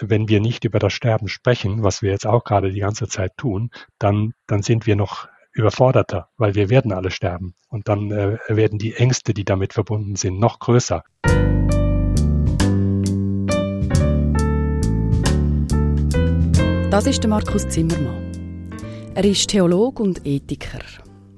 wenn 0.00 0.28
wir 0.28 0.40
nicht 0.40 0.64
über 0.64 0.78
das 0.78 0.92
Sterben 0.92 1.28
sprechen, 1.28 1.82
was 1.82 2.02
wir 2.02 2.10
jetzt 2.10 2.26
auch 2.26 2.44
gerade 2.44 2.70
die 2.70 2.80
ganze 2.80 3.08
Zeit 3.08 3.36
tun, 3.36 3.70
dann, 3.98 4.34
dann 4.46 4.62
sind 4.62 4.86
wir 4.86 4.96
noch 4.96 5.28
überforderter, 5.52 6.28
weil 6.36 6.54
wir 6.54 6.68
werden 6.68 6.92
alle 6.92 7.10
sterben. 7.10 7.54
Und 7.68 7.88
dann 7.88 8.10
äh, 8.10 8.38
werden 8.48 8.78
die 8.78 8.94
Ängste, 8.94 9.32
die 9.32 9.44
damit 9.44 9.72
verbunden 9.72 10.16
sind, 10.16 10.38
noch 10.38 10.58
größer. 10.58 11.02
Das 16.90 17.06
ist 17.06 17.22
der 17.22 17.30
Markus 17.30 17.68
Zimmermann. 17.68 18.70
Er 19.14 19.24
ist 19.24 19.48
Theolog 19.48 19.98
und 19.98 20.26
Ethiker. 20.26 20.80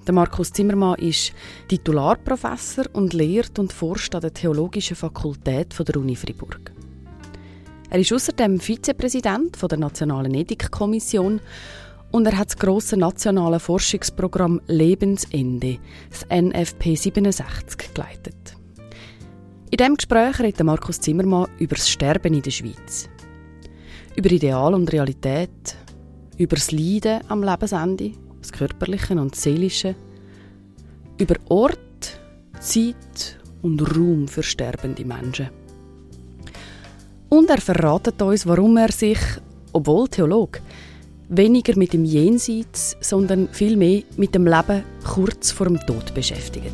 Der 0.06 0.14
Markus 0.14 0.52
Zimmermann 0.52 0.98
ist 0.98 1.32
Titularprofessor 1.68 2.86
und 2.92 3.12
lehrt 3.12 3.58
und 3.58 3.72
forscht 3.72 4.14
an 4.14 4.22
der 4.22 4.34
Theologischen 4.34 4.96
Fakultät 4.96 5.74
der 5.78 5.96
Uni 5.96 6.16
Fribourg. 6.16 6.72
Er 7.90 8.00
ist 8.00 8.12
außerdem 8.12 8.60
Vizepräsident 8.60 9.56
der 9.62 9.78
Nationalen 9.78 10.34
Ethikkommission 10.34 11.40
und 12.10 12.26
er 12.26 12.36
hat 12.36 12.48
das 12.48 12.58
grosse 12.58 12.98
nationale 12.98 13.58
Forschungsprogramm 13.58 14.60
Lebensende, 14.66 15.78
das 16.10 16.26
NFP 16.28 16.96
67, 16.96 17.94
geleitet. 17.94 18.56
In 19.70 19.76
diesem 19.78 19.96
Gespräch 19.96 20.38
redet 20.38 20.64
Markus 20.64 21.00
Zimmermann 21.00 21.48
über 21.58 21.76
das 21.76 21.88
Sterben 21.88 22.34
in 22.34 22.42
der 22.42 22.50
Schweiz. 22.50 23.08
Über 24.16 24.30
Ideal 24.30 24.74
und 24.74 24.92
Realität, 24.92 25.76
über 26.36 26.56
das 26.56 26.72
Leiden 26.72 27.20
am 27.28 27.42
Lebensende, 27.42 28.12
das 28.40 28.52
Körperliche 28.52 29.14
und 29.14 29.32
das 29.32 29.42
Seelische, 29.42 29.94
über 31.18 31.36
Ort, 31.48 32.20
Zeit 32.60 33.38
und 33.62 33.80
Raum 33.96 34.28
für 34.28 34.42
sterbende 34.42 35.04
Menschen. 35.06 35.57
Und 37.30 37.50
er 37.50 37.60
verratet 37.60 38.20
uns, 38.22 38.46
warum 38.46 38.78
er 38.78 38.90
sich, 38.90 39.18
obwohl 39.72 40.08
Theolog, 40.08 40.60
weniger 41.28 41.76
mit 41.76 41.92
dem 41.92 42.06
Jenseits, 42.06 42.96
sondern 43.00 43.48
vielmehr 43.52 44.02
mit 44.16 44.34
dem 44.34 44.46
Leben 44.46 44.82
kurz 45.04 45.50
vor 45.50 45.66
dem 45.66 45.78
Tod 45.80 46.14
beschäftigt. 46.14 46.72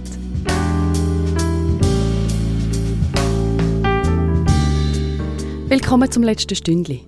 Willkommen 5.68 6.08
zum 6.08 6.22
letzten 6.22 6.54
Stündli. 6.54 7.02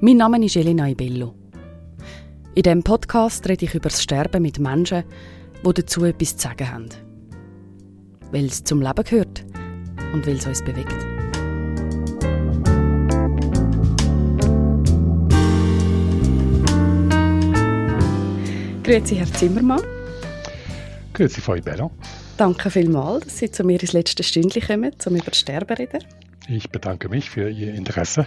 Mein 0.00 0.16
Name 0.16 0.42
ist 0.42 0.56
Elena 0.56 0.88
Ibello. 0.88 1.34
In 2.54 2.62
diesem 2.62 2.82
Podcast 2.82 3.46
rede 3.50 3.66
ich 3.66 3.74
über 3.74 3.90
das 3.90 4.02
Sterben 4.02 4.40
mit 4.40 4.58
Menschen, 4.58 5.04
die 5.66 5.74
dazu 5.74 6.04
etwas 6.04 6.38
zu 6.38 6.48
sagen 6.48 6.72
haben. 6.72 6.88
Weil 8.30 8.46
es 8.46 8.64
zum 8.64 8.80
Leben 8.80 9.04
gehört 9.04 9.44
und 10.14 10.26
weil 10.26 10.36
es 10.36 10.46
uns 10.46 10.62
bewegt. 10.62 11.11
Grüezi, 18.82 19.14
Herr 19.14 19.32
Zimmermann. 19.32 19.80
Grüezi, 21.14 21.40
Frau 21.40 21.54
Ibello. 21.54 21.92
Danke 22.36 22.68
vielmals, 22.68 23.24
dass 23.26 23.38
Sie 23.38 23.48
zu 23.48 23.62
mir 23.62 23.80
ins 23.80 23.92
letzte 23.92 24.24
Stündchen 24.24 24.60
kommen, 24.60 24.92
um 25.06 25.14
über 25.14 25.26
das 25.26 25.38
Sterben 25.38 25.76
zu 25.76 25.82
reden. 25.82 26.04
Ich 26.48 26.68
bedanke 26.68 27.08
mich 27.08 27.30
für 27.30 27.48
Ihr 27.48 27.74
Interesse. 27.74 28.26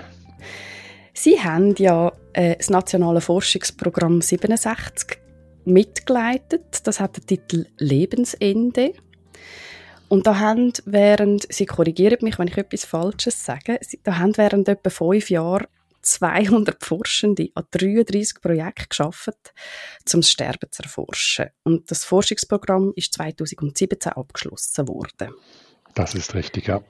Sie 1.14 1.42
haben 1.42 1.76
ja 1.78 2.14
äh, 2.31 2.56
das 2.56 2.70
Nationale 2.70 3.20
Forschungsprogramm 3.20 4.22
67 4.22 5.20
mitgeleitet. 5.66 6.88
Das 6.88 7.02
hat 7.02 7.17
den 7.17 7.26
Titel 7.26 7.66
Lebensende. 7.78 8.94
Und 10.08 10.26
da 10.26 10.39
haben 10.39 10.72
während, 10.86 11.52
Sie 11.52 11.66
korrigieren 11.66 12.20
mich, 12.22 12.39
wenn 12.39 12.48
ich 12.48 12.58
etwas 12.58 12.86
Falsches 12.86 13.44
sage, 13.44 13.78
da 14.03 14.20
haben 14.20 14.38
während 14.38 14.70
etwa 14.70 14.89
fünf 14.89 15.30
Jahren 15.30 15.67
200 16.06 16.84
Forschende 16.84 17.50
an 17.56 17.66
33 17.72 18.42
Projekten 18.42 18.89
geschafft, 18.89 19.53
um 20.14 20.22
das 20.22 20.30
Sterben 20.30 20.72
zu 20.72 20.84
erforschen. 20.84 21.48
Und 21.64 21.89
das 21.89 22.06
Forschungsprogramm 22.06 22.94
ist 22.95 23.14
2017 23.14 24.14
abgeschlossen 24.14 24.88
worden. 24.88 25.33
Das 25.94 26.14
ist 26.15 26.36
richtig, 26.36 26.67
ja. 26.67 26.82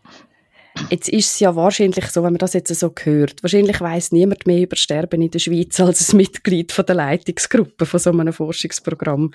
Jetzt 0.90 1.08
ist 1.09 1.34
es 1.34 1.40
ja 1.40 1.56
wahrscheinlich 1.56 2.06
so, 2.08 2.22
wenn 2.24 2.34
man 2.34 2.40
das 2.40 2.54
jetzt 2.54 2.74
so 2.75 2.94
hört, 3.04 3.42
wahrscheinlich 3.42 3.80
weiß 3.80 4.12
niemand 4.12 4.46
mehr 4.46 4.62
über 4.62 4.75
Sterben 4.75 5.22
in 5.22 5.31
der 5.31 5.40
Schweiz 5.40 5.80
als 5.80 6.12
ein 6.12 6.18
Mitglied 6.18 6.74
von 6.74 6.86
der 6.86 6.96
Leitungsgruppe 6.96 7.86
von 7.86 8.00
so 8.00 8.09
einem 8.12 8.34
Forschungsprogramm. 8.34 9.34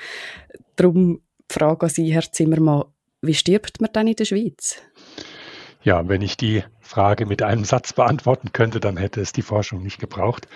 Darum 0.77 1.23
frage 1.49 1.87
ich 1.87 1.93
Sie, 1.95 2.13
Herr 2.13 2.31
Zimmermann, 2.31 2.85
wie 3.23 3.35
stirbt 3.35 3.81
man 3.81 3.91
dann 3.93 4.09
in 4.09 4.17
der 4.17 4.25
Schweiz? 4.25 4.77
Ja, 5.83 6.07
wenn 6.09 6.21
ich 6.21 6.37
die 6.37 6.63
Frage 6.81 7.25
mit 7.25 7.43
einem 7.43 7.65
Satz 7.65 7.95
beantworten 7.95 8.53
könnte, 8.53 8.81
dann 8.81 8.99
hätte 8.99 9.21
es 9.21 9.33
die 9.33 9.43
Forschung 9.43 9.83
nicht 9.83 9.99
gebraucht. 9.99 10.47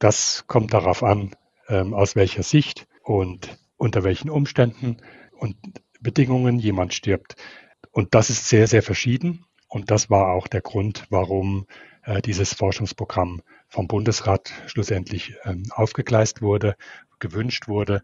Das 0.00 0.44
kommt 0.48 0.74
darauf 0.74 1.04
an, 1.04 1.36
ähm, 1.68 1.94
aus 1.94 2.16
welcher 2.16 2.42
Sicht 2.42 2.88
und 3.04 3.58
unter 3.76 4.02
welchen 4.02 4.28
Umständen 4.28 4.96
und 5.38 5.56
Bedingungen 6.00 6.58
jemand 6.58 6.94
stirbt. 6.94 7.36
Und 7.92 8.14
das 8.14 8.28
ist 8.30 8.48
sehr, 8.48 8.66
sehr 8.66 8.82
verschieden. 8.82 9.44
Und 9.68 9.92
das 9.92 10.10
war 10.10 10.32
auch 10.32 10.48
der 10.48 10.62
Grund, 10.62 11.06
warum 11.10 11.66
äh, 12.02 12.20
dieses 12.20 12.52
Forschungsprogramm 12.54 13.42
vom 13.68 13.86
Bundesrat 13.86 14.52
schlussendlich 14.66 15.34
ähm, 15.44 15.62
aufgegleist 15.70 16.42
wurde, 16.42 16.74
gewünscht 17.20 17.68
wurde. 17.68 18.02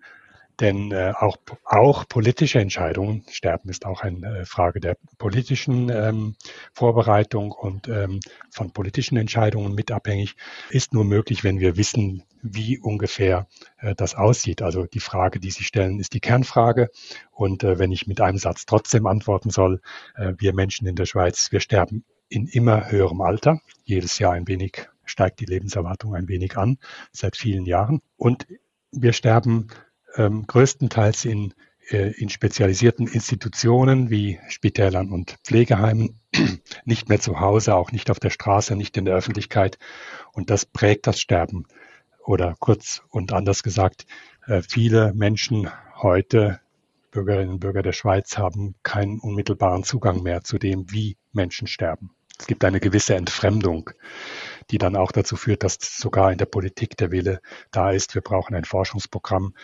Denn 0.61 0.91
äh, 0.91 1.13
auch, 1.19 1.37
auch 1.65 2.09
politische 2.09 2.61
Entscheidungen, 2.61 3.25
Sterben 3.31 3.69
ist 3.69 3.85
auch 3.85 4.01
eine 4.01 4.39
äh, 4.41 4.45
Frage 4.47 4.81
der 4.81 4.97
politischen 5.19 5.91
ähm, 5.91 6.37
Vorbereitung 6.73 7.53
und 7.53 7.89
ähm, 7.89 8.21
von 8.51 8.73
politischen 8.73 9.19
Entscheidungen 9.19 9.75
mit 9.75 9.91
abhängig, 9.91 10.35
ist 10.71 10.95
nur 10.95 11.05
möglich, 11.05 11.45
wenn 11.45 11.61
wir 11.61 11.77
wissen, 11.77 12.23
wie 12.43 12.79
ungefähr 12.79 13.47
äh, 13.79 13.95
das 13.95 14.15
aussieht. 14.15 14.63
Also 14.63 14.87
die 14.87 15.01
Frage, 15.01 15.41
die 15.41 15.51
Sie 15.51 15.65
stellen, 15.65 16.01
ist 16.01 16.15
die 16.15 16.21
Kernfrage. 16.21 16.91
Und 17.33 17.63
äh, 17.63 17.79
wenn 17.79 17.93
ich 17.93 18.07
mit 18.07 18.21
einem 18.23 18.39
Satz 18.39 18.65
trotzdem 18.65 19.07
antworten 19.07 19.51
soll, 19.51 19.83
äh, 20.15 20.33
wir 20.39 20.55
Menschen 20.55 20.87
in 20.87 20.97
der 20.97 21.07
Schweiz, 21.07 21.53
wir 21.53 21.61
sterben 21.61 22.05
in 22.29 22.47
immer 22.47 22.91
höherem 22.91 23.21
Alter. 23.21 23.61
Jedes 23.85 24.19
Jahr 24.19 24.33
ein 24.33 24.49
wenig 24.49 24.89
steigt 25.05 25.41
die 25.41 25.45
Lebenserwartung 25.45 26.15
ein 26.15 26.29
wenig 26.29 26.57
an, 26.57 26.79
seit 27.13 27.37
vielen 27.37 27.67
Jahren. 27.67 28.01
Und 28.17 28.47
wir 28.91 29.13
sterben 29.13 29.69
ähm, 30.17 30.47
größtenteils 30.47 31.25
in, 31.25 31.55
äh, 31.91 32.13
in 32.13 32.29
spezialisierten 32.29 33.07
Institutionen 33.07 34.11
wie 34.11 34.39
Spitälern 34.49 35.11
und 35.11 35.37
Pflegeheimen, 35.45 36.21
nicht 36.85 37.09
mehr 37.09 37.21
zu 37.21 37.41
Hause, 37.41 37.75
auch 37.75 37.93
nicht 37.93 38.11
auf 38.11 38.21
der 38.21 38.31
Straße, 38.31 38.77
nicht 38.77 38.97
in 38.97 39.05
der 39.05 39.15
Öffentlichkeit. 39.15 39.79
Und 40.33 40.51
das 40.51 40.67
prägt 40.67 41.07
das 41.07 41.21
Sterben. 41.21 41.67
Oder 42.25 42.57
kurz 42.59 43.03
und 43.11 43.33
anders 43.33 43.63
gesagt, 43.63 44.07
äh, 44.47 44.63
viele 44.63 45.13
Menschen 45.15 45.71
heute, 45.97 46.61
Bürgerinnen 47.11 47.55
und 47.55 47.61
Bürger 47.61 47.83
der 47.83 47.93
Schweiz, 47.93 48.37
haben 48.37 48.75
keinen 48.83 49.21
unmittelbaren 49.21 49.85
Zugang 49.85 50.23
mehr 50.23 50.43
zu 50.43 50.59
dem, 50.59 50.91
wie 50.91 51.17
Menschen 51.33 51.67
sterben. 51.67 52.11
Es 52.39 52.47
gibt 52.47 52.65
eine 52.65 52.81
gewisse 52.81 53.15
Entfremdung, 53.15 53.91
die 54.71 54.79
dann 54.79 54.97
auch 54.97 55.13
dazu 55.13 55.37
führt, 55.37 55.63
dass 55.63 55.79
sogar 55.81 56.33
in 56.33 56.39
der 56.39 56.47
Politik 56.47 56.97
der 56.97 57.11
Wille 57.11 57.41
da 57.71 57.93
ist, 57.93 58.15
wir 58.15 58.23
brauchen 58.23 58.55
ein 58.55 58.65
Forschungsprogramm, 58.65 59.55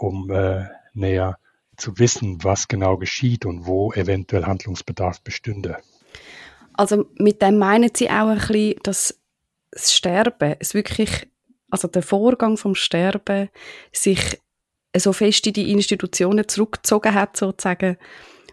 um 0.00 0.30
äh, 0.30 0.64
näher 0.94 1.38
zu 1.76 1.98
wissen, 1.98 2.42
was 2.42 2.68
genau 2.68 2.96
geschieht 2.96 3.46
und 3.46 3.66
wo 3.66 3.92
eventuell 3.92 4.44
Handlungsbedarf 4.44 5.20
bestünde. 5.22 5.78
Also 6.74 7.06
mit 7.18 7.42
dem 7.42 7.58
meinen 7.58 7.90
Sie 7.94 8.08
auch 8.08 8.28
ein 8.28 8.38
bisschen, 8.38 8.80
dass 8.82 9.18
das 9.70 9.94
Sterben, 9.94 10.56
es 10.58 10.74
wirklich, 10.74 11.28
also 11.70 11.88
der 11.88 12.02
Vorgang 12.02 12.56
vom 12.56 12.74
Sterben, 12.74 13.48
sich 13.92 14.40
so 14.96 15.12
fest 15.12 15.46
in 15.46 15.52
die 15.52 15.70
Institutionen 15.70 16.48
zurückgezogen 16.48 17.14
hat, 17.14 17.36
sozusagen, 17.36 17.96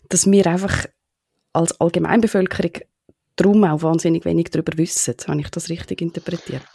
dass 0.09 0.29
wir 0.29 0.46
einfach 0.47 0.85
als 1.53 1.79
Allgemeinbevölkerung 1.81 2.74
darum 3.35 3.64
auch 3.64 3.81
wahnsinnig 3.81 4.25
wenig 4.25 4.52
darüber 4.52 4.78
wissen. 4.78 5.16
Habe 5.28 5.41
ich 5.41 5.50
das 5.50 5.69
richtig 5.69 6.02
interpretiert? 6.02 6.68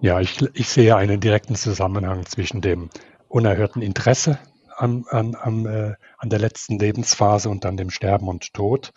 Ja, 0.00 0.20
ich, 0.20 0.40
ich 0.54 0.68
sehe 0.68 0.94
einen 0.94 1.20
direkten 1.20 1.56
Zusammenhang 1.56 2.26
zwischen 2.26 2.60
dem 2.60 2.90
unerhörten 3.28 3.82
Interesse 3.82 4.38
an, 4.76 5.04
an, 5.08 5.34
an, 5.34 5.66
äh, 5.66 5.94
an 6.18 6.30
der 6.30 6.38
letzten 6.38 6.78
Lebensphase 6.78 7.48
und 7.48 7.64
an 7.64 7.76
dem 7.76 7.90
Sterben 7.90 8.28
und 8.28 8.52
Tod 8.52 8.92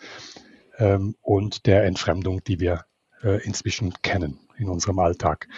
ähm, 0.78 1.16
und 1.20 1.66
der 1.66 1.84
Entfremdung, 1.84 2.42
die 2.44 2.60
wir 2.60 2.84
äh, 3.22 3.42
inzwischen 3.44 3.92
kennen 4.02 4.38
in 4.58 4.68
unserem 4.68 4.98
Alltag. 4.98 5.48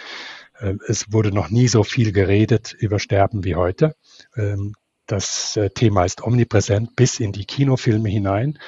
Äh, 0.59 0.75
es 0.87 1.11
wurde 1.11 1.31
noch 1.31 1.49
nie 1.49 1.67
so 1.67 1.83
viel 1.83 2.11
geredet 2.11 2.73
über 2.73 2.99
Sterben 2.99 3.43
wie 3.43 3.55
heute. 3.55 3.95
Ähm, 4.35 4.75
das 5.05 5.57
äh, 5.57 5.69
Thema 5.69 6.05
ist 6.05 6.23
omnipräsent 6.23 6.95
bis 6.95 7.19
in 7.19 7.31
die 7.31 7.45
Kinofilme 7.45 8.09
hinein. 8.09 8.59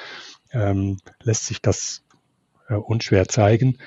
Ähm, 0.52 0.98
lässt 1.22 1.46
sich 1.46 1.62
das 1.62 2.02
äh, 2.68 2.74
unschwer 2.74 3.28
zeigen. 3.28 3.78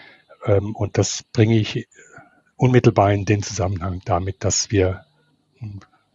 Ähm, 0.45 0.75
und 0.75 0.98
das 0.98 1.24
bringe 1.33 1.57
ich 1.57 1.88
unmittelbar 2.56 3.13
in 3.13 3.25
den 3.25 3.44
Zusammenhang 3.44 4.01
damit, 4.06 4.44
dass 4.44 4.72
wir 4.72 5.06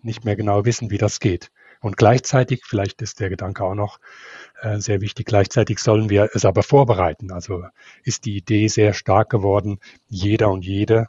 nicht 0.05 0.25
mehr 0.25 0.37
genau 0.37 0.65
wissen, 0.65 0.91
wie 0.91 0.99
das 0.99 1.21
geht. 1.21 1.51
Und 1.81 1.97
gleichzeitig, 1.97 2.63
vielleicht 2.65 3.03
ist 3.03 3.21
der 3.21 3.29
Gedanke 3.29 3.65
auch 3.65 3.75
noch 3.75 3.99
äh, 4.63 4.79
sehr 4.79 5.01
wichtig, 5.01 5.27
gleichzeitig 5.27 5.79
sollen 5.79 6.09
wir 6.09 6.31
es 6.33 6.45
aber 6.45 6.63
vorbereiten. 6.63 7.31
Also 7.31 7.65
ist 8.05 8.25
die 8.25 8.37
Idee 8.37 8.69
sehr 8.69 8.95
stark 8.95 9.29
geworden, 9.29 9.81
jeder 10.09 10.51
und 10.51 10.65
jede 10.65 11.09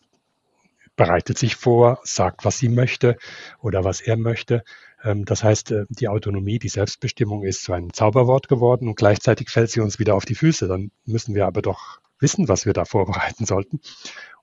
bereitet 0.95 1.38
sich 1.38 1.56
vor, 1.56 2.00
sagt, 2.03 2.45
was 2.45 2.57
sie 2.57 2.69
möchte 2.69 3.18
oder 3.62 3.83
was 3.83 4.01
er 4.01 4.18
möchte. 4.18 4.63
Ähm, 5.03 5.25
das 5.25 5.44
heißt, 5.44 5.71
äh, 5.71 5.86
die 5.89 6.07
Autonomie, 6.07 6.59
die 6.59 6.69
Selbstbestimmung 6.69 7.44
ist 7.44 7.63
so 7.63 7.74
ein 7.74 7.94
Zauberwort 7.94 8.48
geworden 8.48 8.88
und 8.88 8.95
gleichzeitig 8.95 9.50
fällt 9.50 9.71
sie 9.71 9.81
uns 9.81 10.00
wieder 10.00 10.15
auf 10.15 10.25
die 10.25 10.36
Füße. 10.36 10.68
Dann 10.68 10.91
müssen 11.06 11.36
wir 11.36 11.45
aber 11.45 11.62
doch 11.62 12.00
wissen, 12.19 12.47
was 12.47 12.65
wir 12.65 12.73
da 12.73 12.85
vorbereiten 12.85 13.45
sollten. 13.45 13.79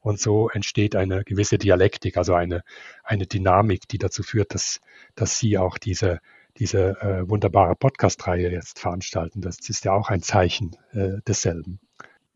Und 0.00 0.20
so 0.20 0.48
entsteht 0.50 0.96
eine 0.96 1.24
gewisse 1.24 1.58
Dialektik, 1.58 2.16
also 2.16 2.34
eine, 2.34 2.64
eine 3.04 3.26
Dynamik, 3.26 3.86
die 3.88 3.98
dazu 3.98 4.22
führt, 4.22 4.54
dass, 4.54 4.80
dass 5.14 5.38
Sie 5.38 5.58
auch 5.58 5.78
diese, 5.78 6.20
diese 6.56 7.00
äh, 7.00 7.28
wunderbare 7.28 7.76
Podcast-Reihe 7.76 8.50
jetzt 8.50 8.80
veranstalten. 8.80 9.40
Das 9.40 9.68
ist 9.68 9.84
ja 9.84 9.92
auch 9.92 10.10
ein 10.10 10.22
Zeichen 10.22 10.76
äh, 10.92 11.20
desselben. 11.26 11.78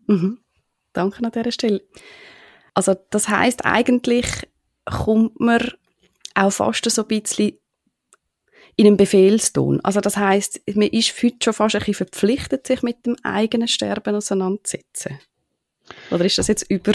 Mhm. 0.06 0.38
Danke 0.92 1.24
an 1.24 1.32
dieser 1.32 1.52
Stelle. 1.52 1.82
Also 2.72 2.94
das 3.10 3.28
heißt 3.28 3.64
eigentlich 3.64 4.48
kommt 4.84 5.40
man 5.40 5.72
auch 6.34 6.50
fast 6.50 6.88
so 6.90 7.02
ein 7.02 7.08
bisschen 7.08 7.58
in 8.76 8.86
einem 8.86 8.96
Befehlston. 8.96 9.80
Also 9.82 10.00
das 10.00 10.16
heißt, 10.16 10.60
man 10.74 10.88
ist 10.88 11.22
heute 11.22 11.36
schon 11.42 11.54
fast 11.54 11.74
ein 11.74 11.80
bisschen 11.80 11.94
verpflichtet, 11.94 12.66
sich 12.66 12.82
mit 12.82 13.06
dem 13.06 13.16
eigenen 13.22 13.68
Sterben 13.68 14.14
auseinanderzusetzen. 14.14 15.18
Oder 16.10 16.24
ist 16.24 16.38
das 16.38 16.48
jetzt 16.48 16.68
über? 16.70 16.92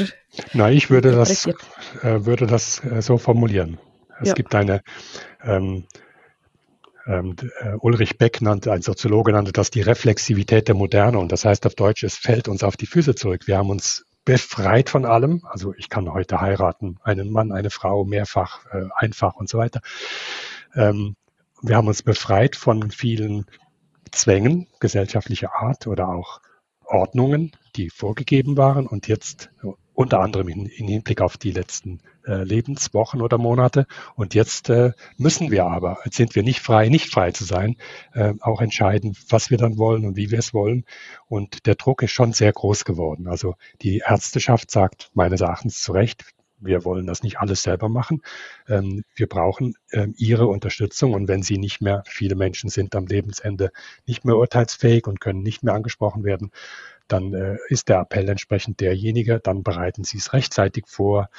Nein, 0.53 0.73
ich 0.73 0.89
würde 0.89 1.11
das, 1.11 1.45
äh, 1.45 1.55
würde 2.25 2.45
das 2.45 2.83
äh, 2.83 3.01
so 3.01 3.17
formulieren. 3.17 3.79
Es 4.19 4.29
ja. 4.29 4.33
gibt 4.33 4.53
eine, 4.53 4.81
ähm, 5.43 5.85
ähm, 7.07 7.35
äh, 7.61 7.73
Ulrich 7.79 8.17
Beck 8.17 8.41
nannte, 8.41 8.71
ein 8.71 8.81
Soziologe 8.81 9.31
nannte 9.31 9.51
das 9.51 9.71
die 9.71 9.81
Reflexivität 9.81 10.67
der 10.67 10.75
Moderne. 10.75 11.17
Und 11.19 11.31
das 11.31 11.45
heißt 11.45 11.65
auf 11.65 11.75
Deutsch, 11.75 12.03
es 12.03 12.15
fällt 12.15 12.47
uns 12.47 12.63
auf 12.63 12.77
die 12.77 12.85
Füße 12.85 13.15
zurück. 13.15 13.47
Wir 13.47 13.57
haben 13.57 13.69
uns 13.69 14.05
befreit 14.23 14.89
von 14.89 15.05
allem. 15.05 15.41
Also 15.45 15.73
ich 15.75 15.89
kann 15.89 16.11
heute 16.11 16.41
heiraten, 16.41 16.99
einen 17.01 17.31
Mann, 17.31 17.51
eine 17.51 17.69
Frau, 17.69 18.05
mehrfach, 18.05 18.65
äh, 18.71 18.87
einfach 18.95 19.35
und 19.35 19.49
so 19.49 19.57
weiter. 19.57 19.81
Ähm, 20.75 21.15
wir 21.61 21.75
haben 21.75 21.87
uns 21.87 22.03
befreit 22.03 22.55
von 22.55 22.91
vielen 22.91 23.45
Zwängen 24.11 24.67
gesellschaftlicher 24.79 25.55
Art 25.55 25.87
oder 25.87 26.09
auch 26.09 26.41
Ordnungen, 26.85 27.51
die 27.75 27.89
vorgegeben 27.89 28.57
waren 28.57 28.85
und 28.85 29.07
jetzt 29.07 29.49
unter 29.93 30.19
anderem 30.19 30.47
in, 30.49 30.65
in 30.65 30.87
Hinblick 30.87 31.21
auf 31.21 31.37
die 31.37 31.51
letzten 31.51 31.99
äh, 32.25 32.43
Lebenswochen 32.43 33.21
oder 33.21 33.37
Monate. 33.37 33.85
Und 34.15 34.33
jetzt 34.33 34.69
äh, 34.69 34.91
müssen 35.17 35.51
wir 35.51 35.65
aber, 35.65 35.99
jetzt 36.05 36.17
sind 36.17 36.35
wir 36.35 36.43
nicht 36.43 36.59
frei, 36.59 36.89
nicht 36.89 37.11
frei 37.11 37.31
zu 37.31 37.43
sein, 37.43 37.77
äh, 38.13 38.33
auch 38.41 38.61
entscheiden, 38.61 39.15
was 39.29 39.49
wir 39.49 39.57
dann 39.57 39.77
wollen 39.77 40.05
und 40.05 40.15
wie 40.15 40.31
wir 40.31 40.39
es 40.39 40.53
wollen. 40.53 40.85
Und 41.27 41.65
der 41.65 41.75
Druck 41.75 42.03
ist 42.03 42.11
schon 42.11 42.33
sehr 42.33 42.51
groß 42.51 42.83
geworden. 42.83 43.27
Also 43.27 43.55
die 43.81 44.01
Ärzteschaft 44.05 44.71
sagt 44.71 45.11
meines 45.13 45.41
Erachtens 45.41 45.81
zu 45.81 45.91
Recht, 45.91 46.25
wir 46.61 46.85
wollen 46.85 47.07
das 47.07 47.23
nicht 47.23 47.39
alles 47.39 47.63
selber 47.63 47.89
machen. 47.89 48.21
Ähm, 48.67 49.03
wir 49.15 49.27
brauchen 49.27 49.75
ähm, 49.91 50.13
Ihre 50.17 50.47
Unterstützung. 50.47 51.13
Und 51.13 51.27
wenn 51.27 51.43
Sie 51.43 51.57
nicht 51.57 51.81
mehr, 51.81 52.03
viele 52.07 52.35
Menschen 52.35 52.69
sind 52.69 52.95
am 52.95 53.07
Lebensende 53.07 53.71
nicht 54.05 54.23
mehr 54.23 54.37
urteilsfähig 54.37 55.07
und 55.07 55.19
können 55.19 55.41
nicht 55.41 55.63
mehr 55.63 55.73
angesprochen 55.73 56.23
werden, 56.23 56.51
dann 57.07 57.33
äh, 57.33 57.57
ist 57.67 57.89
der 57.89 57.99
Appell 57.99 58.29
entsprechend 58.29 58.79
derjenige, 58.79 59.39
dann 59.39 59.63
bereiten 59.63 60.03
Sie 60.03 60.17
es 60.17 60.33
rechtzeitig 60.33 60.85
vor, 60.87 61.29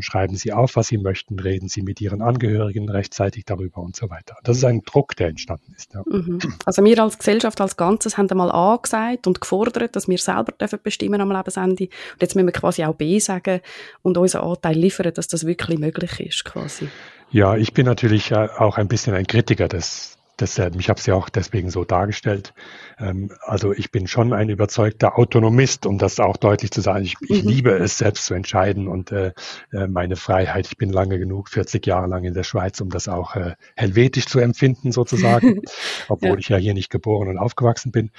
schreiben 0.00 0.36
Sie 0.36 0.52
auf, 0.52 0.76
was 0.76 0.88
Sie 0.88 0.98
möchten, 0.98 1.38
reden 1.38 1.68
Sie 1.68 1.82
mit 1.82 2.00
Ihren 2.00 2.22
Angehörigen 2.22 2.88
rechtzeitig 2.88 3.44
darüber 3.44 3.82
und 3.82 3.96
so 3.96 4.10
weiter. 4.10 4.36
Das 4.42 4.56
ist 4.56 4.64
ein 4.64 4.82
Druck, 4.82 5.16
der 5.16 5.28
entstanden 5.28 5.74
ist. 5.76 5.94
Ja. 5.94 6.02
Mhm. 6.06 6.38
Also 6.64 6.84
wir 6.84 7.02
als 7.02 7.18
Gesellschaft 7.18 7.60
als 7.60 7.76
Ganzes 7.76 8.16
haben 8.16 8.30
einmal 8.30 8.50
A 8.50 8.76
gesagt 8.76 9.26
und 9.26 9.40
gefordert, 9.40 9.96
dass 9.96 10.08
wir 10.08 10.18
selber 10.18 10.52
dürfen 10.52 10.78
bestimmen 10.82 11.20
am 11.20 11.30
Lebensende. 11.30 11.84
Und 11.84 12.22
jetzt 12.22 12.34
müssen 12.34 12.46
wir 12.46 12.52
quasi 12.52 12.84
auch 12.84 12.94
B 12.94 13.18
sagen 13.18 13.60
und 14.02 14.16
unseren 14.18 14.48
Anteil 14.48 14.76
liefern, 14.76 15.12
dass 15.14 15.28
das 15.28 15.46
wirklich 15.46 15.78
möglich 15.78 16.20
ist 16.20 16.44
quasi. 16.44 16.88
Ja, 17.30 17.56
ich 17.56 17.72
bin 17.72 17.86
natürlich 17.86 18.30
äh, 18.30 18.48
auch 18.58 18.78
ein 18.78 18.88
bisschen 18.88 19.14
ein 19.14 19.26
Kritiker 19.26 19.68
des, 19.68 20.15
desselben. 20.40 20.80
Ich 20.80 20.88
habe 20.88 20.98
es 20.98 21.06
ja 21.06 21.14
auch 21.14 21.28
deswegen 21.28 21.70
so 21.70 21.84
dargestellt. 21.84 22.54
Ähm, 22.98 23.30
also 23.42 23.72
ich 23.72 23.90
bin 23.90 24.06
schon 24.06 24.32
ein 24.32 24.48
überzeugter 24.48 25.18
Autonomist, 25.18 25.86
um 25.86 25.98
das 25.98 26.20
auch 26.20 26.36
deutlich 26.36 26.70
zu 26.70 26.80
sagen. 26.80 27.04
Ich, 27.04 27.16
ich 27.22 27.42
mhm. 27.42 27.48
liebe 27.48 27.70
es, 27.72 27.98
selbst 27.98 28.26
zu 28.26 28.34
entscheiden 28.34 28.88
und 28.88 29.12
äh, 29.12 29.32
äh 29.72 29.86
meine 29.86 30.16
Freiheit. 30.16 30.66
Ich 30.66 30.76
bin 30.76 30.90
lange 30.90 31.18
genug, 31.18 31.48
40 31.48 31.86
Jahre 31.86 32.06
lang 32.06 32.24
in 32.24 32.34
der 32.34 32.44
Schweiz, 32.44 32.80
um 32.80 32.90
das 32.90 33.08
auch 33.08 33.36
äh, 33.36 33.54
helvetisch 33.76 34.26
zu 34.26 34.38
empfinden 34.38 34.92
sozusagen, 34.92 35.62
obwohl 36.08 36.30
ja. 36.30 36.38
ich 36.38 36.48
ja 36.48 36.56
hier 36.56 36.74
nicht 36.74 36.90
geboren 36.90 37.28
und 37.28 37.38
aufgewachsen 37.38 37.92
bin. 37.92 38.10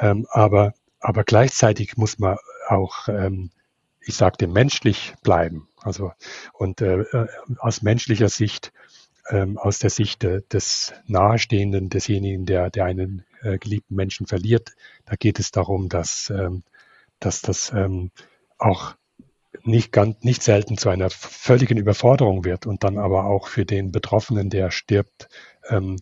Ähm, 0.00 0.26
aber, 0.30 0.74
aber 1.00 1.24
gleichzeitig 1.24 1.96
muss 1.96 2.18
man 2.18 2.36
auch, 2.68 3.08
ähm, 3.08 3.50
ich 4.00 4.14
sagte, 4.14 4.46
menschlich 4.46 5.14
bleiben. 5.22 5.68
Also 5.82 6.12
und 6.52 6.80
äh, 6.80 7.00
äh 7.00 7.26
aus 7.58 7.82
menschlicher 7.82 8.28
Sicht 8.28 8.72
ähm, 9.30 9.58
aus 9.58 9.78
der 9.78 9.90
Sicht 9.90 10.22
de, 10.22 10.42
des 10.52 10.92
Nahestehenden, 11.06 11.88
desjenigen, 11.88 12.46
der, 12.46 12.70
der 12.70 12.84
einen 12.84 13.24
äh, 13.42 13.58
geliebten 13.58 13.94
Menschen 13.94 14.26
verliert. 14.26 14.72
Da 15.06 15.16
geht 15.16 15.38
es 15.38 15.50
darum, 15.50 15.88
dass, 15.88 16.30
ähm, 16.30 16.62
dass 17.20 17.40
das 17.40 17.72
ähm, 17.72 18.10
auch 18.58 18.94
nicht, 19.62 19.92
ganz, 19.92 20.22
nicht 20.22 20.42
selten 20.42 20.78
zu 20.78 20.88
einer 20.88 21.10
völligen 21.10 21.78
Überforderung 21.78 22.44
wird 22.44 22.66
und 22.66 22.84
dann 22.84 22.98
aber 22.98 23.24
auch 23.24 23.48
für 23.48 23.64
den 23.64 23.92
Betroffenen, 23.92 24.50
der 24.50 24.70
stirbt, 24.70 25.28
ähm, 25.68 25.96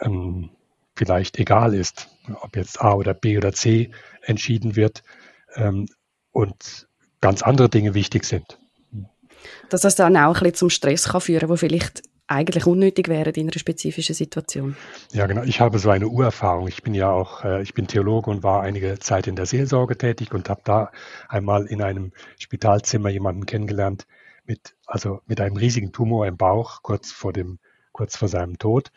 ähm, 0.00 0.50
vielleicht 0.96 1.38
egal 1.38 1.74
ist, 1.74 2.08
ob 2.42 2.56
jetzt 2.56 2.80
A 2.80 2.94
oder 2.94 3.14
B 3.14 3.36
oder 3.36 3.52
C 3.52 3.90
entschieden 4.22 4.76
wird 4.76 5.02
ähm, 5.54 5.86
und 6.32 6.88
ganz 7.20 7.42
andere 7.42 7.68
Dinge 7.68 7.94
wichtig 7.94 8.24
sind. 8.24 8.58
Dass 9.68 9.82
das 9.82 9.94
dann 9.94 10.16
auch 10.16 10.36
ein 10.36 10.40
bisschen 10.40 10.54
zum 10.54 10.70
Stress 10.70 11.08
kann 11.08 11.20
führen, 11.20 11.48
wo 11.48 11.56
vielleicht 11.56 12.02
eigentlich 12.30 12.66
unnötig 12.66 13.08
wären 13.08 13.34
in 13.34 13.48
einer 13.48 13.58
spezifischen 13.58 14.14
Situation. 14.14 14.76
Ja, 15.12 15.26
genau. 15.26 15.42
Ich 15.42 15.60
habe 15.60 15.78
so 15.78 15.90
eine 15.90 16.08
Urerfahrung. 16.08 16.68
Ich 16.68 16.82
bin 16.82 16.94
ja 16.94 17.10
auch, 17.10 17.44
äh, 17.44 17.62
ich 17.62 17.74
bin 17.74 17.88
Theologe 17.88 18.30
und 18.30 18.42
war 18.42 18.62
einige 18.62 18.98
Zeit 18.98 19.26
in 19.26 19.36
der 19.36 19.46
Seelsorge 19.46 19.98
tätig 19.98 20.32
und 20.32 20.48
habe 20.48 20.60
da 20.64 20.92
einmal 21.28 21.66
in 21.66 21.82
einem 21.82 22.12
Spitalzimmer 22.38 23.08
jemanden 23.08 23.46
kennengelernt 23.46 24.06
mit, 24.46 24.74
also 24.86 25.20
mit 25.26 25.40
einem 25.40 25.56
riesigen 25.56 25.92
Tumor 25.92 26.26
im 26.26 26.36
Bauch, 26.36 26.82
kurz 26.82 27.10
vor 27.10 27.32
dem, 27.32 27.58
kurz 27.92 28.16
vor 28.16 28.28
seinem 28.28 28.58
Tod. 28.58 28.92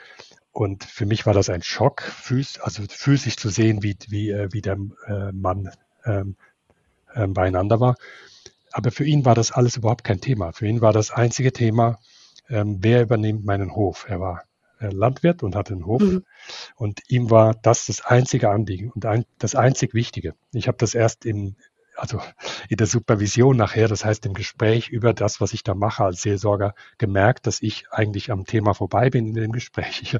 Und 0.51 0.83
für 0.83 1.07
mich 1.07 1.25
war 1.25 1.33
das 1.33 1.49
ein 1.49 1.63
Schock, 1.63 2.03
physisch, 2.03 2.61
also 2.61 2.83
physisch 2.87 3.37
zu 3.37 3.49
sehen, 3.49 3.81
wie, 3.81 3.97
wie, 4.09 4.29
äh, 4.29 4.49
wie 4.51 4.61
der 4.61 4.77
äh, 5.07 5.31
Mann 5.31 5.71
ähm, 6.05 6.35
äh, 7.15 7.25
beieinander 7.25 7.79
war. 7.79 7.95
Aber 8.71 8.91
für 8.91 9.03
ihn 9.03 9.25
war 9.25 9.33
das 9.33 9.51
alles 9.51 9.77
überhaupt 9.77 10.03
kein 10.03 10.21
Thema. 10.21 10.51
Für 10.51 10.67
ihn 10.67 10.81
war 10.81 10.93
das 10.93 11.09
einzige 11.09 11.51
Thema, 11.51 11.99
ähm, 12.53 12.77
wer 12.81 13.01
übernimmt 13.01 13.45
meinen 13.45 13.75
Hof? 13.75 14.05
Er 14.07 14.19
war 14.19 14.43
äh, 14.79 14.89
Landwirt 14.89 15.41
und 15.41 15.55
hatte 15.55 15.73
einen 15.73 15.87
Hof. 15.87 16.01
Mhm. 16.01 16.23
Und 16.75 17.01
ihm 17.07 17.31
war 17.31 17.55
das 17.55 17.87
das 17.87 18.05
einzige 18.05 18.49
Anliegen 18.49 18.91
und 18.91 19.05
ein, 19.05 19.25
das 19.39 19.55
einzig 19.55 19.93
Wichtige. 19.95 20.35
Ich 20.53 20.67
habe 20.67 20.77
das 20.77 20.93
erst 20.93 21.25
in, 21.25 21.55
also 21.95 22.21
in 22.69 22.77
der 22.77 22.85
Supervision 22.85 23.57
nachher, 23.57 23.87
das 23.87 24.05
heißt 24.05 24.27
im 24.27 24.35
Gespräch 24.35 24.89
über 24.89 25.13
das, 25.13 25.41
was 25.41 25.53
ich 25.53 25.63
da 25.63 25.73
mache 25.73 26.03
als 26.03 26.21
Seelsorger, 26.21 26.75
gemerkt, 26.99 27.47
dass 27.47 27.59
ich 27.59 27.85
eigentlich 27.89 28.29
am 28.29 28.45
Thema 28.45 28.75
vorbei 28.75 29.09
bin 29.09 29.25
in 29.25 29.33
dem 29.33 29.51
Gespräch. 29.51 30.01
Ich, 30.03 30.19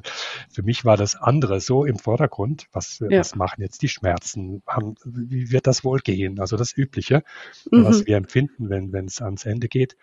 für 0.50 0.62
mich 0.64 0.84
war 0.84 0.96
das 0.96 1.14
andere 1.14 1.60
so 1.60 1.84
im 1.84 2.00
Vordergrund. 2.00 2.66
Was, 2.72 2.98
ja. 2.98 3.20
was 3.20 3.36
machen 3.36 3.62
jetzt 3.62 3.80
die 3.82 3.88
Schmerzen? 3.88 4.62
Haben, 4.66 4.96
wie 5.04 5.52
wird 5.52 5.68
das 5.68 5.84
wohl 5.84 6.00
gehen? 6.00 6.40
Also 6.40 6.56
das 6.56 6.76
Übliche, 6.76 7.22
mhm. 7.70 7.84
was 7.84 8.06
wir 8.06 8.16
empfinden, 8.16 8.70
wenn 8.70 9.06
es 9.06 9.22
ans 9.22 9.46
Ende 9.46 9.68
geht. 9.68 9.96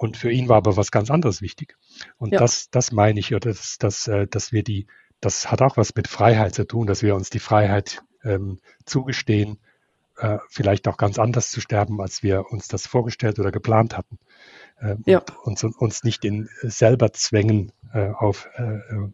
Und 0.00 0.16
für 0.16 0.30
ihn 0.30 0.48
war 0.48 0.56
aber 0.56 0.78
was 0.78 0.90
ganz 0.90 1.10
anderes 1.10 1.42
wichtig. 1.42 1.76
Und 2.16 2.32
ja. 2.32 2.38
das, 2.38 2.70
das 2.70 2.90
meine 2.90 3.20
ich, 3.20 3.34
oder 3.34 3.50
dass, 3.50 3.76
dass, 3.76 4.08
äh, 4.08 4.26
dass 4.26 4.50
wir 4.50 4.62
die, 4.62 4.86
das 5.20 5.50
hat 5.50 5.60
auch 5.60 5.76
was 5.76 5.94
mit 5.94 6.08
Freiheit 6.08 6.54
zu 6.54 6.66
tun, 6.66 6.86
dass 6.86 7.02
wir 7.02 7.14
uns 7.14 7.28
die 7.28 7.38
Freiheit 7.38 8.02
ähm, 8.24 8.60
zugestehen, 8.86 9.58
äh, 10.16 10.38
vielleicht 10.48 10.88
auch 10.88 10.96
ganz 10.96 11.18
anders 11.18 11.50
zu 11.50 11.60
sterben, 11.60 12.00
als 12.00 12.22
wir 12.22 12.46
uns 12.50 12.66
das 12.66 12.86
vorgestellt 12.86 13.38
oder 13.38 13.52
geplant 13.52 13.94
hatten. 13.94 14.18
Äh, 14.78 14.96
ja. 15.04 15.22
Und 15.44 15.62
uns, 15.62 15.76
uns 15.76 16.02
nicht 16.02 16.24
in 16.24 16.48
selber 16.62 17.12
Zwängen 17.12 17.70
äh, 17.92 18.08
auf 18.08 18.48
äh, 18.56 18.62
äh, 18.62 19.12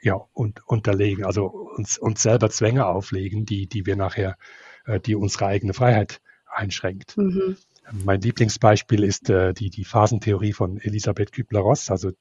ja, 0.00 0.18
und 0.32 0.66
unterlegen, 0.66 1.26
also 1.26 1.44
uns, 1.44 1.98
uns 1.98 2.22
selber 2.22 2.48
Zwänge 2.48 2.86
auflegen, 2.86 3.44
die, 3.44 3.66
die 3.66 3.84
wir 3.84 3.96
nachher, 3.96 4.38
äh, 4.86 4.98
die 4.98 5.14
unsere 5.14 5.44
eigene 5.44 5.74
Freiheit 5.74 6.22
einschränkt. 6.46 7.18
Mhm. 7.18 7.58
Mein 7.90 8.20
Lieblingsbeispiel 8.20 9.02
ist 9.02 9.28
äh, 9.28 9.52
die, 9.54 9.70
die 9.70 9.84
Phasentheorie 9.84 10.52
von 10.52 10.78
Elisabeth 10.78 11.32
Kübler-Ross, 11.32 11.90
also 11.90 12.12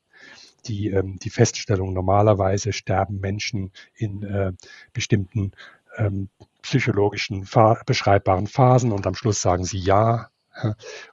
die, 0.66 0.90
ähm, 0.90 1.18
die 1.20 1.30
Feststellung, 1.30 1.94
normalerweise 1.94 2.74
sterben 2.74 3.20
Menschen 3.20 3.72
in 3.96 4.24
äh, 4.24 4.54
bestimmten 4.94 5.52
ähm, 5.98 6.30
psychologischen 6.62 7.48
beschreibbaren 7.86 8.48
Phasen 8.48 8.92
und 8.92 9.08
am 9.08 9.16
Schluss 9.16 9.42
sagen 9.42 9.66
sie 9.66 9.80
ja. 9.80 10.30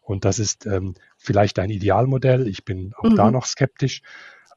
Und 0.03 0.25
das 0.25 0.39
ist 0.39 0.67
ähm, 0.67 0.95
vielleicht 1.17 1.59
ein 1.59 1.71
Idealmodell. 1.71 2.49
Ich 2.49 2.65
bin 2.65 2.93
auch 2.97 3.05
mhm. 3.05 3.17
da 3.17 3.31
noch 3.31 3.47
skeptisch. 3.47 4.03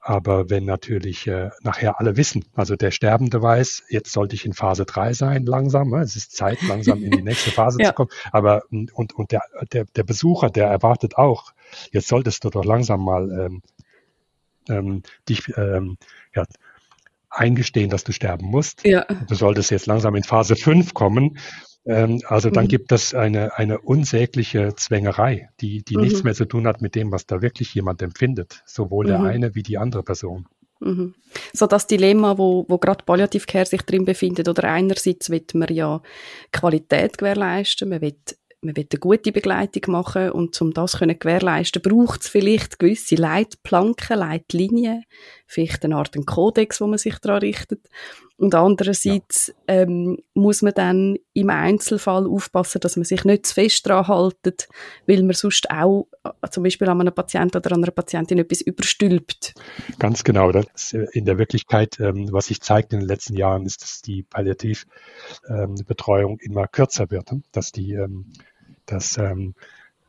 Aber 0.04 0.50
wenn 0.50 0.66
natürlich 0.66 1.28
äh, 1.28 1.52
nachher 1.62 2.00
alle 2.00 2.18
wissen, 2.18 2.44
also 2.56 2.76
der 2.76 2.90
Sterbende 2.90 3.42
weiß, 3.42 3.84
jetzt 3.90 4.12
sollte 4.12 4.34
ich 4.34 4.48
in 4.48 4.54
Phase 4.54 4.84
3 4.84 5.14
sein, 5.14 5.46
langsam, 5.46 5.92
ne? 5.92 6.02
es 6.02 6.16
ist 6.16 6.36
Zeit, 6.36 6.60
langsam 6.64 7.04
in 7.04 7.12
die 7.12 7.22
nächste 7.22 7.52
Phase 7.52 7.80
ja. 7.80 7.90
zu 7.90 7.94
kommen. 7.94 8.10
Aber 8.32 8.64
und, 8.72 9.14
und 9.14 9.32
der, 9.32 9.44
der, 9.72 9.86
der 9.86 10.04
Besucher, 10.04 10.50
der 10.50 10.68
erwartet 10.68 11.18
auch, 11.18 11.54
jetzt 11.92 12.08
solltest 12.08 12.44
du 12.44 12.50
doch 12.50 12.66
langsam 12.66 13.06
mal 13.06 13.30
ähm, 13.32 13.62
ähm, 14.70 15.04
dich 15.30 15.56
ähm, 15.56 15.98
ja, 16.36 16.46
eingestehen, 17.30 17.92
dass 17.92 18.04
du 18.04 18.12
sterben 18.12 18.48
musst. 18.48 18.84
Ja. 18.84 19.06
Du 19.06 19.36
solltest 19.36 19.70
jetzt 19.70 19.86
langsam 19.86 20.16
in 20.16 20.24
Phase 20.24 20.56
5 20.56 20.96
kommen. 20.96 21.38
Ähm, 21.86 22.22
also 22.28 22.50
dann 22.50 22.66
mhm. 22.66 22.70
gibt 22.70 22.92
es 22.92 23.14
eine, 23.14 23.58
eine 23.58 23.80
unsägliche 23.80 24.76
Zwängerei, 24.76 25.50
die, 25.60 25.84
die 25.84 25.98
mhm. 25.98 26.04
nichts 26.04 26.24
mehr 26.24 26.36
zu 26.36 26.46
tun 26.46 26.68
hat 26.68 26.82
mit 26.82 26.96
dem, 26.96 27.12
was 27.12 27.26
da 27.26 27.42
wirklich 27.42 27.74
jemand 27.74 28.02
empfindet, 28.02 28.62
sowohl 28.66 29.06
mhm. 29.06 29.10
der 29.10 29.20
eine 29.22 29.56
wie 29.56 29.64
die 29.64 29.78
andere 29.78 30.04
Person. 30.04 30.48
Mhm. 30.80 31.16
So 31.54 31.68
das 31.68 31.88
Dilemma, 31.88 32.38
wo, 32.38 32.66
wo 32.68 32.78
gerade 32.78 33.04
Palliativcare 33.06 33.66
sich 33.66 33.84
drin 33.84 34.06
befindet, 34.06 34.48
oder 34.50 34.66
einerseits 34.66 35.30
wird 35.30 35.54
man 35.54 35.74
ja 35.74 36.02
Qualität 36.52 37.18
gewährleisten, 37.18 37.90
man 37.90 38.02
will 38.02 38.16
man 38.64 38.76
will 38.76 38.88
eine 38.92 39.00
gute 39.00 39.32
Begleitung 39.32 39.92
machen 39.92 40.32
und 40.32 40.60
um 40.62 40.72
das 40.72 41.00
können 41.00 41.18
gewährleisten, 41.18 41.82
braucht 41.82 42.22
es 42.22 42.28
vielleicht 42.28 42.78
gewisse 42.78 43.16
Leitplanken, 43.16 44.20
Leitlinien, 44.20 45.04
vielleicht 45.48 45.84
eine 45.84 45.96
Art 45.96 46.16
einen 46.16 46.26
Kodex, 46.26 46.80
wo 46.80 46.86
man 46.86 47.00
sich 47.00 47.18
daran 47.18 47.40
richtet. 47.40 47.90
Und 48.42 48.56
andererseits 48.56 49.54
ähm, 49.68 50.18
muss 50.34 50.64
man 50.64 50.74
dann 50.74 51.20
im 51.34 51.52
Einzelfall 51.52 52.26
aufpassen, 52.26 52.82
dass 52.82 52.96
man 52.96 53.06
sich 53.06 53.24
nicht 53.24 53.46
zu 53.46 53.54
fest 53.54 53.86
daran 53.86 54.08
haltet, 54.08 54.68
weil 55.06 55.22
man 55.22 55.34
sonst 55.34 55.70
auch 55.70 56.08
äh, 56.24 56.32
zum 56.50 56.64
Beispiel 56.64 56.90
an 56.90 57.02
einem 57.02 57.14
Patienten 57.14 57.58
oder 57.58 57.74
an 57.74 57.84
einer 57.84 57.92
Patientin 57.92 58.40
etwas 58.40 58.62
überstülpt. 58.62 59.54
Ganz 60.00 60.24
genau. 60.24 60.52
Das 60.52 60.94
in 60.94 61.26
der 61.26 61.38
Wirklichkeit, 61.38 62.00
ähm, 62.00 62.30
was 62.32 62.48
sich 62.48 62.62
zeigt 62.62 62.94
in 62.94 63.02
den 63.02 63.08
letzten 63.08 63.36
Jahren, 63.36 63.68
ist, 63.68 63.84
dass 63.84 64.02
die 64.02 64.24
Palliativbetreuung 64.24 66.32
ähm, 66.32 66.40
immer 66.42 66.68
kürzer 66.68 67.12
wird, 67.12 67.32
ne? 67.32 67.44
dass 67.52 67.72
die 67.72 67.94
ähm, 67.94 68.26
dass, 68.88 69.20
ähm, 69.20 69.54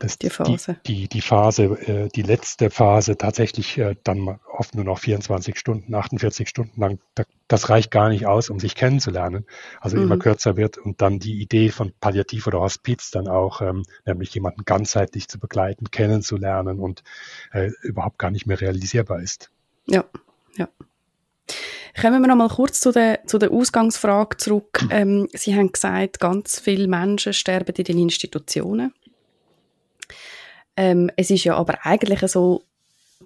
dass 0.03 0.19
die 0.19 0.31
Phase, 0.31 0.77
die, 0.87 1.03
die, 1.03 1.09
die 1.09 1.21
Phase, 1.21 1.65
äh, 1.65 2.09
die 2.09 2.23
letzte 2.23 2.71
Phase 2.71 3.17
tatsächlich 3.17 3.79
äh, 3.79 3.95
dann 4.03 4.41
oft 4.51 4.75
nur 4.75 4.85
noch 4.85 4.99
24 4.99 5.57
Stunden, 5.57 5.95
48 5.95 6.49
Stunden 6.49 6.81
lang, 6.81 6.99
da, 7.15 7.23
das 7.47 7.69
reicht 7.69 7.93
gar 7.93 8.09
nicht 8.09 8.27
aus, 8.27 8.51
um 8.51 8.59
sich 8.59 8.75
kennenzulernen. 8.75 9.47
Also 9.81 9.97
mhm. 9.97 10.05
immer 10.05 10.19
kürzer 10.19 10.57
wird 10.57 10.77
und 10.77 11.01
dann 11.01 11.21
die 11.21 11.41
Idee 11.41 11.71
von 11.71 11.93
Palliativ 12.01 12.49
oder 12.49 12.61
Hospiz 12.61 13.11
dann 13.13 13.29
auch, 13.29 13.61
ähm, 13.61 13.85
nämlich 14.05 14.35
jemanden 14.35 14.65
ganzheitlich 14.65 15.29
zu 15.29 15.39
begleiten, 15.39 15.91
kennenzulernen 15.91 16.81
und 16.81 17.05
äh, 17.53 17.71
überhaupt 17.83 18.19
gar 18.19 18.33
nicht 18.33 18.47
mehr 18.47 18.61
realisierbar 18.61 19.21
ist. 19.21 19.51
Ja, 19.87 20.05
ja. 20.57 20.69
Kommen 22.01 22.23
wir 22.23 22.29
noch 22.29 22.37
mal 22.37 22.49
kurz 22.49 22.81
zu 22.81 22.91
der, 22.91 23.21
zu 23.27 23.39
der 23.39 23.53
Ausgangsfrage 23.53 24.37
zurück. 24.39 24.85
Ähm, 24.91 25.29
Sie 25.33 25.55
haben 25.55 25.71
gesagt, 25.71 26.19
ganz 26.19 26.59
viele 26.59 26.89
Menschen 26.89 27.33
sterben 27.35 27.75
in 27.77 27.85
den 27.85 27.99
Institutionen. 27.99 28.93
Ähm, 30.77 31.11
es 31.17 31.31
ist 31.31 31.45
ja 31.45 31.57
aber 31.57 31.85
eigentlich 31.85 32.21
so, 32.31 32.63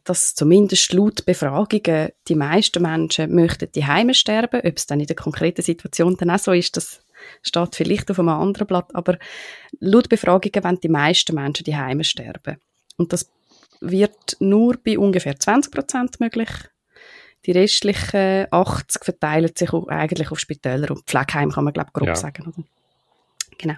dass 0.05 0.35
zumindest 0.35 0.93
laut 0.93 1.25
Befragungen 1.25 2.11
die 2.29 2.35
meisten 2.35 2.83
Menschen 2.83 3.35
möchten 3.35 3.71
die 3.73 3.87
Heime 3.87 4.15
sterben. 4.15 4.61
Ob 4.65 4.77
es 4.77 4.87
dann 4.87 5.01
in 5.01 5.07
der 5.07 5.17
konkreten 5.17 5.63
Situation 5.63 6.17
dann 6.17 6.31
auch 6.31 6.39
so 6.39 6.53
ist, 6.53 6.77
das 6.77 7.01
steht 7.43 7.75
vielleicht 7.75 8.11
auf 8.11 8.19
einem 8.19 8.29
anderen 8.29 8.67
Blatt. 8.67 8.95
Aber 8.95 9.19
laut 9.81 10.09
Befragungen 10.09 10.63
wollen 10.63 10.81
die 10.81 10.89
meisten 10.89 11.35
Menschen 11.35 11.65
die 11.65 11.77
Heime 11.77 12.05
sterben. 12.05 12.57
Und 12.97 13.13
das 13.13 13.31
wird 13.81 14.37
nur 14.39 14.77
bei 14.83 14.99
ungefähr 14.99 15.39
20 15.39 15.73
Prozent 15.73 16.21
möglich 16.21 16.49
die 17.47 17.53
restlichen 17.53 18.47
80 18.51 19.05
verteilen 19.05 19.53
sich 19.55 19.73
eigentlich 19.73 20.31
auf 20.31 20.41
Spitäler 20.41 20.91
und 20.91 21.07
Pflegeheim, 21.07 21.51
kann 21.51 21.65
man 21.65 21.73
glaube 21.73 21.91
grob 21.93 22.09
ja. 22.09 22.17
sagen. 22.17 22.49
Oder? 22.49 22.65
Genau. 23.57 23.75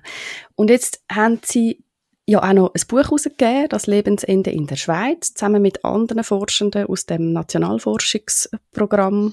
Und 0.56 0.70
jetzt 0.70 1.02
haben 1.12 1.40
sie 1.44 1.84
ja 2.28 2.42
auch 2.42 2.52
noch 2.52 2.74
ein 2.74 2.82
Buch 2.86 3.04
herausgegeben, 3.04 3.68
das 3.70 3.86
Lebensende 3.86 4.50
in 4.50 4.66
der 4.66 4.76
Schweiz, 4.76 5.32
zusammen 5.32 5.62
mit 5.62 5.84
anderen 5.84 6.22
Forschenden 6.22 6.86
aus 6.86 7.06
dem 7.06 7.32
Nationalforschungsprogramm, 7.32 9.32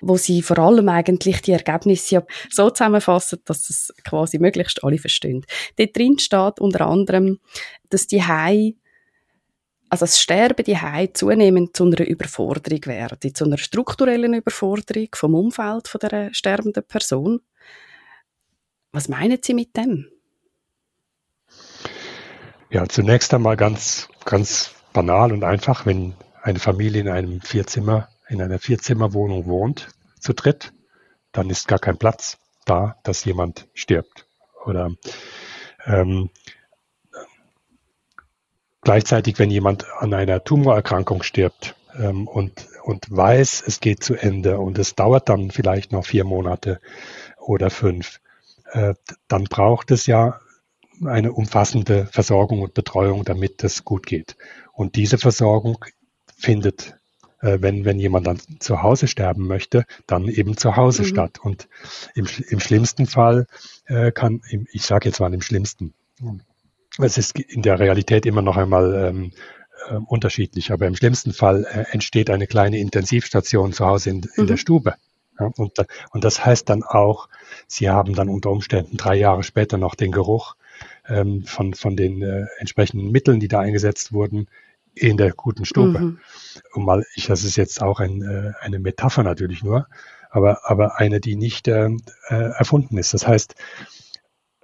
wo 0.00 0.16
sie 0.16 0.42
vor 0.42 0.60
allem 0.60 0.88
eigentlich 0.88 1.42
die 1.42 1.52
Ergebnisse 1.52 2.24
so 2.50 2.70
zusammenfassen, 2.70 3.40
dass 3.44 3.68
es 3.68 3.92
quasi 4.04 4.38
möglichst 4.38 4.84
alle 4.84 4.98
verstehen. 4.98 5.44
Dort 5.76 5.96
drin 5.96 6.20
steht 6.20 6.60
unter 6.60 6.86
anderem, 6.86 7.40
dass 7.90 8.06
die 8.06 8.22
Hai 8.22 8.74
also 9.90 10.04
das 10.04 10.20
Sterben 10.20 10.64
die 10.64 11.12
zunehmend 11.14 11.74
zu 11.74 11.86
einer 11.86 12.06
Überforderung 12.06 12.84
werden, 12.84 13.34
zu 13.34 13.44
einer 13.44 13.56
strukturellen 13.56 14.34
Überforderung 14.34 15.08
vom 15.14 15.34
Umfeld 15.34 15.88
von 15.88 15.98
der 15.98 16.32
sterbenden 16.34 16.84
Person. 16.84 17.40
Was 18.92 19.08
meinen 19.08 19.38
Sie 19.42 19.54
mit 19.54 19.74
dem? 19.76 20.06
Ja, 22.70 22.88
zunächst 22.88 23.32
einmal 23.32 23.56
ganz, 23.56 24.08
ganz 24.24 24.74
banal 24.92 25.32
und 25.32 25.44
einfach, 25.44 25.86
wenn 25.86 26.14
eine 26.42 26.58
Familie 26.58 27.00
in 27.00 27.08
einem 27.08 27.40
Vierzimmer, 27.40 28.08
in 28.28 28.42
einer 28.42 28.58
Vierzimmerwohnung 28.58 29.46
wohnt, 29.46 29.88
zu 30.20 30.34
dritt, 30.34 30.72
dann 31.32 31.50
ist 31.50 31.68
gar 31.68 31.78
kein 31.78 31.98
Platz 31.98 32.38
da, 32.66 32.96
dass 33.04 33.24
jemand 33.24 33.68
stirbt. 33.74 34.26
Oder 34.64 34.90
ähm, 35.86 36.30
Gleichzeitig, 38.88 39.38
wenn 39.38 39.50
jemand 39.50 39.84
an 39.98 40.14
einer 40.14 40.42
Tumorerkrankung 40.42 41.22
stirbt 41.22 41.74
ähm, 41.98 42.26
und, 42.26 42.68
und 42.84 43.04
weiß, 43.10 43.62
es 43.66 43.80
geht 43.80 44.02
zu 44.02 44.14
Ende 44.14 44.58
und 44.58 44.78
es 44.78 44.94
dauert 44.94 45.28
dann 45.28 45.50
vielleicht 45.50 45.92
noch 45.92 46.06
vier 46.06 46.24
Monate 46.24 46.80
oder 47.38 47.68
fünf, 47.68 48.20
äh, 48.72 48.94
dann 49.26 49.44
braucht 49.44 49.90
es 49.90 50.06
ja 50.06 50.40
eine 51.04 51.32
umfassende 51.32 52.06
Versorgung 52.06 52.62
und 52.62 52.74
Betreuung, 52.74 53.24
damit 53.24 53.62
es 53.64 53.84
gut 53.84 54.06
geht. 54.06 54.36
Und 54.72 54.96
diese 54.96 55.18
Versorgung 55.18 55.84
findet, 56.36 56.94
äh, 57.40 57.58
wenn, 57.60 57.84
wenn 57.84 57.98
jemand 57.98 58.26
dann 58.26 58.40
zu 58.58 58.82
Hause 58.82 59.06
sterben 59.06 59.46
möchte, 59.46 59.84
dann 60.06 60.28
eben 60.28 60.56
zu 60.56 60.76
Hause 60.76 61.02
mhm. 61.02 61.06
statt. 61.06 61.38
Und 61.42 61.68
im, 62.14 62.26
im 62.48 62.60
schlimmsten 62.60 63.06
Fall 63.06 63.46
äh, 63.86 64.12
kann, 64.12 64.40
ich 64.72 64.82
sage 64.82 65.08
jetzt 65.08 65.20
mal 65.20 65.32
im 65.32 65.42
schlimmsten, 65.42 65.94
es 66.98 67.18
ist 67.18 67.38
in 67.38 67.62
der 67.62 67.78
Realität 67.78 68.26
immer 68.26 68.42
noch 68.42 68.56
einmal 68.56 68.94
ähm, 68.94 69.32
äh, 69.88 69.94
unterschiedlich, 69.94 70.72
aber 70.72 70.86
im 70.86 70.96
schlimmsten 70.96 71.32
Fall 71.32 71.64
äh, 71.64 71.92
entsteht 71.92 72.30
eine 72.30 72.46
kleine 72.46 72.78
Intensivstation 72.78 73.72
zu 73.72 73.86
Hause 73.86 74.10
in, 74.10 74.22
in 74.36 74.44
mhm. 74.44 74.46
der 74.48 74.56
Stube. 74.56 74.94
Ja, 75.38 75.50
und, 75.56 75.72
und 76.10 76.24
das 76.24 76.44
heißt 76.44 76.68
dann 76.68 76.82
auch, 76.82 77.28
Sie 77.68 77.88
haben 77.88 78.14
dann 78.14 78.28
unter 78.28 78.50
Umständen 78.50 78.96
drei 78.96 79.14
Jahre 79.14 79.44
später 79.44 79.78
noch 79.78 79.94
den 79.94 80.10
Geruch 80.10 80.56
ähm, 81.08 81.44
von, 81.44 81.74
von 81.74 81.96
den 81.96 82.22
äh, 82.22 82.46
entsprechenden 82.58 83.10
Mitteln, 83.10 83.40
die 83.40 83.48
da 83.48 83.60
eingesetzt 83.60 84.12
wurden, 84.12 84.48
in 84.94 85.16
der 85.16 85.32
guten 85.32 85.64
Stube. 85.64 85.98
Mhm. 85.98 86.18
Und 86.72 86.84
mal, 86.84 87.04
ich, 87.14 87.26
das 87.26 87.44
ist 87.44 87.56
jetzt 87.56 87.82
auch 87.82 88.00
ein, 88.00 88.22
äh, 88.22 88.52
eine 88.60 88.78
Metapher 88.78 89.22
natürlich 89.22 89.62
nur, 89.62 89.86
aber, 90.30 90.68
aber 90.68 90.98
eine, 90.98 91.20
die 91.20 91.36
nicht 91.36 91.68
äh, 91.68 91.88
äh 92.28 92.34
erfunden 92.58 92.98
ist. 92.98 93.14
Das 93.14 93.26
heißt, 93.26 93.54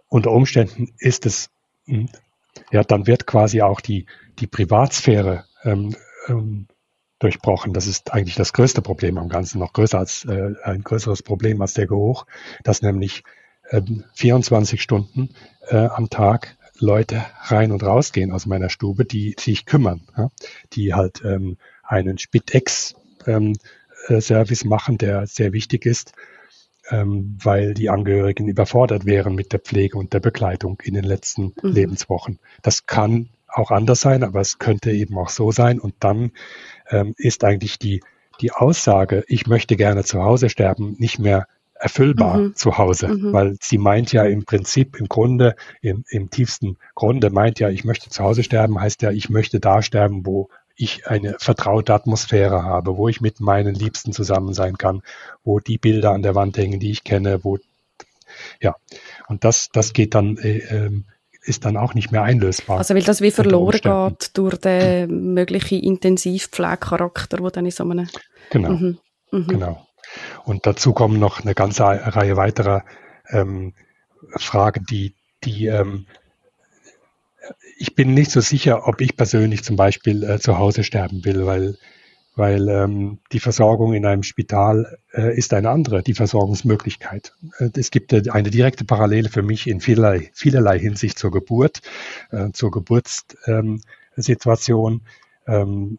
unter 0.08 0.30
Umständen 0.30 0.92
ist 0.98 1.26
es 1.26 1.50
hm, 1.86 2.08
ja, 2.70 2.82
dann 2.84 3.06
wird 3.06 3.26
quasi 3.26 3.62
auch 3.62 3.80
die, 3.80 4.06
die 4.38 4.46
Privatsphäre 4.46 5.44
ähm, 5.64 5.94
ähm, 6.28 6.66
durchbrochen. 7.18 7.72
Das 7.72 7.86
ist 7.86 8.12
eigentlich 8.12 8.36
das 8.36 8.52
größte 8.52 8.82
Problem 8.82 9.18
am 9.18 9.28
Ganzen, 9.28 9.58
noch 9.58 9.72
größer 9.72 9.98
als 9.98 10.24
äh, 10.24 10.54
ein 10.62 10.82
größeres 10.82 11.22
Problem 11.22 11.60
als 11.62 11.74
der 11.74 11.86
Geruch, 11.86 12.26
dass 12.62 12.82
nämlich 12.82 13.24
24 14.14 14.80
Stunden 14.80 15.30
äh, 15.68 15.76
am 15.76 16.10
Tag 16.10 16.56
Leute 16.78 17.24
rein 17.42 17.72
und 17.72 17.82
rausgehen 17.82 18.32
aus 18.32 18.46
meiner 18.46 18.68
Stube, 18.68 19.04
die 19.04 19.36
sich 19.38 19.64
kümmern, 19.64 20.02
ja? 20.16 20.30
die 20.72 20.94
halt 20.94 21.22
ähm, 21.24 21.56
einen 21.82 22.18
Spitex 22.18 22.94
ähm, 23.26 23.54
äh, 24.08 24.20
Service 24.20 24.64
machen, 24.64 24.98
der 24.98 25.26
sehr 25.26 25.52
wichtig 25.52 25.86
ist, 25.86 26.12
ähm, 26.90 27.38
weil 27.42 27.74
die 27.74 27.90
Angehörigen 27.90 28.48
überfordert 28.48 29.06
wären 29.06 29.34
mit 29.34 29.52
der 29.52 29.60
Pflege 29.60 29.96
und 29.96 30.12
der 30.12 30.20
Begleitung 30.20 30.80
in 30.82 30.94
den 30.94 31.04
letzten 31.04 31.54
mhm. 31.62 31.70
Lebenswochen. 31.70 32.38
Das 32.62 32.86
kann 32.86 33.30
auch 33.48 33.70
anders 33.70 34.00
sein, 34.00 34.24
aber 34.24 34.40
es 34.40 34.58
könnte 34.58 34.90
eben 34.90 35.16
auch 35.16 35.28
so 35.28 35.52
sein. 35.52 35.78
Und 35.78 35.94
dann 36.00 36.32
ähm, 36.90 37.14
ist 37.16 37.44
eigentlich 37.44 37.78
die, 37.78 38.02
die 38.40 38.50
Aussage, 38.50 39.24
ich 39.28 39.46
möchte 39.46 39.76
gerne 39.76 40.02
zu 40.04 40.22
Hause 40.22 40.48
sterben, 40.50 40.96
nicht 40.98 41.20
mehr 41.20 41.46
erfüllbar 41.84 42.38
mhm. 42.38 42.56
zu 42.56 42.78
Hause, 42.78 43.08
mhm. 43.08 43.34
weil 43.34 43.56
sie 43.60 43.76
meint 43.76 44.10
ja 44.10 44.24
im 44.24 44.46
Prinzip, 44.46 44.98
im 44.98 45.06
Grunde, 45.06 45.54
im, 45.82 46.02
im 46.08 46.30
tiefsten 46.30 46.78
Grunde 46.94 47.28
meint 47.28 47.60
ja, 47.60 47.68
ich 47.68 47.84
möchte 47.84 48.08
zu 48.08 48.24
Hause 48.24 48.42
sterben, 48.42 48.80
heißt 48.80 49.02
ja, 49.02 49.10
ich 49.10 49.28
möchte 49.28 49.60
da 49.60 49.82
sterben, 49.82 50.24
wo 50.24 50.48
ich 50.76 51.06
eine 51.06 51.36
vertraute 51.38 51.92
Atmosphäre 51.92 52.62
habe, 52.62 52.96
wo 52.96 53.08
ich 53.08 53.20
mit 53.20 53.38
meinen 53.40 53.74
Liebsten 53.74 54.12
zusammen 54.12 54.54
sein 54.54 54.78
kann, 54.78 55.02
wo 55.44 55.60
die 55.60 55.76
Bilder 55.76 56.12
an 56.12 56.22
der 56.22 56.34
Wand 56.34 56.56
hängen, 56.56 56.80
die 56.80 56.90
ich 56.90 57.04
kenne, 57.04 57.44
wo 57.44 57.58
ja 58.62 58.74
und 59.28 59.44
das 59.44 59.68
das 59.70 59.92
geht 59.92 60.14
dann 60.14 60.38
äh, 60.38 60.60
ähm, 60.70 61.04
ist 61.42 61.66
dann 61.66 61.76
auch 61.76 61.92
nicht 61.92 62.10
mehr 62.10 62.22
einlösbar. 62.22 62.78
Also 62.78 62.94
weil 62.94 63.02
das 63.02 63.20
wie 63.20 63.30
verloren 63.30 63.78
geht 63.82 64.30
durch 64.38 64.56
den 64.56 65.34
möglichen 65.34 65.80
Intensivpflegecharakter, 65.80 67.40
wo 67.40 67.50
dann 67.50 67.66
in 67.66 67.70
so 67.70 67.84
einem... 67.84 68.08
Genau, 68.50 68.70
mhm. 68.70 68.98
Mhm. 69.30 69.46
genau. 69.48 69.86
Und 70.44 70.66
dazu 70.66 70.92
kommen 70.92 71.18
noch 71.18 71.40
eine 71.40 71.54
ganze 71.54 71.84
Reihe 71.84 72.36
weiterer 72.36 72.84
ähm, 73.30 73.74
Fragen, 74.36 74.84
die, 74.88 75.14
die 75.44 75.66
ähm, 75.66 76.06
ich 77.76 77.94
bin 77.94 78.14
nicht 78.14 78.30
so 78.30 78.40
sicher, 78.40 78.88
ob 78.88 79.00
ich 79.00 79.16
persönlich 79.16 79.64
zum 79.64 79.76
Beispiel 79.76 80.22
äh, 80.24 80.38
zu 80.38 80.58
Hause 80.58 80.84
sterben 80.84 81.24
will, 81.24 81.46
weil 81.46 81.76
weil 82.36 82.68
ähm, 82.68 83.20
die 83.32 83.38
Versorgung 83.38 83.94
in 83.94 84.04
einem 84.06 84.24
Spital 84.24 84.98
äh, 85.12 85.36
ist 85.36 85.54
eine 85.54 85.70
andere, 85.70 86.02
die 86.02 86.14
Versorgungsmöglichkeit. 86.14 87.32
Äh, 87.58 87.70
es 87.76 87.92
gibt 87.92 88.12
äh, 88.12 88.24
eine 88.30 88.50
direkte 88.50 88.84
Parallele 88.84 89.28
für 89.28 89.42
mich 89.42 89.68
in 89.68 89.80
vielerlei, 89.80 90.30
vielerlei 90.32 90.80
Hinsicht 90.80 91.16
zur 91.18 91.30
Geburt, 91.30 91.80
äh, 92.32 92.50
zur 92.52 92.72
Geburtssituation. 92.72 95.02
Ähm, 95.46 95.98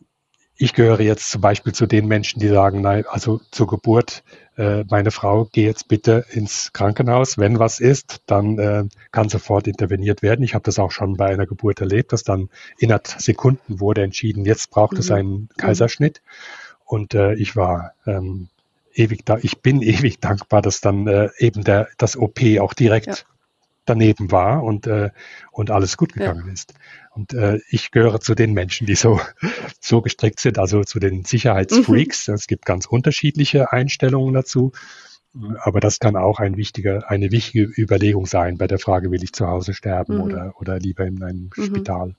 ich 0.58 0.74
gehöre 0.74 1.02
jetzt 1.02 1.30
zum 1.32 1.42
Beispiel 1.42 1.74
zu 1.74 1.86
den 1.86 2.08
Menschen, 2.08 2.40
die 2.40 2.48
sagen, 2.48 2.82
nein, 2.82 3.04
also 3.08 3.42
zur 3.52 3.68
Geburt, 3.68 4.24
äh, 4.58 4.86
meine 4.90 5.12
Frau, 5.12 5.50
geh 5.52 5.66
jetzt 5.66 5.88
bitte 5.90 6.26
ins 6.32 6.72
Krankenhaus. 6.72 7.38
Wenn 7.38 7.60
was 7.60 7.80
ist, 7.80 8.22
dann 8.26 8.58
äh, 8.58 8.86
kann 9.12 9.28
sofort 9.28 9.68
interveniert 9.68 10.22
werden. 10.22 10.44
Ich 10.44 10.54
habe 10.54 10.64
das 10.64 10.80
auch 10.80 10.92
schon 10.92 11.18
bei 11.18 11.28
einer 11.28 11.46
Geburt 11.46 11.82
erlebt, 11.82 12.14
dass 12.14 12.24
dann 12.24 12.50
innerhalb 12.78 13.08
Sekunden 13.08 13.80
wurde 13.80 14.04
entschieden, 14.04 14.46
jetzt 14.46 14.72
braucht 14.72 14.94
mhm. 14.94 15.00
es 15.00 15.12
einen 15.12 15.50
Kaiserschnitt. 15.58 16.22
Und 16.86 17.14
äh, 17.16 17.34
ich 17.34 17.56
war 17.56 17.94
ähm, 18.06 18.48
ewig 18.94 19.26
da, 19.26 19.38
ich 19.42 19.60
bin 19.60 19.82
ewig 19.82 20.20
dankbar, 20.22 20.62
dass 20.62 20.80
dann 20.80 21.08
äh, 21.08 21.30
eben 21.38 21.64
der, 21.64 21.90
das 21.98 22.16
OP 22.16 22.40
auch 22.60 22.74
direkt 22.74 23.08
ja. 23.08 23.16
Daneben 23.86 24.32
war 24.32 24.64
und, 24.64 24.88
äh, 24.88 25.12
und 25.52 25.72
alles 25.72 25.98
gut 25.98 26.14
gegangen 26.14 26.48
ja. 26.48 26.54
ist. 26.54 26.74
Und 27.12 27.34
äh, 27.34 27.60
ich 27.70 27.92
gehöre 27.92 28.20
zu 28.20 28.36
den 28.36 28.54
Menschen, 28.54 28.88
die 28.88 28.96
so, 28.96 29.20
so 29.80 30.02
gestrickt 30.02 30.40
sind, 30.40 30.60
also 30.60 30.84
zu 30.84 31.00
den 31.00 31.24
Sicherheitsfreaks. 31.24 32.28
Mhm. 32.28 32.34
Es 32.34 32.48
gibt 32.48 32.66
ganz 32.66 32.86
unterschiedliche 32.86 33.72
Einstellungen 33.72 34.34
dazu. 34.34 34.72
Aber 35.60 35.82
das 35.82 36.00
kann 36.00 36.16
auch 36.16 36.40
ein 36.40 36.56
wichtiger, 36.56 37.10
eine 37.10 37.30
wichtige 37.32 37.70
Überlegung 37.78 38.26
sein 38.26 38.58
bei 38.58 38.68
der 38.68 38.80
Frage, 38.80 39.12
will 39.12 39.22
ich 39.22 39.34
zu 39.34 39.48
Hause 39.48 39.74
sterben 39.74 40.16
mhm. 40.16 40.22
oder, 40.22 40.54
oder 40.60 40.80
lieber 40.80 41.06
in 41.06 41.22
einem 41.22 41.50
mhm. 41.56 41.64
Spital. 41.64 42.16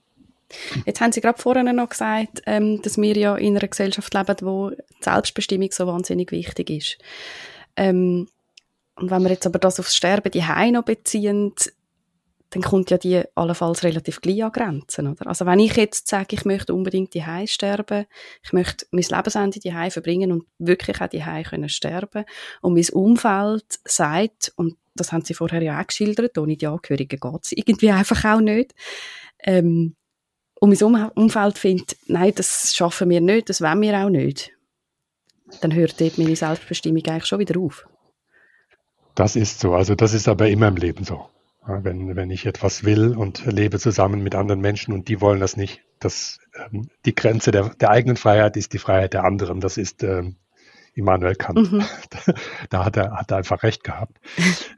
Jetzt 0.85 1.01
haben 1.01 1.11
Sie 1.11 1.21
gerade 1.21 1.41
vorhin 1.41 1.75
noch 1.75 1.89
gesagt, 1.89 2.43
ähm, 2.45 2.81
dass 2.81 2.97
wir 2.97 3.17
ja 3.17 3.35
in 3.35 3.57
einer 3.57 3.67
Gesellschaft 3.67 4.13
leben, 4.13 4.35
wo 4.41 4.71
Selbstbestimmung 5.01 5.69
so 5.71 5.87
wahnsinnig 5.87 6.31
wichtig 6.31 6.69
ist. 6.69 6.97
Ähm, 7.75 8.27
und 8.97 9.11
wenn 9.11 9.23
wir 9.23 9.29
jetzt 9.29 9.45
aber 9.45 9.59
das 9.59 9.79
aufs 9.79 9.95
Sterben 9.95 10.31
die 10.31 10.43
noch 10.71 10.83
beziehen, 10.83 11.53
dann 12.49 12.61
kommt 12.61 12.89
ja 12.89 12.97
die 12.97 13.23
allenfalls 13.35 13.83
relativ 13.83 14.21
gleich 14.21 14.43
an 14.43 14.51
Grenzen, 14.51 15.07
oder? 15.07 15.27
Also 15.27 15.45
wenn 15.45 15.59
ich 15.59 15.75
jetzt 15.75 16.07
sage, 16.07 16.35
ich 16.35 16.45
möchte 16.45 16.73
unbedingt 16.73 17.13
die 17.13 17.23
sterben, 17.45 18.05
ich 18.41 18.53
möchte 18.53 18.85
mein 18.91 19.03
Lebensende 19.03 19.59
die 19.59 19.91
verbringen 19.91 20.31
und 20.31 20.45
wirklich 20.57 21.01
auch 21.01 21.07
die 21.07 21.23
können 21.43 21.69
sterben 21.69 22.23
und 22.61 22.73
mein 22.73 22.89
Umfeld 22.93 23.65
sagt, 23.83 24.53
und 24.55 24.75
das 24.95 25.11
haben 25.11 25.25
Sie 25.25 25.33
vorher 25.33 25.61
ja 25.61 25.79
auch 25.79 25.87
geschildert, 25.87 26.37
ohne 26.37 26.55
die 26.55 26.67
Angehörigen 26.67 27.19
geht 27.19 27.43
es 27.43 27.51
irgendwie 27.51 27.91
einfach 27.91 28.23
auch 28.25 28.41
nicht, 28.41 28.73
ähm, 29.39 29.95
und 30.59 30.81
mein 30.81 31.09
Umfeld 31.09 31.59
findet, 31.59 31.97
nein, 32.07 32.33
das 32.33 32.73
schaffen 32.73 33.09
wir 33.11 33.21
nicht, 33.21 33.49
das 33.49 33.61
wollen 33.61 33.81
wir 33.81 33.93
auch 33.99 34.09
nicht, 34.09 34.51
dann 35.61 35.73
hört 35.73 36.01
dort 36.01 36.17
meine 36.17 36.35
Selbstbestimmung 36.35 37.05
eigentlich 37.05 37.25
schon 37.25 37.39
wieder 37.39 37.59
auf. 37.59 37.85
Das 39.17 39.35
ist 39.35 39.59
so. 39.59 39.73
Also 39.73 39.95
das 39.95 40.13
ist 40.13 40.27
aber 40.27 40.47
immer 40.47 40.67
im 40.67 40.75
Leben 40.75 41.03
so. 41.03 41.27
Wenn, 41.65 42.15
wenn 42.15 42.29
ich 42.29 42.45
etwas 42.45 42.83
will 42.83 43.17
und 43.17 43.45
lebe 43.47 43.79
zusammen 43.79 44.21
mit 44.21 44.35
anderen 44.35 44.61
Menschen 44.61 44.93
und 44.93 45.09
die 45.09 45.19
wollen 45.19 45.39
das 45.39 45.57
nicht, 45.57 45.81
das, 45.99 46.39
ähm, 46.55 46.89
die 47.03 47.15
Grenze 47.15 47.49
der, 47.49 47.69
der 47.69 47.89
eigenen 47.89 48.15
Freiheit 48.15 48.55
ist 48.55 48.73
die 48.73 48.77
Freiheit 48.77 49.13
der 49.13 49.23
anderen. 49.23 49.59
Das 49.59 49.77
ist 49.77 50.03
ähm, 50.03 50.35
Immanuel 50.93 51.35
Kant. 51.35 51.71
Mhm. 51.71 51.83
Da, 52.69 52.85
hat 52.85 52.95
er, 52.95 53.17
hat 53.17 53.31
er 53.31 53.37
einfach 53.37 53.63
recht 53.63 53.83
gehabt. 53.83 54.19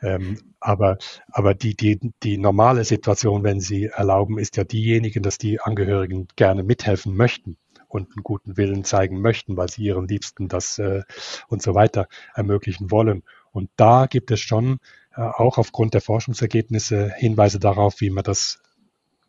ähm, 0.01 0.39
aber 0.61 0.97
aber 1.27 1.53
die, 1.53 1.75
die, 1.75 1.99
die 2.23 2.37
normale 2.37 2.85
Situation, 2.85 3.43
wenn 3.43 3.59
Sie 3.59 3.87
erlauben, 3.87 4.39
ist 4.39 4.55
ja 4.55 4.63
diejenige, 4.63 5.19
dass 5.19 5.37
die 5.37 5.59
Angehörigen 5.59 6.29
gerne 6.37 6.63
mithelfen 6.63 7.13
möchten 7.13 7.57
und 7.89 8.11
einen 8.15 8.23
guten 8.23 8.55
Willen 8.55 8.85
zeigen 8.85 9.19
möchten, 9.19 9.57
weil 9.57 9.69
sie 9.69 9.83
ihren 9.83 10.07
Liebsten 10.07 10.47
das 10.47 10.77
äh, 10.77 11.01
und 11.47 11.61
so 11.61 11.75
weiter 11.75 12.07
ermöglichen 12.35 12.91
wollen. 12.91 13.23
Und 13.59 13.69
da 13.75 14.05
gibt 14.05 14.31
es 14.31 14.39
schon 14.39 14.79
äh, 15.13 15.21
auch 15.21 15.57
aufgrund 15.57 15.93
der 15.93 16.01
Forschungsergebnisse 16.01 17.11
Hinweise 17.17 17.59
darauf, 17.59 17.99
wie 17.99 18.09
man 18.09 18.23
das 18.23 18.61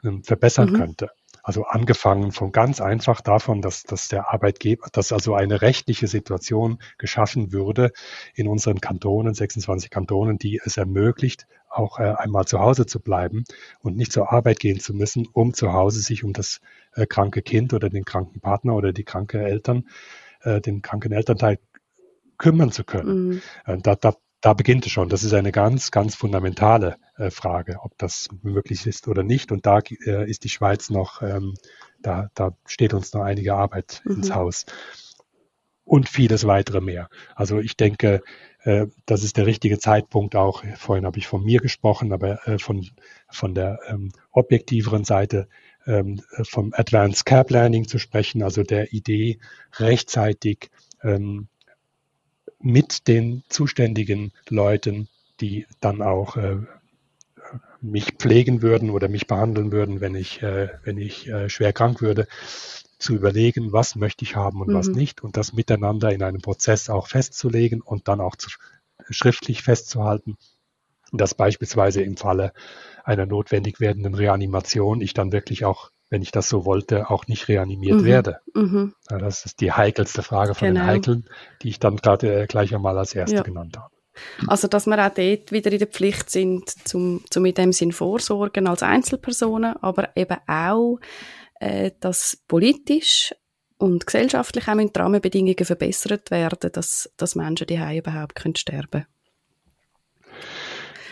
ähm, 0.05 0.23
verbessern 0.23 0.71
mhm. 0.71 0.77
könnte. 0.77 1.11
Also 1.43 1.65
angefangen 1.65 2.31
von 2.31 2.53
ganz 2.53 2.81
einfach 2.81 3.21
davon, 3.23 3.61
dass, 3.61 3.83
dass 3.83 4.07
der 4.07 4.33
Arbeitgeber, 4.33 4.87
dass 4.93 5.11
also 5.11 5.35
eine 5.35 5.63
rechtliche 5.63 6.07
Situation 6.07 6.79
geschaffen 6.97 7.53
würde 7.53 7.91
in 8.35 8.47
unseren 8.47 8.81
Kantonen, 8.81 9.35
26 9.35 9.91
Kantonen, 9.91 10.39
die 10.39 10.61
es 10.65 10.77
ermöglicht, 10.77 11.49
auch 11.69 11.99
äh, 11.99 12.15
einmal 12.17 12.45
zu 12.45 12.61
Hause 12.61 12.87
zu 12.87 13.01
bleiben 13.01 13.43
und 13.81 13.97
nicht 13.97 14.13
zur 14.13 14.33
Arbeit 14.33 14.61
gehen 14.61 14.79
zu 14.79 14.95
müssen, 14.95 15.27
um 15.33 15.53
zu 15.53 15.73
Hause 15.73 16.01
sich 16.01 16.23
um 16.23 16.33
das 16.33 16.61
äh, 16.95 17.07
kranke 17.07 17.43
Kind 17.43 17.73
oder 17.73 17.89
den 17.89 18.05
kranken 18.05 18.41
Partner 18.41 18.77
oder 18.77 18.93
die 18.93 19.05
kranke 19.05 19.43
Eltern, 19.43 19.89
äh, 20.43 20.61
den 20.61 20.83
kranken 20.83 21.11
Elternteil 21.11 21.59
kümmern 22.41 22.73
zu 22.73 22.83
können. 22.83 23.29
Mhm. 23.29 23.43
Äh, 23.67 23.79
da, 23.79 23.95
da, 23.95 24.17
da 24.41 24.55
beginnt 24.55 24.87
es 24.87 24.93
schon. 24.93 25.09
Das 25.09 25.23
ist 25.23 25.35
eine 25.35 25.53
ganz, 25.53 25.93
ganz 25.93 26.17
fundamentale 26.17 26.97
äh, 27.17 27.31
Frage, 27.31 27.79
ob 27.83 27.97
das 27.99 28.29
möglich 28.43 28.87
ist 28.87 29.07
oder 29.07 29.23
nicht. 29.23 29.53
Und 29.53 29.67
da 29.67 29.79
äh, 30.07 30.29
ist 30.29 30.43
die 30.43 30.49
Schweiz 30.49 30.91
noch, 30.91 31.23
ähm, 31.23 31.55
da, 32.01 32.31
da 32.35 32.57
steht 32.67 32.95
uns 32.95 33.13
noch 33.13 33.23
einige 33.23 33.55
Arbeit 33.55 34.03
mhm. 34.05 34.17
ins 34.17 34.35
Haus. 34.35 34.67
Und 35.85 36.09
vieles 36.09 36.47
weitere 36.47 36.81
mehr. 36.81 37.09
Also 37.35 37.59
ich 37.59 37.77
denke, 37.77 38.23
äh, 38.63 38.87
das 39.07 39.23
ist 39.23 39.37
der 39.37 39.47
richtige 39.47 39.79
Zeitpunkt 39.79 40.37
auch. 40.37 40.65
Vorhin 40.77 41.05
habe 41.05 41.19
ich 41.19 41.27
von 41.27 41.45
mir 41.45 41.61
gesprochen, 41.61 42.13
aber 42.13 42.47
äh, 42.47 42.59
von, 42.59 42.89
von 43.29 43.55
der 43.55 43.81
ähm, 43.89 44.13
objektiveren 44.31 45.05
Seite 45.05 45.49
ähm, 45.87 46.23
vom 46.45 46.73
Advanced 46.75 47.27
Care 47.27 47.45
Planning 47.45 47.89
zu 47.89 47.99
sprechen, 47.99 48.43
also 48.43 48.63
der 48.63 48.93
Idee, 48.93 49.41
rechtzeitig 49.79 50.71
ähm, 51.03 51.49
mit 52.61 53.09
den 53.09 53.43
zuständigen 53.49 54.33
Leuten, 54.49 55.09
die 55.41 55.67
dann 55.81 56.03
auch 56.03 56.37
äh, 56.37 56.59
mich 57.81 58.13
pflegen 58.19 58.63
würden 58.63 58.91
oder 58.91 59.09
mich 59.09 59.27
behandeln 59.27 59.73
würden, 59.73 60.01
wenn 60.01 60.15
ich, 60.15 60.43
äh, 60.43 60.69
wenn 60.85 60.99
ich 60.99 61.29
äh, 61.29 61.49
schwer 61.49 61.73
krank 61.73 62.01
würde, 62.01 62.27
zu 62.99 63.15
überlegen, 63.15 63.73
was 63.73 63.97
möchte 63.97 64.25
ich 64.25 64.37
haben 64.37 64.61
und 64.61 64.69
mhm. 64.69 64.75
was 64.75 64.89
nicht 64.89 65.23
und 65.23 65.37
das 65.37 65.55
miteinander 65.55 66.13
in 66.13 66.23
einem 66.23 66.43
Prozess 66.43 66.91
auch 66.91 67.09
festzulegen 67.09 67.81
und 67.81 68.09
dann 68.09 68.21
auch 68.21 68.37
zu, 68.37 68.51
schriftlich 69.09 69.63
festzuhalten, 69.63 70.37
dass 71.13 71.35
beispielsweise 71.35 72.03
im 72.03 72.17
Falle 72.17 72.53
einer 73.05 73.27
notwendig 73.27 73.81
werdenden 73.81 74.15
Reanimation 74.15 75.01
ich 75.01 75.15
dann 75.15 75.33
wirklich 75.33 75.65
auch 75.65 75.91
wenn 76.11 76.23
ich 76.23 76.33
das 76.33 76.49
so 76.49 76.67
wollte, 76.67 77.09
auch 77.09 77.27
nicht 77.29 77.49
reanimiert 77.49 78.01
mhm. 78.01 78.05
werde. 78.05 78.41
Mhm. 78.55 78.95
Das 79.09 79.47
ist 79.47 79.61
die 79.61 79.73
heikelste 79.73 80.23
Frage 80.23 80.55
von 80.55 80.69
genau. 80.69 80.81
den 80.81 80.87
Heikeln, 80.87 81.31
die 81.63 81.69
ich 81.69 81.79
dann 81.79 81.97
gerade 81.97 82.43
äh, 82.43 82.47
gleich 82.47 82.75
einmal 82.75 82.99
als 82.99 83.15
erste 83.15 83.37
ja. 83.37 83.43
genannt 83.43 83.79
habe. 83.79 83.95
Also, 84.49 84.69
dass 84.69 84.87
wir 84.87 84.99
auch 84.99 85.15
dort 85.15 85.53
wieder 85.53 85.73
in 85.73 85.79
der 85.79 85.89
Pflicht 85.89 86.31
sind, 86.31 86.69
zum, 86.69 87.25
zum 87.31 87.45
in 87.47 87.55
dem 87.55 87.73
Sinn 87.73 87.93
vorsorgen 87.93 88.67
als 88.67 88.83
Einzelpersonen, 88.83 89.77
aber 89.81 90.15
eben 90.17 90.37
auch, 90.47 90.99
äh, 91.61 91.93
dass 92.01 92.37
politisch 92.49 93.33
und 93.79 94.05
gesellschaftlich 94.05 94.65
auch 94.69 94.87
die 94.87 94.99
Rahmenbedingungen 94.99 95.65
verbessert 95.65 96.31
werden, 96.31 96.71
dass, 96.73 97.11
dass 97.17 97.35
Menschen 97.35 97.67
die 97.67 97.81
überhaupt 97.97 98.35
können 98.35 98.57
sterben 98.57 98.91
können. 98.91 99.07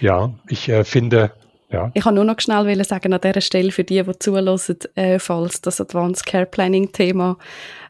Ja, 0.00 0.34
ich 0.48 0.68
äh, 0.68 0.84
finde, 0.84 1.32
ja. 1.70 1.90
Ich 1.92 2.02
kann 2.02 2.14
nur 2.14 2.24
noch 2.24 2.40
schnell 2.40 2.82
sagen, 2.84 3.12
an 3.12 3.20
dieser 3.20 3.40
Stelle 3.42 3.72
für 3.72 3.84
die, 3.84 4.02
die 4.02 4.18
zuhören, 4.18 4.58
äh, 4.94 5.18
falls 5.18 5.60
das 5.60 5.80
Advanced 5.80 6.24
Care 6.24 6.46
Planning 6.46 6.92
Thema 6.92 7.36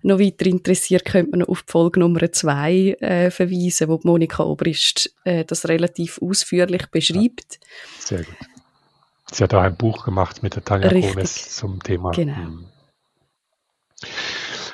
noch 0.03 0.19
weiter 0.19 0.47
interessiert, 0.47 1.05
könnte 1.05 1.31
man 1.31 1.43
auf 1.45 1.63
die 1.63 1.71
Folge 1.71 2.01
Nummer 2.01 2.31
zwei 2.33 2.97
äh, 3.01 3.31
verweisen, 3.31 3.89
wo 3.89 4.01
Monika 4.03 4.43
Obrist 4.43 5.15
äh, 5.25 5.45
das 5.45 5.69
relativ 5.69 6.21
ausführlich 6.21 6.87
beschreibt. 6.91 7.61
Ja. 7.61 7.67
Sehr 7.99 8.19
gut. 8.25 8.37
Sie 9.31 9.45
hat 9.45 9.55
auch 9.55 9.63
ein 9.63 9.77
Buch 9.77 10.05
gemacht 10.05 10.43
mit 10.43 10.57
der 10.57 10.65
Tanja 10.65 10.89
Richtig. 10.89 11.15
Gomez 11.15 11.57
zum 11.57 11.83
Thema. 11.83 12.11
Genau. 12.13 12.37
Hm. 12.37 12.65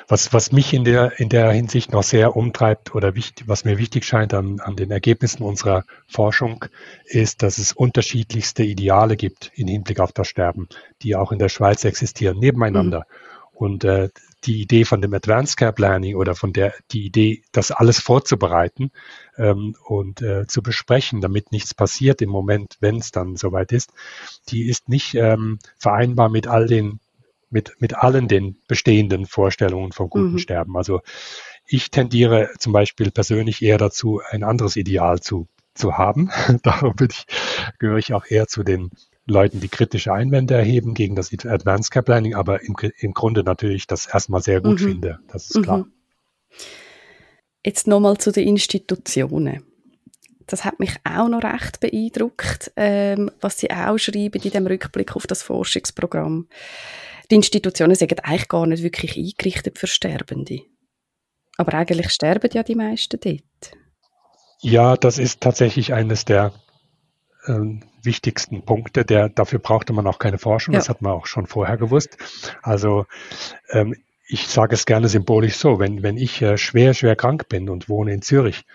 Was, 0.07 0.33
was 0.33 0.51
mich 0.51 0.73
in 0.73 0.83
der, 0.83 1.19
in 1.19 1.29
der 1.29 1.51
Hinsicht 1.51 1.91
noch 1.91 2.03
sehr 2.03 2.35
umtreibt 2.35 2.93
oder 2.93 3.15
wichtig, 3.15 3.47
was 3.47 3.65
mir 3.65 3.77
wichtig 3.77 4.05
scheint 4.05 4.33
an, 4.33 4.59
an 4.59 4.75
den 4.75 4.91
Ergebnissen 4.91 5.43
unserer 5.43 5.83
Forschung, 6.07 6.65
ist, 7.05 7.41
dass 7.41 7.57
es 7.57 7.73
unterschiedlichste 7.73 8.63
Ideale 8.63 9.17
gibt 9.17 9.51
im 9.55 9.67
Hinblick 9.67 9.99
auf 9.99 10.11
das 10.11 10.27
Sterben, 10.27 10.67
die 11.01 11.15
auch 11.15 11.31
in 11.31 11.39
der 11.39 11.49
Schweiz 11.49 11.83
existieren, 11.85 12.37
nebeneinander. 12.37 12.99
Mhm. 12.99 13.57
Und 13.57 13.83
äh, 13.85 14.09
die 14.45 14.61
Idee 14.61 14.85
von 14.85 15.01
dem 15.01 15.13
Advanced 15.13 15.57
Care 15.57 15.73
Planning 15.73 16.15
oder 16.15 16.35
von 16.35 16.53
der 16.53 16.73
die 16.91 17.05
Idee, 17.05 17.41
das 17.51 17.71
alles 17.71 17.99
vorzubereiten 17.99 18.91
ähm, 19.37 19.75
und 19.85 20.21
äh, 20.21 20.45
zu 20.47 20.61
besprechen, 20.61 21.21
damit 21.21 21.51
nichts 21.51 21.73
passiert 21.73 22.21
im 22.21 22.29
Moment, 22.29 22.77
wenn 22.79 22.97
es 22.97 23.11
dann 23.11 23.35
soweit 23.35 23.71
ist, 23.71 23.91
die 24.49 24.67
ist 24.69 24.89
nicht 24.89 25.15
ähm, 25.15 25.59
vereinbar 25.77 26.29
mit 26.29 26.47
all 26.47 26.67
den 26.67 26.99
mit, 27.49 27.73
mit 27.79 27.95
allen 27.95 28.27
den 28.27 28.57
bestehenden 28.67 29.25
Vorstellungen 29.25 29.91
vom 29.91 30.09
guten 30.09 30.33
mhm. 30.33 30.39
Sterben. 30.39 30.77
Also 30.77 31.01
ich 31.67 31.91
tendiere 31.91 32.49
zum 32.59 32.73
Beispiel 32.73 33.11
persönlich 33.11 33.61
eher 33.61 33.77
dazu, 33.77 34.21
ein 34.29 34.43
anderes 34.43 34.75
Ideal 34.75 35.19
zu, 35.19 35.47
zu 35.73 35.97
haben. 35.97 36.29
Darum 36.63 36.95
bin 36.95 37.09
ich, 37.11 37.25
gehöre 37.79 37.97
ich 37.97 38.13
auch 38.13 38.25
eher 38.25 38.47
zu 38.47 38.63
den 38.63 38.91
Leuten, 39.27 39.59
die 39.59 39.69
kritische 39.69 40.13
Einwände 40.13 40.53
erheben 40.53 40.93
gegen 40.93 41.15
das 41.15 41.31
Advanced 41.33 41.91
Care 41.91 42.03
Planning, 42.03 42.35
aber 42.35 42.61
im, 42.61 42.75
im 42.99 43.13
Grunde 43.13 43.43
natürlich 43.43 43.87
das 43.87 44.05
erstmal 44.05 44.41
sehr 44.41 44.61
gut 44.61 44.79
mhm. 44.81 44.85
finde. 44.85 45.19
Das 45.27 45.49
ist 45.49 45.63
klar. 45.63 45.79
Mhm. 45.79 45.91
Jetzt 47.65 47.87
nochmal 47.87 48.17
zu 48.17 48.31
den 48.31 48.47
Institutionen. 48.47 49.63
Das 50.45 50.63
hat 50.63 50.79
mich 50.79 50.95
auch 51.03 51.27
noch 51.27 51.43
recht 51.43 51.79
beeindruckt, 51.79 52.71
ähm, 52.75 53.31
was 53.41 53.57
Sie 53.57 53.71
auch 53.71 53.97
schreiben 53.97 54.39
in 54.43 54.51
dem 54.51 54.67
Rückblick 54.67 55.15
auf 55.15 55.25
das 55.25 55.41
Forschungsprogramm. 55.41 56.47
Die 57.31 57.35
Institutionen 57.35 57.95
sind 57.95 58.23
eigentlich 58.23 58.47
gar 58.47 58.65
nicht 58.65 58.83
wirklich 58.83 59.17
eingerichtet 59.17 59.79
für 59.79 59.87
Sterbende. 59.87 60.61
Aber 61.57 61.73
eigentlich 61.73 62.09
sterben 62.09 62.49
ja 62.53 62.63
die 62.63 62.75
meisten 62.75 63.19
dort. 63.19 63.77
Ja, 64.61 64.97
das 64.97 65.17
ist 65.17 65.41
tatsächlich 65.41 65.93
eines 65.93 66.25
der 66.25 66.53
ähm, 67.47 67.83
wichtigsten 68.01 68.63
Punkte. 68.63 69.05
Der, 69.05 69.29
dafür 69.29 69.59
brauchte 69.59 69.93
man 69.93 70.07
auch 70.07 70.19
keine 70.19 70.37
Forschung, 70.37 70.73
ja. 70.73 70.79
das 70.79 70.89
hat 70.89 71.01
man 71.01 71.13
auch 71.13 71.25
schon 71.25 71.47
vorher 71.47 71.77
gewusst. 71.77 72.17
Also 72.61 73.05
ähm, 73.71 73.95
ich 74.27 74.47
sage 74.47 74.73
es 74.73 74.85
gerne 74.85 75.07
symbolisch 75.07 75.55
so, 75.55 75.79
wenn, 75.79 76.01
wenn 76.01 76.17
ich 76.17 76.41
äh, 76.41 76.57
schwer, 76.57 76.93
schwer 76.93 77.15
krank 77.15 77.47
bin 77.47 77.69
und 77.69 77.89
wohne 77.89 78.13
in 78.13 78.21
Zürich 78.21 78.65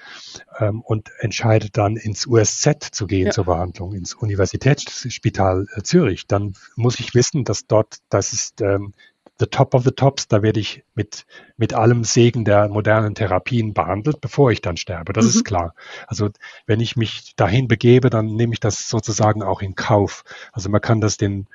ähm, 0.58 0.80
und 0.82 1.10
entscheide 1.18 1.70
dann 1.70 1.96
ins 1.96 2.26
USZ 2.26 2.90
zu 2.92 3.06
gehen 3.06 3.26
ja. 3.26 3.32
zur 3.32 3.46
Behandlung, 3.46 3.94
ins 3.94 4.14
Universitätsspital 4.14 5.66
äh, 5.74 5.82
Zürich, 5.82 6.26
dann 6.26 6.54
muss 6.76 7.00
ich 7.00 7.14
wissen, 7.14 7.44
dass 7.44 7.66
dort, 7.66 7.96
das 8.10 8.32
ist 8.32 8.60
ähm, 8.60 8.94
the 9.40 9.46
top 9.46 9.74
of 9.74 9.82
the 9.84 9.90
tops, 9.90 10.28
da 10.28 10.42
werde 10.42 10.60
ich 10.60 10.84
mit, 10.94 11.26
mit 11.56 11.74
allem 11.74 12.04
Segen 12.04 12.44
der 12.44 12.68
modernen 12.68 13.14
Therapien 13.14 13.74
behandelt, 13.74 14.20
bevor 14.20 14.52
ich 14.52 14.60
dann 14.60 14.76
sterbe. 14.76 15.12
Das 15.12 15.24
mhm. 15.24 15.30
ist 15.30 15.44
klar. 15.44 15.74
Also 16.06 16.28
wenn 16.66 16.78
ich 16.78 16.94
mich 16.94 17.34
dahin 17.36 17.66
begebe, 17.66 18.10
dann 18.10 18.26
nehme 18.26 18.52
ich 18.52 18.60
das 18.60 18.88
sozusagen 18.88 19.42
auch 19.42 19.62
in 19.62 19.74
Kauf. 19.74 20.24
Also 20.52 20.68
man 20.68 20.80
kann 20.80 21.00
das 21.00 21.16
den 21.16 21.48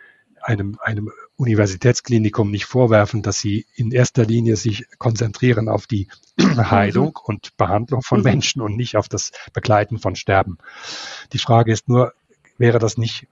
einem, 0.45 0.77
einem 0.81 1.11
Universitätsklinikum 1.37 2.51
nicht 2.51 2.65
vorwerfen, 2.65 3.23
dass 3.23 3.39
sie 3.39 3.65
in 3.75 3.91
erster 3.91 4.25
Linie 4.25 4.55
sich 4.55 4.85
konzentrieren 4.99 5.69
auf 5.69 5.87
die 5.87 6.07
Heilung 6.39 7.07
mhm. 7.07 7.21
und 7.23 7.57
Behandlung 7.57 8.01
von 8.03 8.19
mhm. 8.19 8.25
Menschen 8.25 8.61
und 8.61 8.75
nicht 8.75 8.95
auf 8.95 9.09
das 9.09 9.31
Begleiten 9.53 9.97
von 9.97 10.15
Sterben. 10.15 10.57
Die 11.33 11.39
Frage 11.39 11.71
ist 11.71 11.89
nur, 11.89 12.13
wäre 12.57 12.77
das 12.77 12.97
nicht 12.97 13.27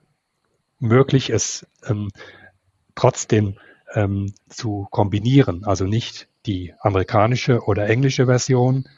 möglich, 0.80 1.30
es 1.30 1.66
ähm, 1.86 2.10
trotzdem 2.96 3.58
ähm, 3.94 4.34
zu 4.48 4.88
kombinieren, 4.90 5.64
also 5.64 5.84
nicht 5.84 6.28
die 6.46 6.74
amerikanische 6.80 7.60
oder 7.64 7.88
englische 7.88 8.26
Version 8.26 8.88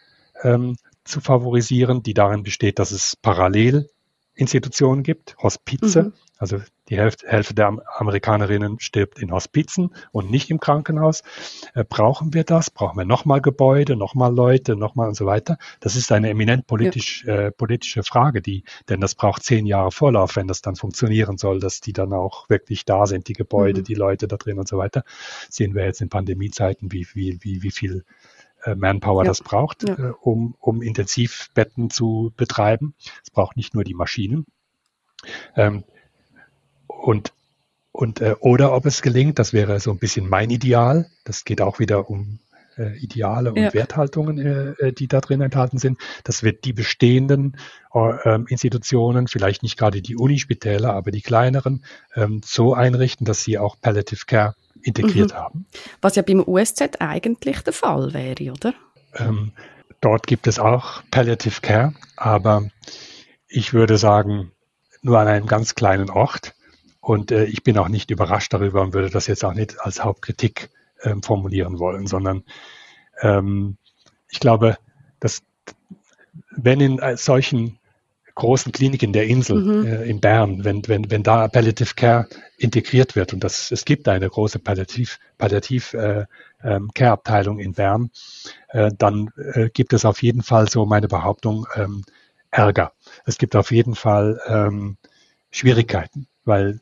ähm, 0.43 0.77
zu 1.05 1.21
favorisieren, 1.21 2.03
die 2.03 2.15
darin 2.15 2.43
besteht, 2.43 2.79
dass 2.79 2.91
es 2.91 3.15
parallel 3.15 3.91
Institutionen 4.37 5.03
gibt, 5.03 5.37
Hospize, 5.39 6.05
mhm. 6.05 6.13
Also 6.39 6.61
die 6.91 6.99
Hälfte, 6.99 7.27
Hälfte 7.29 7.55
der 7.55 7.79
Amerikanerinnen 7.97 8.79
stirbt 8.79 9.19
in 9.21 9.33
Hospizen 9.33 9.95
und 10.13 10.31
nicht 10.31 10.51
im 10.51 10.61
Krankenhaus. 10.61 11.23
Äh, 11.75 11.85
brauchen 11.85 12.35
wir 12.35 12.45
das? 12.45 12.71
Brauchen 12.71 12.99
wir 12.99 13.07
nochmal 13.07 13.41
Gebäude, 13.41 13.97
nochmal 13.97 14.35
Leute, 14.35 14.77
nochmal 14.77 15.09
und 15.09 15.15
so 15.15 15.25
weiter? 15.25 15.57
Das 15.81 15.97
ist 15.97 16.13
eine 16.13 16.29
eminent 16.29 16.67
politisch, 16.67 17.25
ja. 17.25 17.47
äh, 17.47 17.51
politische 17.53 18.03
Frage, 18.03 18.43
die, 18.43 18.65
denn 18.91 19.01
das 19.01 19.15
braucht 19.15 19.45
zehn 19.45 19.65
Jahre 19.65 19.91
Vorlauf, 19.91 20.37
wenn 20.37 20.47
das 20.47 20.61
dann 20.61 20.77
funktionieren 20.77 21.39
soll, 21.39 21.59
dass 21.59 21.81
die 21.81 21.95
dann 21.95 22.13
auch 22.13 22.51
wirklich 22.51 22.85
da 22.85 23.07
sind, 23.07 23.29
die 23.29 23.33
Gebäude, 23.33 23.81
mhm. 23.81 23.85
die 23.85 23.95
Leute 23.95 24.29
da 24.29 24.37
drin 24.37 24.59
und 24.59 24.69
so 24.69 24.77
weiter. 24.77 25.05
Sehen 25.49 25.75
wir 25.75 25.85
jetzt 25.85 26.03
in 26.03 26.11
Pandemiezeiten, 26.11 26.93
wie, 26.93 27.07
wie, 27.15 27.39
wie, 27.41 27.63
wie 27.63 27.71
viel 27.71 28.05
Manpower 28.75 29.25
ja. 29.25 29.29
das 29.29 29.41
braucht, 29.41 29.89
ja. 29.89 29.95
äh, 29.95 30.13
um, 30.21 30.55
um 30.61 30.83
Intensivbetten 30.83 31.91
zu 31.91 32.33
betreiben. 32.37 32.95
Es 33.23 33.31
braucht 33.31 33.57
nicht 33.57 33.75
nur 33.75 33.85
die 33.85 33.95
Maschinen. 33.95 34.47
Ähm, 35.57 35.85
und, 36.87 37.33
und 37.93 38.21
äh, 38.21 38.35
oder 38.41 38.73
ob 38.73 38.87
es 38.87 39.03
gelingt, 39.03 39.39
das 39.39 39.53
wäre 39.53 39.81
so 39.81 39.91
ein 39.91 39.99
bisschen 39.99 40.29
mein 40.29 40.51
Ideal. 40.51 41.11
Das 41.25 41.45
geht 41.45 41.61
auch 41.61 41.79
wieder 41.79 42.11
um 42.11 42.41
äh, 42.77 42.97
Ideale 42.99 43.51
und 43.51 43.59
ja. 43.59 43.75
Werthaltungen, 43.75 44.39
äh, 44.39 44.71
äh 44.79 44.93
die 44.93 45.09
da 45.09 45.21
drin 45.21 45.41
enthalten 45.41 45.79
sind. 45.79 45.99
Das 46.25 46.43
wird 46.43 46.65
die 46.65 46.73
bestehenden 46.73 47.57
äh, 47.95 48.41
Institutionen, 48.49 49.29
vielleicht 49.29 49.63
nicht 49.63 49.79
gerade 49.79 50.03
die 50.03 50.17
Unispitäler, 50.17 50.93
aber 50.95 51.11
die 51.11 51.23
kleineren, 51.23 51.85
ähm, 52.15 52.41
so 52.45 52.75
einrichten, 52.75 53.25
dass 53.25 53.43
sie 53.43 53.59
auch 53.59 53.77
Palliative 53.81 54.27
Care 54.27 54.55
integriert 54.87 55.33
mhm. 55.33 55.37
haben. 55.37 55.67
Was 56.01 56.17
ja 56.17 56.23
beim 56.23 56.43
USZ 56.47 57.01
eigentlich 57.01 57.61
der 57.61 57.73
Fall 57.73 58.13
wäre, 58.13 58.53
oder? 58.53 58.75
Ähm, 59.15 59.53
dort 60.01 60.27
gibt 60.27 60.47
es 60.47 60.59
auch 60.59 61.03
Palliative 61.11 61.61
Care, 61.61 61.95
aber 62.17 62.69
ich 63.49 63.73
würde 63.73 63.99
sagen, 63.99 64.53
nur 65.03 65.19
an 65.19 65.29
einem 65.29 65.47
ganz 65.47 65.75
kleinen 65.75 66.11
Ort. 66.11 66.55
Und 67.01 67.31
äh, 67.31 67.45
ich 67.45 67.63
bin 67.63 67.79
auch 67.79 67.89
nicht 67.89 68.11
überrascht 68.11 68.53
darüber 68.53 68.83
und 68.83 68.93
würde 68.93 69.11
das 69.11 69.27
jetzt 69.27 69.45
auch 69.45 69.55
nicht 69.55 69.81
als 69.81 70.03
Hauptkritik 70.03 70.71
ähm, 71.03 71.23
formulieren 71.23 71.79
wollen, 71.79 72.07
sondern 72.07 72.43
ähm, 73.21 73.77
ich 74.29 74.41
glaube, 74.41 74.77
dass 75.21 75.43
wenn 76.51 76.81
in 76.81 76.99
äh, 76.99 77.17
solchen 77.17 77.79
großen 78.37 78.71
Kliniken 78.71 79.13
der 79.13 79.27
Insel 79.27 79.65
mhm. 79.65 79.87
äh, 79.87 80.05
in 80.05 80.21
Bern, 80.21 80.65
wenn, 80.65 80.87
wenn, 80.87 81.11
wenn 81.11 81.25
da 81.25 81.49
Palliative 81.49 81.95
Care 81.97 82.29
integriert 82.59 83.17
wird 83.17 83.33
und 83.33 83.43
das, 83.43 83.73
es 83.73 83.85
gibt 83.85 84.07
eine 84.09 84.29
große 84.29 84.61
Palliativ, 84.61 85.19
Palliativ 85.39 85.95
äh, 85.95 86.27
ähm, 86.63 86.91
Care 86.95 87.13
Abteilung 87.13 87.59
in 87.59 87.73
Bern, 87.73 88.11
äh, 88.69 88.91
dann 88.97 89.31
äh, 89.55 89.71
gibt 89.71 89.93
es 89.93 90.05
auf 90.05 90.23
jeden 90.23 90.43
Fall 90.43 90.69
so 90.69 90.87
meine 90.87 91.09
Behauptung 91.09 91.67
ähm, 91.75 92.05
Ärger. 92.51 92.93
Es 93.25 93.39
gibt 93.39 93.57
auf 93.57 93.73
jeden 93.73 93.95
Fall 93.95 94.41
ähm, 94.47 94.99
Schwierigkeiten, 95.51 96.29
weil 96.45 96.81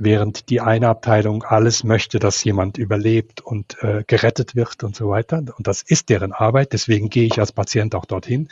während 0.00 0.48
die 0.48 0.60
eine 0.60 0.88
Abteilung 0.88 1.44
alles 1.44 1.84
möchte, 1.84 2.18
dass 2.18 2.42
jemand 2.42 2.78
überlebt 2.78 3.42
und 3.42 3.76
äh, 3.82 4.02
gerettet 4.06 4.56
wird 4.56 4.82
und 4.82 4.96
so 4.96 5.10
weiter. 5.10 5.44
Und 5.56 5.66
das 5.66 5.82
ist 5.82 6.08
deren 6.08 6.32
Arbeit, 6.32 6.72
deswegen 6.72 7.10
gehe 7.10 7.26
ich 7.26 7.38
als 7.38 7.52
Patient 7.52 7.94
auch 7.94 8.06
dorthin. 8.06 8.48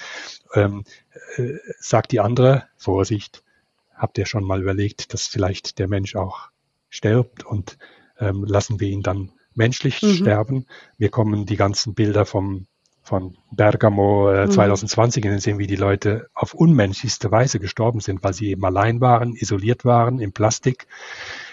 Ähm, 0.54 0.84
äh, 1.36 1.54
sagt 1.80 2.12
die 2.12 2.20
andere, 2.20 2.64
Vorsicht, 2.76 3.42
habt 3.94 4.18
ihr 4.18 4.26
schon 4.26 4.44
mal 4.44 4.60
überlegt, 4.60 5.12
dass 5.14 5.26
vielleicht 5.26 5.78
der 5.78 5.88
Mensch 5.88 6.14
auch 6.16 6.50
stirbt 6.90 7.44
und 7.44 7.78
ähm, 8.18 8.44
lassen 8.44 8.78
wir 8.78 8.88
ihn 8.88 9.02
dann 9.02 9.32
menschlich 9.54 10.02
mhm. 10.02 10.14
sterben. 10.14 10.66
Wir 10.98 11.10
kommen 11.10 11.46
die 11.46 11.56
ganzen 11.56 11.94
Bilder 11.94 12.26
vom 12.26 12.66
von 13.08 13.36
Bergamo 13.50 14.30
äh, 14.30 14.48
2020 14.48 15.24
mhm. 15.24 15.38
Sinn, 15.38 15.58
wie 15.58 15.66
die 15.66 15.76
Leute 15.76 16.28
auf 16.34 16.54
unmenschlichste 16.54 17.30
Weise 17.30 17.58
gestorben 17.58 18.00
sind, 18.00 18.22
weil 18.22 18.34
sie 18.34 18.50
eben 18.50 18.64
allein 18.64 19.00
waren, 19.00 19.34
isoliert 19.34 19.84
waren, 19.84 20.20
im 20.20 20.32
Plastik 20.32 20.86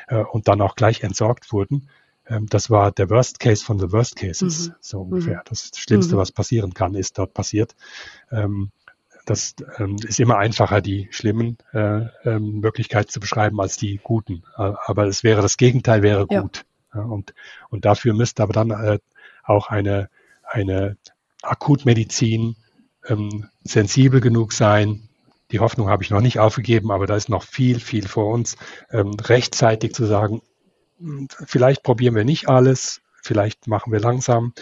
äh, 0.07 0.17
und 0.17 0.47
dann 0.47 0.61
auch 0.61 0.75
gleich 0.75 1.01
entsorgt 1.01 1.51
wurden. 1.51 1.89
Ähm, 2.27 2.47
das 2.47 2.69
war 2.69 2.91
der 2.91 3.09
Worst 3.09 3.39
Case 3.39 3.63
von 3.63 3.79
the 3.79 3.91
Worst 3.91 4.17
Cases, 4.17 4.67
mhm. 4.67 4.73
so 4.79 5.01
ungefähr. 5.01 5.37
Mhm. 5.37 5.49
Das 5.49 5.71
Schlimmste, 5.75 6.15
mhm. 6.15 6.19
was 6.19 6.31
passieren 6.31 6.73
kann, 6.73 6.93
ist 6.93 7.17
dort 7.17 7.33
passiert. 7.33 7.75
Ähm, 8.31 8.71
das 9.25 9.55
ähm, 9.79 9.95
ist 10.07 10.19
immer 10.19 10.37
einfacher, 10.37 10.81
die 10.81 11.07
schlimmen 11.09 11.57
äh, 11.73 12.01
ähm, 12.25 12.59
Möglichkeiten 12.59 13.09
zu 13.09 13.19
beschreiben 13.19 13.59
als 13.59 13.77
die 13.77 13.99
guten. 14.03 14.43
Äh, 14.57 14.73
aber 14.85 15.07
es 15.07 15.23
wäre 15.23 15.41
das 15.41 15.57
Gegenteil 15.57 16.03
wäre 16.03 16.27
gut. 16.27 16.57
Ja. 16.57 16.63
Ja, 16.95 17.01
und, 17.01 17.33
und 17.69 17.85
dafür 17.85 18.13
müsste 18.13 18.43
aber 18.43 18.53
dann 18.53 18.71
äh, 18.71 18.99
auch 19.43 19.67
eine, 19.67 20.09
eine 20.43 20.97
Akutmedizin 21.45 22.55
ähm, 23.07 23.49
sensibel 23.63 24.21
genug 24.21 24.53
sein. 24.53 25.09
Die 25.51 25.59
Hoffnung 25.59 25.89
habe 25.89 26.03
ich 26.03 26.09
noch 26.09 26.21
nicht 26.21 26.39
aufgegeben, 26.39 26.91
aber 26.91 27.07
da 27.07 27.15
ist 27.15 27.29
noch 27.29 27.43
viel, 27.43 27.79
viel 27.79 28.07
vor 28.07 28.33
uns, 28.33 28.57
ähm, 28.91 29.13
rechtzeitig 29.13 29.93
zu 29.93 30.05
sagen, 30.05 30.41
hm, 30.99 31.27
vielleicht 31.45 31.83
probieren 31.83 32.15
wir 32.15 32.25
nicht 32.25 32.49
alles, 32.49 33.01
vielleicht 33.21 33.67
machen 33.67 33.91
wir 33.93 33.99
langsam, 33.99 34.53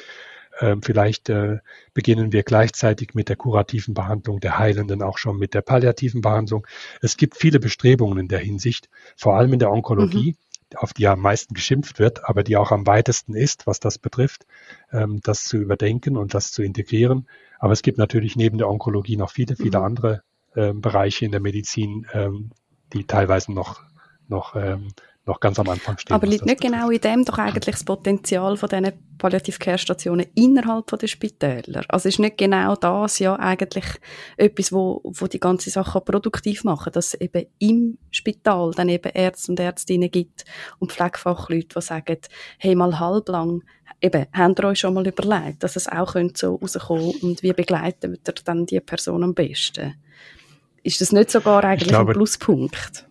ähm, 0.60 0.82
vielleicht 0.82 1.30
äh, 1.30 1.60
beginnen 1.94 2.32
wir 2.32 2.44
gleichzeitig 2.44 3.14
mit 3.14 3.30
der 3.30 3.38
kurativen 3.38 3.94
Behandlung 3.94 4.40
der 4.40 4.60
Heilenden 4.60 5.02
auch 5.02 5.18
schon 5.18 5.38
mit 5.38 5.54
der 5.54 5.62
palliativen 5.62 6.22
Behandlung. 6.22 6.68
Es 7.02 7.18
gibt 7.18 7.38
viele 7.38 7.60
Bestrebungen 7.60 8.20
in 8.20 8.28
der 8.28 8.40
Hinsicht, 8.40 8.90
vor 9.16 9.36
allem 9.36 9.54
in 9.54 9.60
der 9.60 9.72
Onkologie. 9.72 10.32
Mhm 10.32 10.38
auf 10.78 10.94
die 10.94 11.08
am 11.08 11.20
meisten 11.20 11.54
geschimpft 11.54 12.00
wird, 12.00 12.28
aber 12.28 12.44
die 12.44 12.58
auch 12.58 12.72
am 12.72 12.86
weitesten 12.88 13.36
ist, 13.36 13.68
was 13.68 13.80
das 13.80 13.98
betrifft, 13.98 14.46
ähm, 14.92 15.20
das 15.24 15.46
zu 15.46 15.58
überdenken 15.58 16.18
und 16.18 16.34
das 16.34 16.52
zu 16.52 16.64
integrieren. 16.64 17.28
Aber 17.60 17.74
es 17.74 17.82
gibt 17.82 17.98
natürlich 17.98 18.36
neben 18.36 18.58
der 18.58 18.70
Onkologie 18.70 19.18
noch 19.18 19.32
viele, 19.32 19.56
viele 19.56 19.80
mhm. 19.80 19.86
andere 19.86 20.24
ähm, 20.56 20.82
Bereiche 20.82 21.26
in 21.26 21.32
der 21.32 21.42
Medizin, 21.42 22.08
ähm, 22.14 22.52
die 22.94 23.06
teilweise 23.06 23.54
noch, 23.54 23.82
noch 24.28 24.56
noch 25.26 25.40
ganz 25.40 25.58
am 25.58 25.70
Anfang 25.70 25.98
stehen. 25.98 26.14
Aber 26.14 26.28
liegt 26.28 26.46
nicht 26.46 26.60
genau 26.60 26.90
in 26.90 27.00
dem 27.00 27.24
doch 27.24 27.38
eigentlich 27.38 27.76
das 27.76 27.86
Potenzial 27.86 28.58
von 28.58 28.68
diesen 28.68 28.92
Palliative 29.18 29.58
Care 29.58 29.78
Stationen 29.78 30.26
innerhalb 30.36 30.88
der 30.88 31.08
Spitäler? 31.08 31.84
Also 31.88 32.10
ist 32.10 32.20
nicht 32.20 32.38
genau 32.38 32.76
das 32.76 33.20
ja 33.20 33.38
eigentlich 33.38 33.86
etwas, 34.36 34.74
wo, 34.74 35.02
wo 35.04 35.28
die 35.28 35.40
ganze 35.40 35.70
Sache 35.70 36.02
produktiv 36.02 36.66
machen, 36.66 36.92
dass 36.92 37.14
es 37.14 37.22
eben 37.22 37.46
im 37.60 37.98
Spital 38.12 38.72
dann 38.76 38.90
eben 38.90 39.12
Ärzte 39.14 39.54
und 39.54 39.60
Ärztinnen 39.60 40.12
gibt 40.12 40.44
und 40.80 40.92
Pflegefachleute, 40.92 41.80
die 41.80 41.82
sagen, 41.82 42.18
hey, 42.58 42.76
mal 42.76 43.00
halblang, 43.00 43.64
eben, 44.02 44.26
habt 44.34 44.60
ihr 44.60 44.66
euch 44.66 44.80
schon 44.80 44.94
mal 44.94 45.08
überlegt, 45.08 45.64
dass 45.64 45.78
es 45.78 45.88
auch 45.88 46.16
so 46.34 46.56
rauskommen 46.56 47.14
und 47.22 47.44
wie 47.44 47.54
begleiten 47.54 48.12
wir 48.12 48.34
dann 48.44 48.66
die 48.66 48.82
Person 48.82 49.24
am 49.24 49.34
besten? 49.34 49.96
Ist 50.84 51.00
das 51.00 51.14
nicht 51.14 51.32
sogar 51.32 51.64
eigentlich 51.64 51.88
glaube, 51.88 52.12
ein 52.12 52.16
Pluspunkt? 52.16 53.08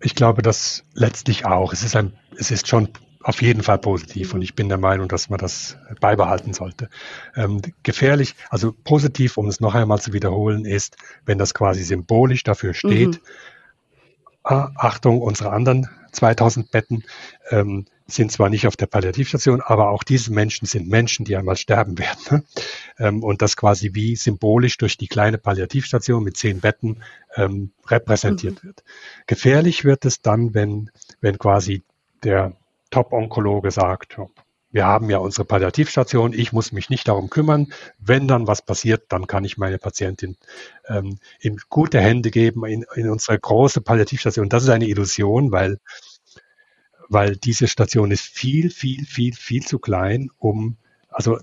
Ich 0.00 0.14
glaube, 0.14 0.42
dass 0.42 0.84
letztlich 0.94 1.44
auch. 1.44 1.72
Es 1.72 1.82
ist 1.82 1.96
ein, 1.96 2.14
es 2.36 2.50
ist 2.50 2.68
schon 2.68 2.88
auf 3.22 3.42
jeden 3.42 3.62
Fall 3.62 3.78
positiv 3.78 4.32
und 4.32 4.40
ich 4.40 4.54
bin 4.54 4.68
der 4.68 4.78
Meinung, 4.78 5.08
dass 5.08 5.28
man 5.28 5.38
das 5.38 5.76
beibehalten 6.00 6.54
sollte. 6.54 6.88
Ähm, 7.36 7.60
gefährlich, 7.82 8.34
also 8.48 8.72
positiv, 8.72 9.36
um 9.36 9.46
es 9.46 9.60
noch 9.60 9.74
einmal 9.74 10.00
zu 10.00 10.14
wiederholen, 10.14 10.64
ist, 10.64 10.96
wenn 11.26 11.36
das 11.36 11.52
quasi 11.52 11.82
symbolisch 11.82 12.44
dafür 12.44 12.72
steht, 12.72 13.08
mhm. 13.08 13.20
ah, 14.44 14.70
Achtung, 14.74 15.20
unsere 15.20 15.50
anderen 15.50 15.88
2000 16.12 16.70
Betten 16.70 17.04
ähm, 17.50 17.84
sind 18.12 18.32
zwar 18.32 18.50
nicht 18.50 18.66
auf 18.66 18.76
der 18.76 18.86
Palliativstation, 18.86 19.60
aber 19.60 19.90
auch 19.90 20.02
diese 20.02 20.32
Menschen 20.32 20.66
sind 20.66 20.88
Menschen, 20.88 21.24
die 21.24 21.36
einmal 21.36 21.56
sterben 21.56 21.98
werden. 21.98 22.20
Ne? 22.30 22.44
Ähm, 22.98 23.22
und 23.22 23.42
das 23.42 23.56
quasi 23.56 23.94
wie 23.94 24.16
symbolisch 24.16 24.78
durch 24.78 24.96
die 24.96 25.08
kleine 25.08 25.38
Palliativstation 25.38 26.22
mit 26.22 26.36
zehn 26.36 26.60
Betten 26.60 27.02
ähm, 27.36 27.72
repräsentiert 27.86 28.62
mhm. 28.62 28.68
wird. 28.68 28.84
Gefährlich 29.26 29.84
wird 29.84 30.04
es 30.04 30.22
dann, 30.22 30.54
wenn, 30.54 30.90
wenn 31.20 31.38
quasi 31.38 31.82
der 32.22 32.52
Top-Onkologe 32.90 33.70
sagt, 33.70 34.18
wir 34.72 34.86
haben 34.86 35.10
ja 35.10 35.18
unsere 35.18 35.44
Palliativstation, 35.44 36.32
ich 36.32 36.52
muss 36.52 36.70
mich 36.70 36.90
nicht 36.90 37.08
darum 37.08 37.28
kümmern. 37.28 37.72
Wenn 37.98 38.28
dann 38.28 38.46
was 38.46 38.62
passiert, 38.62 39.04
dann 39.08 39.26
kann 39.26 39.44
ich 39.44 39.58
meine 39.58 39.78
Patientin 39.78 40.36
ähm, 40.88 41.18
in 41.40 41.60
gute 41.68 42.00
Hände 42.00 42.30
geben, 42.30 42.64
in, 42.64 42.84
in 42.94 43.10
unsere 43.10 43.38
große 43.38 43.80
Palliativstation. 43.80 44.48
Das 44.48 44.62
ist 44.62 44.68
eine 44.68 44.86
Illusion, 44.86 45.50
weil 45.50 45.78
weil 47.10 47.36
diese 47.36 47.68
Station 47.68 48.12
ist 48.12 48.22
viel, 48.22 48.70
viel, 48.70 49.04
viel, 49.04 49.34
viel 49.34 49.66
zu 49.66 49.78
klein, 49.78 50.30
um, 50.38 50.76
also 51.10 51.38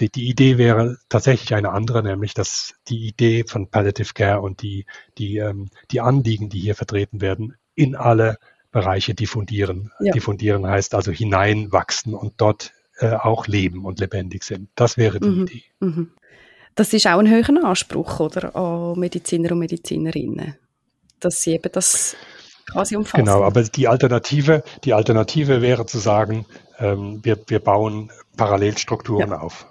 die, 0.00 0.10
die 0.10 0.28
Idee 0.28 0.58
wäre 0.58 0.98
tatsächlich 1.08 1.54
eine 1.54 1.70
andere, 1.70 2.02
nämlich 2.02 2.34
dass 2.34 2.74
die 2.88 3.08
Idee 3.08 3.44
von 3.44 3.68
Palliative 3.68 4.12
Care 4.12 4.42
und 4.42 4.62
die, 4.62 4.86
die, 5.16 5.38
ähm, 5.38 5.70
die 5.90 6.00
Anliegen, 6.00 6.50
die 6.50 6.60
hier 6.60 6.76
vertreten 6.76 7.20
werden, 7.20 7.56
in 7.74 7.96
alle 7.96 8.38
Bereiche 8.70 9.14
diffundieren. 9.14 9.90
Ja. 9.98 10.12
Diffundieren 10.12 10.66
heißt 10.66 10.94
also 10.94 11.10
hineinwachsen 11.10 12.14
und 12.14 12.34
dort 12.36 12.72
äh, 12.98 13.14
auch 13.14 13.46
leben 13.46 13.86
und 13.86 14.00
lebendig 14.00 14.44
sind. 14.44 14.68
Das 14.74 14.98
wäre 14.98 15.20
die 15.20 15.28
mhm. 15.28 15.42
Idee. 15.46 15.62
Mhm. 15.80 16.10
Das 16.74 16.92
ist 16.92 17.06
auch 17.06 17.18
ein 17.18 17.28
höherer 17.28 17.64
Anspruch 17.64 18.20
oder, 18.20 18.54
an 18.54 18.98
Mediziner 19.00 19.52
und 19.52 19.60
Medizinerinnen, 19.60 20.54
dass 21.18 21.42
sie 21.42 21.54
eben 21.54 21.72
das 21.72 22.14
quasi 22.70 22.96
umfassen. 22.96 23.24
Genau, 23.24 23.42
aber 23.42 23.62
die 23.62 23.88
Alternative, 23.88 24.62
die 24.84 24.94
Alternative 24.94 25.62
wäre 25.62 25.86
zu 25.86 25.98
sagen, 25.98 26.46
ähm, 26.78 27.20
wir, 27.22 27.38
wir 27.46 27.60
bauen 27.60 28.10
Parallelstrukturen 28.36 29.30
ja. 29.30 29.40
auf. 29.40 29.66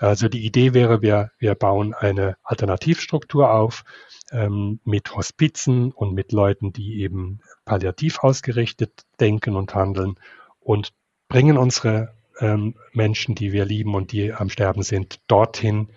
Also 0.00 0.28
die 0.28 0.44
Idee 0.44 0.74
wäre, 0.74 1.02
wir, 1.02 1.30
wir 1.38 1.54
bauen 1.54 1.94
eine 1.94 2.36
Alternativstruktur 2.42 3.52
auf 3.52 3.84
ähm, 4.32 4.80
mit 4.84 5.14
Hospizen 5.14 5.92
und 5.92 6.14
mit 6.14 6.32
Leuten, 6.32 6.72
die 6.72 7.00
eben 7.00 7.40
palliativ 7.64 8.18
ausgerichtet 8.20 9.04
denken 9.20 9.56
und 9.56 9.74
handeln 9.74 10.16
und 10.60 10.92
bringen 11.28 11.56
unsere 11.56 12.14
ähm, 12.40 12.74
Menschen, 12.92 13.34
die 13.34 13.52
wir 13.52 13.64
lieben 13.64 13.94
und 13.94 14.12
die 14.12 14.32
am 14.32 14.50
Sterben 14.50 14.82
sind, 14.82 15.20
dorthin 15.28 15.88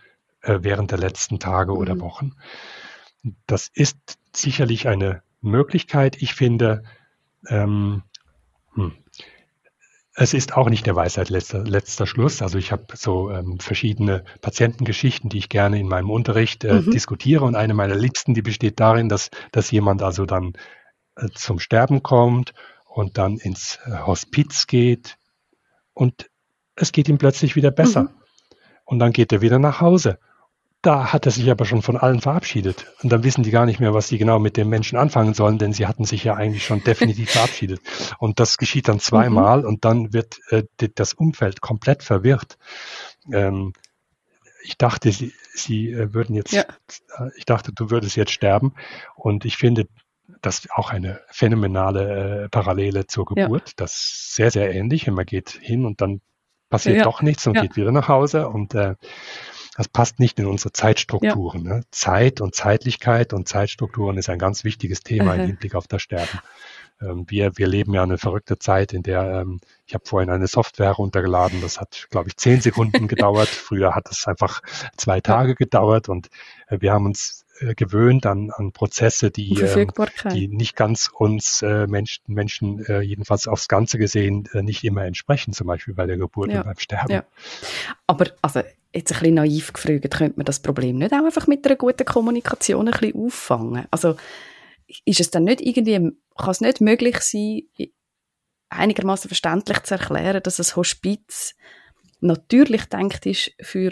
äh, 0.42 0.60
während 0.62 0.92
der 0.92 1.00
letzten 1.00 1.40
Tage 1.40 1.74
mhm. 1.74 1.78
oder 1.78 2.00
Wochen. 2.00 2.34
Das 3.48 3.70
ist 3.74 3.98
sicherlich 4.34 4.88
eine 4.88 5.22
Möglichkeit. 5.42 6.22
Ich 6.22 6.34
finde, 6.34 6.84
ähm, 7.48 8.04
hm, 8.74 8.94
es 10.14 10.34
ist 10.34 10.56
auch 10.58 10.70
nicht 10.70 10.86
der 10.86 10.96
Weisheit 10.96 11.30
letzter, 11.30 11.64
letzter 11.64 12.06
Schluss. 12.06 12.42
Also 12.42 12.58
ich 12.58 12.72
habe 12.72 12.86
so 12.96 13.32
ähm, 13.32 13.60
verschiedene 13.60 14.24
Patientengeschichten, 14.42 15.30
die 15.30 15.38
ich 15.38 15.50
gerne 15.50 15.80
in 15.80 15.88
meinem 15.88 16.10
Unterricht 16.10 16.64
äh, 16.64 16.82
mhm. 16.82 16.92
diskutiere. 16.92 17.46
Und 17.46 17.56
eine 17.56 17.74
meiner 17.74 17.96
liebsten, 17.96 18.34
die 18.34 18.42
besteht 18.42 18.80
darin, 18.80 19.10
dass, 19.10 19.30
dass 19.52 19.72
jemand 19.72 20.04
also 20.04 20.26
dann 20.26 20.54
äh, 21.16 21.30
zum 21.34 21.60
Sterben 21.60 22.04
kommt 22.04 22.54
und 22.86 23.18
dann 23.18 23.38
ins 23.38 23.80
äh, 23.86 24.00
Hospiz 24.06 24.68
geht 24.68 25.18
und 25.94 26.30
es 26.76 26.92
geht 26.92 27.08
ihm 27.08 27.18
plötzlich 27.18 27.56
wieder 27.56 27.72
besser. 27.72 28.04
Mhm. 28.04 28.10
Und 28.86 29.00
dann 29.00 29.14
geht 29.14 29.32
er 29.32 29.42
wieder 29.42 29.60
nach 29.60 29.80
Hause. 29.80 30.20
Da 30.82 31.14
hat 31.14 31.28
er 31.28 31.32
sich 31.32 31.50
aber 31.52 31.66
schon 31.66 31.84
von 31.84 31.96
allen 31.96 32.22
verabschiedet. 32.22 32.88
Und 33.04 33.12
dann 33.12 33.24
wissen 33.24 33.44
die 33.44 33.52
gar 33.52 33.68
nicht 33.68 33.80
mehr, 33.80 33.94
was 33.94 34.08
sie 34.08 34.18
genau 34.18 34.40
mit 34.40 34.58
dem 34.58 34.68
Menschen 34.70 34.98
anfangen 34.98 35.36
sollen, 35.36 35.60
denn 35.60 35.74
sie 35.74 35.86
hatten 35.86 36.06
sich 36.06 36.24
ja 36.24 36.34
eigentlich 36.34 36.66
schon 36.66 36.84
definitiv 36.84 37.30
verabschiedet. 37.32 37.82
Und 38.18 38.40
das 38.40 38.58
geschieht 38.58 38.88
dann 38.88 39.00
zweimal 39.00 39.60
mhm. 39.60 39.68
und 39.68 39.86
dann 39.86 40.12
wird 40.14 40.40
äh, 40.50 40.64
das 40.96 41.14
Umfeld 41.14 41.62
komplett 41.62 42.02
verwirrt. 42.02 42.58
Ähm, 43.32 43.74
ich 44.64 44.78
dachte, 44.78 45.12
sie, 45.12 45.34
sie 45.54 45.92
äh, 45.92 46.14
würden 46.14 46.36
jetzt, 46.36 46.54
ja. 46.54 46.62
Äh, 46.62 47.30
ich 47.36 47.46
dachte, 47.46 47.72
du 47.74 47.90
würdest 47.90 48.16
jetzt 48.16 48.32
sterben. 48.32 48.74
Und 49.16 49.46
ich 49.46 49.58
finde, 49.58 49.88
das 50.42 50.60
ist 50.60 50.72
auch 50.72 50.90
eine 50.90 51.22
phänomenale 51.28 52.46
äh, 52.46 52.50
Parallele 52.50 53.08
zur 53.08 53.26
Geburt. 53.26 53.70
Ja. 53.70 53.74
Das 53.78 53.94
ist 53.94 54.36
sehr, 54.36 54.52
sehr 54.52 54.74
ähnlich. 54.74 55.08
Und 55.08 55.16
man 55.16 55.26
geht 55.26 55.50
hin 55.50 55.86
und 55.86 56.02
dann 56.02 56.22
passiert 56.70 56.98
ja. 56.98 57.04
doch 57.04 57.22
nichts 57.22 57.46
und 57.48 57.54
geht 57.54 57.76
wieder 57.76 57.92
nach 57.92 58.08
Hause. 58.08 58.48
Und 58.48 58.74
äh, 58.74 58.96
das 59.78 59.88
passt 59.88 60.20
nicht 60.20 60.38
in 60.40 60.46
unsere 60.46 60.74
Zeitstrukturen. 60.74 61.66
Ja. 61.66 61.76
Ne? 61.76 61.84
Zeit 61.92 62.42
und 62.42 62.56
Zeitlichkeit 62.56 63.34
und 63.34 63.48
Zeitstrukturen 63.48 64.18
ist 64.18 64.30
ein 64.30 64.40
ganz 64.40 64.64
wichtiges 64.64 65.02
Thema 65.02 65.34
mhm. 65.34 65.40
im 65.40 65.48
Hinblick 65.48 65.76
auf 65.76 65.88
das 65.88 66.02
Sterben. 66.02 66.40
Ähm, 67.02 67.26
wir, 67.30 67.58
wir 67.58 67.68
leben 67.68 67.94
ja 67.94 68.04
eine 68.04 68.18
verrückte 68.18 68.60
Zeit, 68.60 68.94
in 68.94 69.04
der 69.04 69.42
ähm, 69.42 69.62
ich 69.86 69.94
habe 69.94 70.06
vorhin 70.06 70.30
eine 70.30 70.48
Software 70.48 70.92
runtergeladen, 70.92 71.62
das 71.62 71.80
hat, 71.80 72.08
glaube 72.12 72.30
ich, 72.30 72.38
zehn 72.38 72.62
Sekunden 72.62 73.08
gedauert. 73.08 73.48
Früher 73.48 73.96
hat 73.96 74.10
es 74.10 74.28
einfach 74.28 74.62
zwei 74.98 75.22
Tage 75.22 75.56
gedauert 75.56 76.10
und 76.10 76.30
äh, 76.68 76.78
wir 76.82 76.92
haben 76.92 77.06
uns 77.06 77.46
äh, 77.60 77.74
gewöhnt 77.74 78.26
an, 78.26 78.52
an 78.52 78.74
Prozesse, 78.74 79.32
die, 79.32 79.62
äh, 79.62 79.88
die 80.34 80.48
nicht 80.48 80.76
ganz 80.76 81.10
uns 81.14 81.62
äh, 81.62 81.88
Menschen, 81.88 82.24
Menschen 82.28 82.86
äh, 82.86 83.02
jedenfalls 83.02 83.48
aufs 83.48 83.68
Ganze 83.68 83.98
gesehen 83.98 84.50
äh, 84.54 84.62
nicht 84.62 84.84
immer 84.84 85.06
entsprechen, 85.06 85.54
zum 85.54 85.68
Beispiel 85.68 85.94
bei 85.94 86.06
der 86.06 86.18
Geburt 86.18 86.52
ja. 86.52 86.60
und 86.60 86.66
beim 86.66 86.78
Sterben. 86.78 87.12
Ja. 87.12 87.24
Aber 88.08 88.28
also 88.42 88.62
jetzt 88.94 89.12
ein 89.12 89.20
bisschen 89.20 89.36
naiv 89.36 89.74
gefragt, 89.74 90.12
könnte 90.12 90.38
man 90.38 90.46
das 90.46 90.62
Problem 90.62 90.98
nicht 90.98 91.14
auch 91.14 91.24
einfach 91.24 91.48
mit 91.48 91.66
einer 91.66 91.76
guten 91.76 92.06
Kommunikation 92.06 92.88
ein 92.88 93.00
bisschen 93.00 93.16
auffangen? 93.16 93.86
Also 93.92 94.16
ist 95.06 95.20
es 95.20 95.32
dann 95.32 95.46
nicht 95.46 95.62
irgendwie, 95.62 96.12
kann 96.38 96.52
es 96.52 96.62
nicht 96.62 96.82
möglich 96.82 97.20
sein, 97.20 97.62
einigermaßen 98.70 99.30
verständlich 99.30 99.84
zu 99.84 99.96
erklären, 99.96 100.44
dass 100.44 100.60
ein 100.60 100.76
Hospiz 100.76 101.56
natürlich 102.20 102.86
denkt 102.86 103.26
ist 103.26 103.52
für 103.62 103.92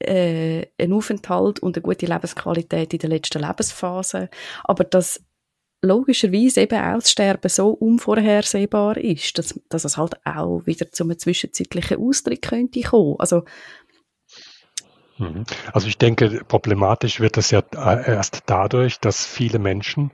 äh, 0.00 0.66
einen 0.78 0.92
Aufenthalt 0.92 1.60
und 1.60 1.76
eine 1.76 1.82
gute 1.82 2.06
Lebensqualität 2.06 2.92
in 2.92 2.98
der 3.00 3.10
letzten 3.10 3.42
Lebensphase, 3.42 4.28
aber 4.64 4.84
dass 4.84 5.22
logischerweise 5.82 6.62
eben 6.62 6.78
auch 6.78 6.94
das 6.94 7.12
Sterben 7.12 7.48
so 7.48 7.70
unvorhersehbar 7.70 8.96
ist, 8.96 9.38
dass, 9.38 9.58
dass 9.68 9.84
es 9.84 9.96
halt 9.96 10.14
auch 10.26 10.62
wieder 10.66 10.90
zu 10.90 11.04
einem 11.04 11.18
zwischenzeitlichen 11.18 11.98
Austritt 11.98 12.42
könnte 12.42 12.80
kommen. 12.82 13.16
Also. 13.18 13.44
Also 15.72 15.88
ich 15.88 15.98
denke, 15.98 16.42
problematisch 16.46 17.20
wird 17.20 17.36
das 17.36 17.50
ja 17.50 17.60
äh, 17.74 18.10
erst 18.10 18.42
dadurch, 18.46 19.00
dass 19.00 19.26
viele 19.26 19.58
Menschen, 19.58 20.10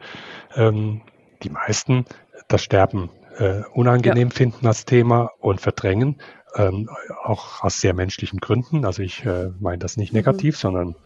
ähm, 0.54 1.02
die 1.42 1.50
meisten, 1.50 2.06
das 2.48 2.62
Sterben 2.62 3.10
äh, 3.38 3.62
unangenehm 3.72 4.28
ja. 4.28 4.34
finden 4.34 4.66
als 4.66 4.84
Thema 4.84 5.30
und 5.40 5.60
verdrängen, 5.60 6.20
ähm, 6.56 6.88
auch 7.22 7.62
aus 7.62 7.80
sehr 7.80 7.94
menschlichen 7.94 8.40
Gründen. 8.40 8.84
Also 8.84 9.02
ich 9.02 9.24
äh, 9.24 9.50
meine 9.60 9.78
das 9.78 9.96
nicht 9.96 10.12
mhm. 10.12 10.18
negativ, 10.18 10.56
mhm. 10.56 10.60
sondern 10.60 10.96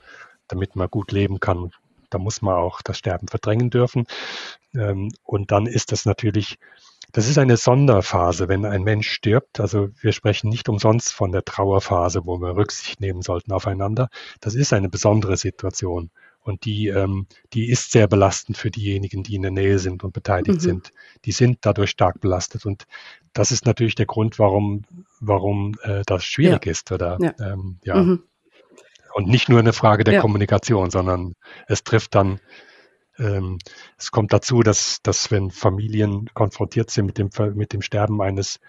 damit 0.46 0.76
man 0.76 0.88
gut 0.88 1.12
leben 1.12 1.40
kann, 1.40 1.70
da 2.10 2.18
muss 2.18 2.42
man 2.42 2.54
auch 2.54 2.80
das 2.82 2.98
Sterben 2.98 3.28
verdrängen 3.28 3.70
dürfen. 3.70 4.06
Ähm, 4.74 5.10
und 5.24 5.50
dann 5.52 5.66
ist 5.66 5.92
das 5.92 6.04
natürlich 6.06 6.58
das 7.12 7.28
ist 7.28 7.38
eine 7.38 7.56
Sonderphase, 7.56 8.48
wenn 8.48 8.64
ein 8.64 8.82
Mensch 8.82 9.10
stirbt. 9.10 9.60
Also 9.60 9.88
wir 10.00 10.12
sprechen 10.12 10.50
nicht 10.50 10.68
umsonst 10.68 11.12
von 11.12 11.32
der 11.32 11.44
Trauerphase, 11.44 12.22
wo 12.24 12.38
wir 12.40 12.56
Rücksicht 12.56 13.00
nehmen 13.00 13.22
sollten 13.22 13.52
aufeinander. 13.52 14.08
Das 14.40 14.54
ist 14.54 14.72
eine 14.72 14.88
besondere 14.88 15.36
Situation. 15.36 16.10
Und 16.42 16.64
die, 16.64 16.88
ähm, 16.88 17.26
die 17.52 17.68
ist 17.68 17.92
sehr 17.92 18.08
belastend 18.08 18.56
für 18.56 18.70
diejenigen, 18.70 19.22
die 19.22 19.34
in 19.34 19.42
der 19.42 19.50
Nähe 19.50 19.78
sind 19.78 20.04
und 20.04 20.12
beteiligt 20.12 20.60
mhm. 20.60 20.60
sind. 20.60 20.92
Die 21.24 21.32
sind 21.32 21.58
dadurch 21.62 21.90
stark 21.90 22.20
belastet. 22.20 22.64
Und 22.64 22.86
das 23.32 23.52
ist 23.52 23.66
natürlich 23.66 23.94
der 23.94 24.06
Grund, 24.06 24.38
warum, 24.38 24.84
warum 25.20 25.76
äh, 25.82 26.02
das 26.06 26.24
schwierig 26.24 26.66
ja. 26.66 26.72
ist. 26.72 26.92
Oder, 26.92 27.18
ja. 27.20 27.34
Ähm, 27.40 27.78
ja. 27.84 27.96
Mhm. 27.96 28.22
Und 29.14 29.28
nicht 29.28 29.48
nur 29.48 29.58
eine 29.58 29.72
Frage 29.72 30.04
der 30.04 30.14
ja. 30.14 30.20
Kommunikation, 30.20 30.90
sondern 30.90 31.34
es 31.66 31.84
trifft 31.84 32.14
dann 32.14 32.40
ähm, 33.18 33.58
es 33.96 34.10
kommt 34.10 34.32
dazu, 34.32 34.62
dass, 34.62 35.00
dass 35.02 35.30
wenn 35.30 35.50
Familien 35.50 36.30
konfrontiert 36.34 36.90
sind 36.90 37.06
mit 37.06 37.18
dem, 37.18 37.30
mit 37.54 37.72
dem 37.72 37.82
Sterben 37.82 38.20
eines 38.22 38.60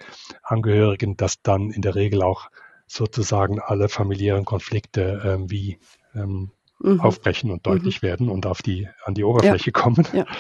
Angehörigen, 0.44 1.18
dass 1.18 1.42
dann 1.42 1.70
in 1.72 1.82
der 1.82 1.96
Regel 1.96 2.22
auch 2.22 2.50
sozusagen 2.88 3.60
alle 3.60 3.90
familiären 3.90 4.46
Konflikte 4.46 5.22
ähm, 5.24 5.52
wie 5.52 5.80
ähm, 6.16 6.52
mhm. 6.80 7.00
aufbrechen 7.02 7.52
und 7.52 7.66
deutlich 7.66 8.02
mhm. 8.02 8.08
werden 8.08 8.30
und 8.30 8.46
auf 8.46 8.62
die, 8.62 8.88
an 9.04 9.14
die 9.14 9.24
Oberfläche 9.24 9.72
ja. 9.74 9.80
kommen. 9.80 10.08
Ja. 10.14 10.26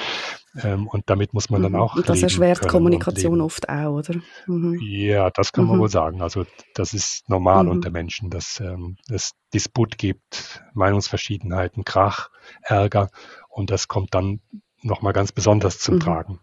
Ähm, 0.63 0.87
und 0.87 1.09
damit 1.11 1.33
muss 1.33 1.51
man 1.51 1.61
dann 1.61 1.73
mhm. 1.73 1.79
auch. 1.79 1.95
Und 1.95 2.09
das 2.09 2.23
erschwert 2.23 2.67
Kommunikation 2.67 3.39
oft 3.39 3.69
auch, 3.69 3.97
oder? 3.97 4.15
Mhm. 4.47 4.79
Ja, 4.81 5.29
das 5.29 5.53
kann 5.53 5.65
man 5.65 5.77
mhm. 5.77 5.81
wohl 5.81 5.89
sagen. 5.89 6.23
Also 6.23 6.45
das 6.73 6.95
ist 6.95 7.29
normal 7.29 7.65
mhm. 7.65 7.71
unter 7.71 7.91
Menschen, 7.91 8.31
dass 8.31 8.59
ähm, 8.59 8.97
es 9.09 9.33
Disput 9.53 9.99
gibt, 9.99 10.63
Meinungsverschiedenheiten, 10.73 11.85
Krach, 11.85 12.29
Ärger 12.63 13.09
und 13.49 13.71
das 13.71 13.87
kommt 13.87 14.13
dann 14.13 14.39
nochmal 14.81 15.13
ganz 15.13 15.31
besonders 15.31 15.79
zum 15.79 15.99
Tragen. 15.99 16.39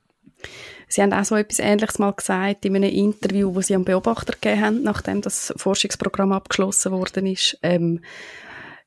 Sie 0.88 1.02
haben 1.02 1.12
auch 1.12 1.24
so 1.24 1.34
etwas 1.34 1.58
Ähnliches 1.58 1.98
mal 1.98 2.12
gesagt 2.12 2.64
in 2.64 2.76
einem 2.76 2.90
Interview, 2.90 3.54
wo 3.54 3.60
Sie 3.60 3.74
am 3.74 3.84
Beobachter 3.84 4.34
gegeben 4.34 4.60
haben, 4.60 4.82
nachdem 4.82 5.20
das 5.20 5.52
Forschungsprogramm 5.56 6.32
abgeschlossen 6.32 6.92
worden 6.92 7.26
ist. 7.26 7.58
Ähm, 7.62 8.00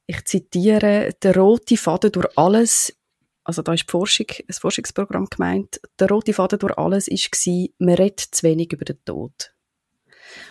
ich 0.05 0.23
zitiere, 0.25 1.13
der 1.21 1.35
rote 1.35 1.77
Faden 1.77 2.11
durch 2.11 2.27
alles, 2.37 2.95
also 3.43 3.61
da 3.61 3.73
ist 3.73 3.83
die 3.83 3.91
Forschung, 3.91 4.27
das 4.47 4.59
Forschungsprogramm 4.59 5.25
gemeint, 5.25 5.81
der 5.99 6.09
rote 6.09 6.33
Faden 6.33 6.59
durch 6.59 6.77
alles 6.77 7.07
war, 7.07 7.67
man 7.79 7.95
redet 7.95 8.19
zu 8.19 8.43
wenig 8.43 8.71
über 8.71 8.85
den 8.85 9.03
Tod. 9.03 9.53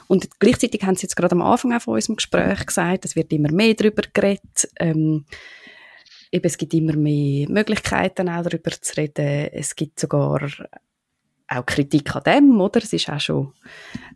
Und 0.07 0.38
gleichzeitig 0.38 0.83
haben 0.83 0.96
Sie 0.96 1.02
jetzt 1.02 1.16
gerade 1.16 1.33
am 1.33 1.42
Anfang 1.42 1.72
auch 1.72 1.83
von 1.83 1.94
unserem 1.94 2.16
Gespräch 2.16 2.66
gesagt, 2.66 3.04
es 3.04 3.16
wird 3.16 3.33
immer 3.33 3.52
mehr 3.52 3.74
darüber 3.74 4.02
geredet. 4.12 4.68
Ähm, 4.78 5.24
eben, 6.31 6.47
es 6.47 6.59
gibt 6.59 6.75
immer 6.75 6.97
mehr 6.97 7.49
Möglichkeiten 7.49 8.29
auch 8.29 8.43
darüber 8.43 8.71
zu 8.71 8.97
reden. 8.97 9.49
Es 9.53 9.75
gibt 9.75 9.99
sogar 10.01 10.49
auch 11.49 11.67
Kritik 11.67 12.14
an 12.14 12.23
dem, 12.25 12.61
oder? 12.61 12.83
Es 12.83 12.93
ist 12.93 13.09
auch 13.09 13.21
schon 13.21 13.55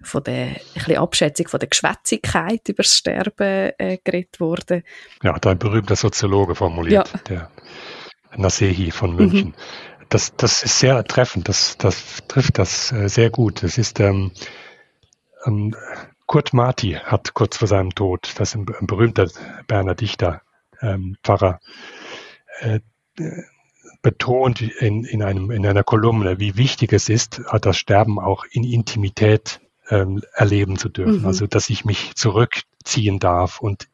von 0.02 0.22
der 0.24 0.48
ein 0.48 0.56
bisschen 0.74 0.98
Abschätzung 0.98 1.48
von 1.48 1.60
der 1.60 1.68
Geschwätzigkeit 1.68 2.68
über 2.68 2.82
das 2.82 2.96
Sterben 2.96 3.72
äh, 3.78 3.98
geredet 4.04 4.38
worden. 4.40 4.82
Ja, 5.22 5.34
hat 5.34 5.46
ein 5.46 5.58
berühmter 5.58 5.96
Soziologe 5.96 6.54
formuliert, 6.54 7.10
ja. 7.12 7.20
der 7.28 7.50
Nasehi 8.36 8.90
von 8.90 9.16
München. 9.16 9.48
Mhm. 9.48 9.54
Das, 10.08 10.36
das 10.36 10.62
ist 10.62 10.78
sehr 10.78 11.02
treffend, 11.04 11.48
das, 11.48 11.78
das 11.78 12.18
trifft 12.28 12.58
das 12.58 12.92
äh, 12.92 13.08
sehr 13.08 13.30
gut. 13.30 13.62
Es 13.62 13.78
ist 13.78 13.98
ähm, 13.98 14.32
ähm, 15.46 15.74
Kurt 16.26 16.52
Marti 16.52 16.92
hat 17.02 17.32
kurz 17.34 17.56
vor 17.56 17.68
seinem 17.68 17.94
Tod, 17.94 18.30
das 18.36 18.50
ist 18.50 18.56
ein, 18.56 18.66
ein 18.78 18.86
berühmter 18.86 19.28
Berner 19.66 19.94
Dichter, 19.94 20.42
ähm, 20.82 21.16
Pfarrer, 21.22 21.60
äh, 22.62 22.80
betont 24.00 24.60
in, 24.60 25.04
in, 25.04 25.22
einem, 25.22 25.50
in 25.50 25.66
einer 25.66 25.84
Kolumne, 25.84 26.40
wie 26.40 26.56
wichtig 26.56 26.92
es 26.92 27.08
ist, 27.08 27.40
das 27.60 27.76
Sterben 27.76 28.18
auch 28.18 28.44
in 28.50 28.64
Intimität 28.64 29.60
ähm, 29.90 30.22
erleben 30.32 30.76
zu 30.76 30.88
dürfen. 30.88 31.20
Mhm. 31.20 31.26
Also, 31.26 31.46
dass 31.46 31.70
ich 31.70 31.84
mich 31.84 32.14
zurückziehen 32.14 33.18
darf 33.18 33.60
und 33.60 33.88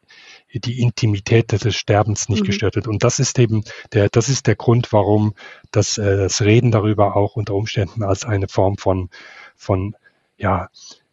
die 0.51 0.81
Intimität 0.81 1.51
des 1.51 1.75
Sterbens 1.75 2.27
nicht 2.27 2.41
mhm. 2.41 2.47
gestört 2.47 2.75
wird. 2.75 2.87
Und 2.87 3.03
das 3.03 3.19
ist 3.19 3.37
eben 3.37 3.63
der, 3.93 4.09
das 4.09 4.29
ist 4.29 4.47
der 4.47 4.55
Grund, 4.55 4.91
warum 4.91 5.35
das, 5.71 5.97
äh, 5.97 6.17
das 6.17 6.41
Reden 6.41 6.71
darüber 6.71 7.15
auch 7.15 7.35
unter 7.35 7.53
Umständen 7.53 8.03
als 8.03 8.25
eine 8.25 8.47
Form 8.47 8.77
von, 8.77 9.09
von, 9.55 9.95
ja, 10.37 10.69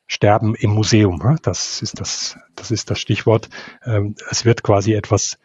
Sterben 0.08 0.54
im 0.54 0.70
Museum, 0.70 1.36
das 1.42 1.82
ist 1.82 1.98
das, 1.98 2.38
das 2.54 2.70
ist 2.70 2.90
das 2.90 3.00
Stichwort. 3.00 3.48
Ähm, 3.84 4.14
es 4.30 4.44
wird 4.44 4.62
quasi 4.62 4.92
etwas 4.92 5.36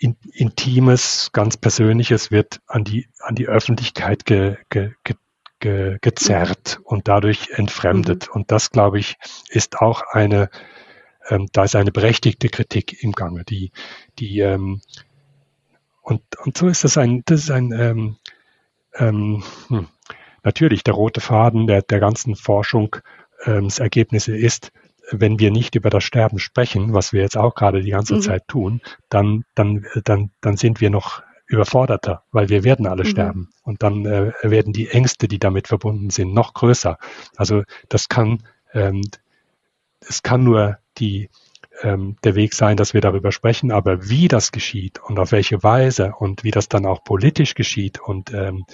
Intimes, 0.00 1.30
ganz 1.32 1.58
Persönliches 1.58 2.30
wird 2.30 2.60
an 2.66 2.84
die, 2.84 3.08
an 3.20 3.34
die 3.34 3.46
Öffentlichkeit 3.46 4.24
ge, 4.24 4.56
ge, 4.70 4.92
ge, 5.04 5.16
ge, 5.58 5.98
gezerrt 6.00 6.80
und 6.84 7.06
dadurch 7.06 7.50
entfremdet. 7.50 8.28
Mhm. 8.28 8.34
Und 8.34 8.50
das, 8.50 8.70
glaube 8.70 8.98
ich, 8.98 9.16
ist 9.50 9.78
auch 9.78 10.02
eine, 10.10 10.48
ähm, 11.28 11.48
da 11.52 11.64
ist 11.64 11.76
eine 11.76 11.92
berechtigte 11.92 12.48
Kritik 12.48 13.02
im 13.02 13.12
Gange, 13.12 13.44
die, 13.44 13.72
die, 14.18 14.40
ähm, 14.40 14.80
und, 16.00 16.22
und 16.44 16.56
so 16.56 16.66
ist 16.68 16.84
das 16.84 16.96
ein, 16.96 17.22
das 17.26 17.40
ist 17.40 17.50
ein, 17.50 17.72
ähm, 17.72 18.16
ähm, 18.94 19.44
hm, 19.68 19.86
natürlich 20.42 20.82
der 20.82 20.94
rote 20.94 21.20
Faden 21.20 21.66
der, 21.66 21.82
der 21.82 22.00
ganzen 22.00 22.36
Forschungsergebnisse 22.36 24.34
ähm, 24.34 24.44
ist, 24.44 24.72
wenn 25.10 25.38
wir 25.38 25.50
nicht 25.50 25.74
über 25.74 25.90
das 25.90 26.04
Sterben 26.04 26.38
sprechen, 26.38 26.92
was 26.94 27.12
wir 27.12 27.22
jetzt 27.22 27.36
auch 27.36 27.54
gerade 27.54 27.82
die 27.82 27.90
ganze 27.90 28.16
mhm. 28.16 28.20
Zeit 28.20 28.48
tun, 28.48 28.80
dann, 29.08 29.44
dann, 29.54 29.86
dann, 30.04 30.30
dann 30.40 30.56
sind 30.56 30.80
wir 30.80 30.90
noch 30.90 31.22
überforderter, 31.46 32.22
weil 32.30 32.48
wir 32.48 32.62
werden 32.62 32.86
alle 32.86 33.04
mhm. 33.04 33.08
sterben. 33.08 33.48
Und 33.62 33.82
dann 33.82 34.06
äh, 34.06 34.32
werden 34.42 34.72
die 34.72 34.88
Ängste, 34.88 35.26
die 35.26 35.38
damit 35.38 35.68
verbunden 35.68 36.10
sind, 36.10 36.32
noch 36.32 36.54
größer. 36.54 36.96
Also 37.36 37.64
das 37.88 38.08
kann, 38.08 38.44
ähm, 38.72 39.02
es 40.00 40.22
kann 40.22 40.44
nur 40.44 40.78
die, 40.98 41.28
ähm, 41.82 42.16
der 42.22 42.36
Weg 42.36 42.54
sein, 42.54 42.76
dass 42.76 42.94
wir 42.94 43.00
darüber 43.00 43.32
sprechen, 43.32 43.72
aber 43.72 44.08
wie 44.08 44.28
das 44.28 44.52
geschieht 44.52 45.00
und 45.02 45.18
auf 45.18 45.32
welche 45.32 45.62
Weise 45.62 46.12
und 46.16 46.44
wie 46.44 46.52
das 46.52 46.68
dann 46.68 46.86
auch 46.86 47.02
politisch 47.02 47.54
geschieht 47.54 48.00
und 48.00 48.32
ähm, 48.32 48.64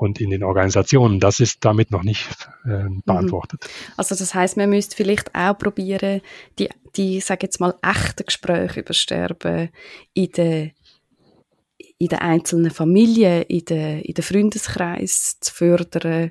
und 0.00 0.20
in 0.20 0.30
den 0.30 0.44
Organisationen. 0.44 1.20
Das 1.20 1.40
ist 1.40 1.64
damit 1.64 1.90
noch 1.90 2.04
nicht 2.04 2.26
äh, 2.64 2.84
beantwortet. 3.04 3.68
Also 3.96 4.14
das 4.14 4.34
heißt, 4.34 4.56
man 4.56 4.70
müsste 4.70 4.96
vielleicht 4.96 5.34
auch 5.34 5.58
probieren, 5.58 6.20
die, 6.58 6.68
die 6.96 7.20
sage 7.20 7.46
jetzt 7.46 7.60
mal, 7.60 7.74
echten 7.82 8.24
Gespräche 8.24 8.80
über 8.80 8.94
Sterben 8.94 9.70
in 10.14 10.32
den 10.32 10.72
in 12.00 12.08
den 12.08 12.20
einzelnen 12.20 12.70
Familien, 12.70 13.42
in 13.42 13.64
den, 13.64 14.00
in 14.02 14.14
den 14.14 14.22
Freundeskreis 14.22 15.38
zu 15.40 15.52
fördern, 15.52 16.30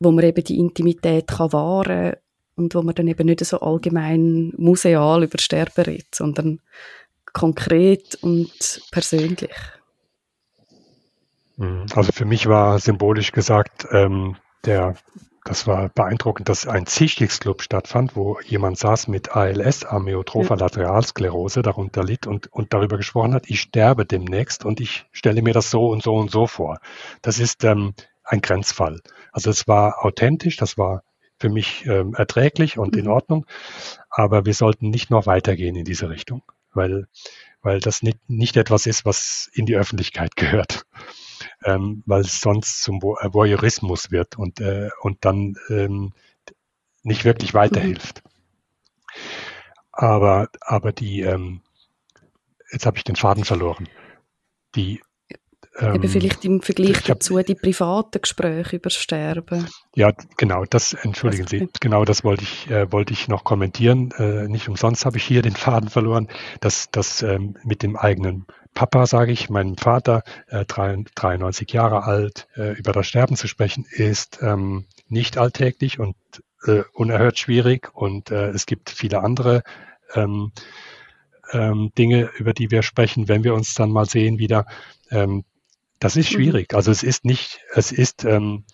wo 0.00 0.10
man 0.10 0.24
eben 0.24 0.42
die 0.42 0.58
Intimität 0.58 1.28
kann 1.28 1.52
wahren 1.52 2.14
und 2.56 2.74
wo 2.74 2.82
man 2.82 2.94
dann 2.96 3.06
eben 3.06 3.26
nicht 3.26 3.44
so 3.44 3.60
allgemein 3.60 4.52
museal 4.56 5.22
über 5.22 5.38
Sterben 5.38 5.84
redet, 5.84 6.14
sondern 6.14 6.60
konkret 7.32 8.16
und 8.22 8.82
persönlich. 8.90 9.50
Mhm. 11.56 11.86
Also 11.94 12.12
für 12.12 12.24
mich 12.24 12.48
war 12.48 12.78
symbolisch 12.78 13.32
gesagt, 13.32 13.86
ähm, 13.90 14.36
der, 14.64 14.94
das 15.44 15.66
war 15.66 15.88
beeindruckend, 15.88 16.48
dass 16.48 16.66
ein 16.66 16.86
Zichtigsclub 16.86 17.62
stattfand, 17.62 18.16
wo 18.16 18.38
jemand 18.44 18.78
saß 18.78 19.08
mit 19.08 19.34
ALS, 19.34 19.84
Amyotropher 19.84 20.56
Lateralsklerose, 20.56 21.62
darunter 21.62 22.04
litt 22.04 22.26
und, 22.26 22.52
und 22.52 22.72
darüber 22.72 22.96
gesprochen 22.96 23.34
hat, 23.34 23.48
ich 23.48 23.60
sterbe 23.60 24.06
demnächst 24.06 24.64
und 24.64 24.80
ich 24.80 25.06
stelle 25.12 25.42
mir 25.42 25.52
das 25.52 25.70
so 25.70 25.88
und 25.88 26.02
so 26.02 26.14
und 26.14 26.30
so 26.30 26.46
vor. 26.46 26.78
Das 27.22 27.38
ist 27.38 27.64
ähm, 27.64 27.94
ein 28.24 28.40
Grenzfall. 28.40 29.00
Also 29.32 29.50
es 29.50 29.66
war 29.66 30.04
authentisch, 30.04 30.56
das 30.56 30.78
war 30.78 31.02
für 31.38 31.48
mich 31.48 31.84
ähm, 31.86 32.14
erträglich 32.14 32.78
und 32.78 32.96
in 32.96 33.06
mhm. 33.06 33.10
Ordnung, 33.10 33.46
aber 34.10 34.46
wir 34.46 34.54
sollten 34.54 34.90
nicht 34.90 35.10
noch 35.10 35.26
weitergehen 35.26 35.74
in 35.74 35.84
diese 35.84 36.08
Richtung, 36.08 36.42
weil, 36.74 37.06
weil 37.62 37.80
das 37.80 38.02
nicht, 38.02 38.18
nicht 38.28 38.56
etwas 38.56 38.86
ist, 38.86 39.04
was 39.04 39.50
in 39.54 39.66
die 39.66 39.76
Öffentlichkeit 39.76 40.36
gehört 40.36 40.84
ähm, 41.64 42.02
weil 42.06 42.22
es 42.22 42.40
sonst 42.40 42.82
zum 42.82 42.96
äh, 42.96 43.32
Voyeurismus 43.32 44.10
wird 44.10 44.38
und, 44.38 44.60
äh, 44.60 44.90
und 45.00 45.24
dann 45.24 45.56
ähm, 45.68 46.12
nicht 47.02 47.24
wirklich 47.24 47.54
weiterhilft. 47.54 48.22
Aber, 49.92 50.48
aber 50.60 50.92
die, 50.92 51.20
ähm, 51.20 51.60
jetzt 52.72 52.86
habe 52.86 52.96
ich 52.96 53.04
den 53.04 53.16
Faden 53.16 53.44
verloren. 53.44 53.88
Die, 54.74 55.02
ähm, 55.78 55.94
Eben 55.94 56.08
vielleicht 56.08 56.44
im 56.44 56.60
Vergleich 56.60 56.96
hab, 56.96 57.04
dazu 57.04 57.38
die 57.38 57.54
privaten 57.54 58.20
Gespräche 58.20 58.76
über 58.76 58.90
Sterben. 58.90 59.66
Ja, 59.94 60.12
genau, 60.36 60.64
das, 60.68 60.92
entschuldigen 60.92 61.46
Sie, 61.46 61.68
genau 61.80 62.04
das 62.04 62.24
wollte 62.24 62.42
ich, 62.42 62.70
äh, 62.70 62.92
wollte 62.92 63.14
ich 63.14 63.28
noch 63.28 63.44
kommentieren. 63.44 64.10
Äh, 64.18 64.48
nicht 64.48 64.68
umsonst 64.68 65.06
habe 65.06 65.16
ich 65.16 65.24
hier 65.24 65.40
den 65.40 65.56
Faden 65.56 65.88
verloren, 65.88 66.28
dass 66.60 66.90
das 66.90 67.22
ähm, 67.22 67.56
mit 67.64 67.82
dem 67.82 67.96
eigenen 67.96 68.46
Papa, 68.74 69.06
sage 69.06 69.32
ich, 69.32 69.48
meinem 69.48 69.76
Vater, 69.78 70.22
äh, 70.48 70.64
93 70.66 71.72
Jahre 71.72 72.04
alt, 72.04 72.48
äh, 72.54 72.72
über 72.72 72.92
das 72.92 73.06
Sterben 73.06 73.36
zu 73.36 73.48
sprechen, 73.48 73.86
ist 73.90 74.40
ähm, 74.42 74.84
nicht 75.08 75.38
alltäglich 75.38 75.98
und 75.98 76.16
äh, 76.66 76.82
unerhört 76.92 77.38
schwierig. 77.38 77.90
Und 77.94 78.30
äh, 78.30 78.48
es 78.48 78.66
gibt 78.66 78.90
viele 78.90 79.22
andere 79.22 79.62
ähm, 80.14 80.52
ähm, 81.52 81.92
Dinge, 81.96 82.30
über 82.36 82.52
die 82.52 82.70
wir 82.70 82.82
sprechen, 82.82 83.28
wenn 83.28 83.44
wir 83.44 83.54
uns 83.54 83.74
dann 83.74 83.90
mal 83.90 84.06
sehen 84.06 84.38
wieder. 84.38 84.66
Ähm, 85.10 85.44
das 86.02 86.16
ist 86.16 86.32
mhm. 86.32 86.34
schwierig. 86.34 86.74
Also 86.74 86.90
es 86.90 87.04
ist 87.04 87.24
nicht, 87.24 87.60
es 87.74 87.92
ist 87.92 88.24
ähm, 88.24 88.64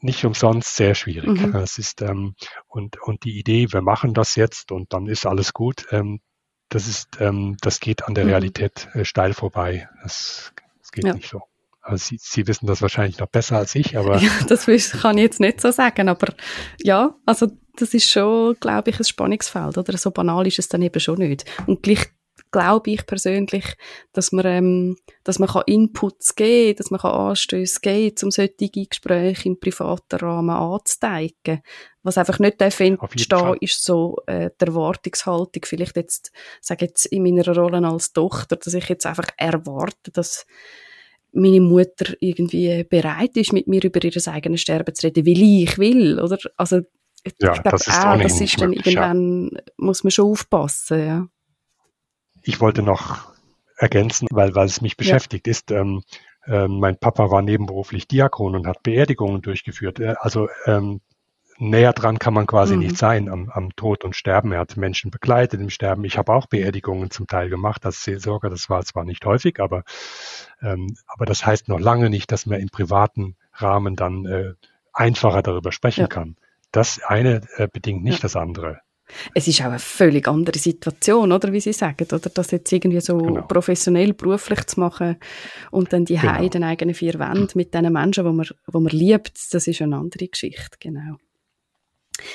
nicht 0.00 0.24
umsonst 0.24 0.76
sehr 0.76 0.94
schwierig. 0.94 1.40
Mhm. 1.40 1.54
Es 1.56 1.76
ist 1.76 2.00
ähm, 2.00 2.34
und 2.66 3.00
und 3.02 3.24
die 3.24 3.38
Idee, 3.38 3.66
wir 3.70 3.82
machen 3.82 4.14
das 4.14 4.34
jetzt 4.34 4.72
und 4.72 4.92
dann 4.94 5.06
ist 5.06 5.26
alles 5.26 5.52
gut. 5.52 5.86
Ähm, 5.90 6.20
das 6.70 6.88
ist, 6.88 7.20
ähm, 7.20 7.58
das 7.60 7.80
geht 7.80 8.04
an 8.04 8.14
der 8.14 8.24
mhm. 8.24 8.30
Realität 8.30 8.88
äh, 8.94 9.04
steil 9.04 9.34
vorbei. 9.34 9.88
Das, 10.02 10.52
das 10.80 10.90
geht 10.90 11.04
ja. 11.04 11.12
nicht 11.12 11.28
so. 11.28 11.42
Also 11.82 12.02
Sie, 12.02 12.16
Sie 12.18 12.46
wissen 12.46 12.66
das 12.66 12.80
wahrscheinlich 12.80 13.18
noch 13.18 13.28
besser 13.28 13.58
als 13.58 13.74
ich, 13.74 13.98
aber. 13.98 14.18
Ja, 14.22 14.30
das 14.48 14.64
kann 14.64 15.18
ich 15.18 15.24
jetzt 15.24 15.40
nicht 15.40 15.60
so 15.60 15.70
sagen, 15.70 16.08
aber 16.08 16.32
ja, 16.82 17.14
also 17.26 17.48
das 17.76 17.92
ist 17.92 18.10
schon, 18.10 18.56
glaube 18.58 18.88
ich, 18.88 18.98
ein 18.98 19.04
Spannungsfeld, 19.04 19.76
oder? 19.76 19.98
So 19.98 20.10
banal 20.10 20.46
ist 20.46 20.58
es 20.58 20.68
dann 20.68 20.80
eben 20.80 20.98
schon 20.98 21.18
nicht. 21.18 21.44
Und 21.66 21.82
gleich 21.82 22.06
glaube 22.54 22.90
ich 22.90 23.06
persönlich, 23.06 23.64
dass 24.12 24.32
man, 24.32 24.46
ähm, 24.46 24.96
dass 25.24 25.38
man 25.38 25.48
kann 25.48 25.64
Inputs 25.66 26.34
geben 26.34 26.76
dass 26.76 26.90
man 26.90 27.00
kann 27.00 27.12
Anstöße 27.12 27.80
geben 27.80 28.14
um 28.22 28.30
solche 28.30 28.70
Gespräche 28.70 29.48
im 29.48 29.58
privaten 29.58 30.16
Rahmen 30.16 30.50
anzuteigen. 30.50 31.62
Was 32.02 32.18
einfach 32.18 32.38
nicht 32.38 32.60
entstehen 32.60 32.98
ist 33.60 33.84
so 33.84 34.16
äh, 34.26 34.50
die 34.60 34.66
Erwartungshaltung, 34.66 35.64
vielleicht 35.64 35.96
jetzt, 35.96 36.32
sage 36.60 36.86
jetzt 36.86 37.06
in 37.06 37.22
meiner 37.22 37.46
Rolle 37.46 37.86
als 37.86 38.12
Tochter, 38.12 38.56
dass 38.56 38.74
ich 38.74 38.88
jetzt 38.88 39.06
einfach 39.06 39.28
erwarte, 39.36 40.10
dass 40.12 40.46
meine 41.32 41.60
Mutter 41.60 42.14
irgendwie 42.20 42.84
bereit 42.84 43.36
ist, 43.36 43.52
mit 43.52 43.66
mir 43.66 43.82
über 43.82 44.02
ihr 44.02 44.28
eigenes 44.28 44.60
Sterben 44.60 44.94
zu 44.94 45.06
reden, 45.06 45.26
weil 45.26 45.42
ich 45.42 45.78
will, 45.78 46.20
oder? 46.20 46.38
Also, 46.56 46.82
ich 47.24 47.34
ja, 47.40 47.52
glaube 47.52 47.70
das 47.70 47.86
ist 47.88 48.04
auch, 48.04 48.20
das 48.20 48.40
ist 48.40 48.60
dann 48.60 48.72
irgendwann, 48.72 49.50
ja. 49.52 49.60
muss 49.78 50.04
man 50.04 50.10
schon 50.10 50.30
aufpassen, 50.30 50.98
ja. 51.00 51.28
Ich 52.46 52.60
wollte 52.60 52.82
noch 52.82 53.32
ergänzen, 53.76 54.28
weil, 54.30 54.54
weil 54.54 54.66
es 54.66 54.80
mich 54.80 54.96
beschäftigt 54.96 55.46
ja. 55.46 55.50
ist, 55.50 55.70
ähm, 55.70 56.02
äh, 56.46 56.68
mein 56.68 56.98
Papa 56.98 57.30
war 57.30 57.42
nebenberuflich 57.42 58.06
Diakon 58.06 58.54
und 58.54 58.66
hat 58.66 58.82
Beerdigungen 58.82 59.42
durchgeführt. 59.42 59.98
Äh, 59.98 60.14
also 60.20 60.48
ähm, 60.66 61.00
näher 61.58 61.92
dran 61.92 62.18
kann 62.18 62.34
man 62.34 62.46
quasi 62.46 62.74
mhm. 62.74 62.82
nicht 62.82 62.96
sein 62.96 63.28
am, 63.28 63.50
am 63.50 63.74
Tod 63.76 64.04
und 64.04 64.14
Sterben. 64.14 64.52
Er 64.52 64.60
hat 64.60 64.76
Menschen 64.76 65.10
begleitet 65.10 65.60
im 65.60 65.70
Sterben. 65.70 66.04
Ich 66.04 66.18
habe 66.18 66.32
auch 66.32 66.46
Beerdigungen 66.46 67.10
zum 67.10 67.26
Teil 67.26 67.48
gemacht 67.48 67.84
als 67.86 68.04
Seelsorger. 68.04 68.50
Das 68.50 68.68
war 68.68 68.84
zwar 68.84 69.04
nicht 69.04 69.24
häufig, 69.24 69.60
aber, 69.60 69.84
ähm, 70.60 70.96
aber 71.06 71.26
das 71.26 71.46
heißt 71.46 71.68
noch 71.68 71.80
lange 71.80 72.10
nicht, 72.10 72.30
dass 72.30 72.46
man 72.46 72.60
im 72.60 72.68
privaten 72.68 73.36
Rahmen 73.52 73.96
dann 73.96 74.26
äh, 74.26 74.52
einfacher 74.92 75.42
darüber 75.42 75.72
sprechen 75.72 76.02
ja. 76.02 76.06
kann. 76.08 76.36
Das 76.72 77.00
eine 77.02 77.42
äh, 77.56 77.68
bedingt 77.72 78.02
nicht 78.04 78.18
ja. 78.18 78.22
das 78.22 78.36
andere. 78.36 78.80
Es 79.34 79.46
ist 79.46 79.60
auch 79.60 79.66
eine 79.66 79.78
völlig 79.78 80.26
andere 80.28 80.58
Situation, 80.58 81.30
oder 81.30 81.52
wie 81.52 81.60
Sie 81.60 81.72
sagen, 81.72 82.06
oder 82.10 82.30
das 82.30 82.50
jetzt 82.50 82.72
irgendwie 82.72 83.00
so 83.00 83.18
genau. 83.18 83.42
professionell, 83.42 84.14
beruflich 84.14 84.64
zu 84.66 84.80
machen 84.80 85.16
und 85.70 85.92
dann 85.92 86.04
die 86.04 86.16
genau. 86.16 86.48
den 86.48 86.64
eigenen 86.64 86.94
vier 86.94 87.18
Wände 87.18 87.52
mit 87.54 87.74
den 87.74 87.92
Menschen, 87.92 88.24
wo 88.24 88.32
man, 88.32 88.46
wo 88.66 88.80
man 88.80 88.92
liebt, 88.92 89.52
das 89.52 89.66
ist 89.66 89.82
eine 89.82 89.96
andere 89.96 90.28
Geschichte, 90.28 90.78
genau. 90.80 91.16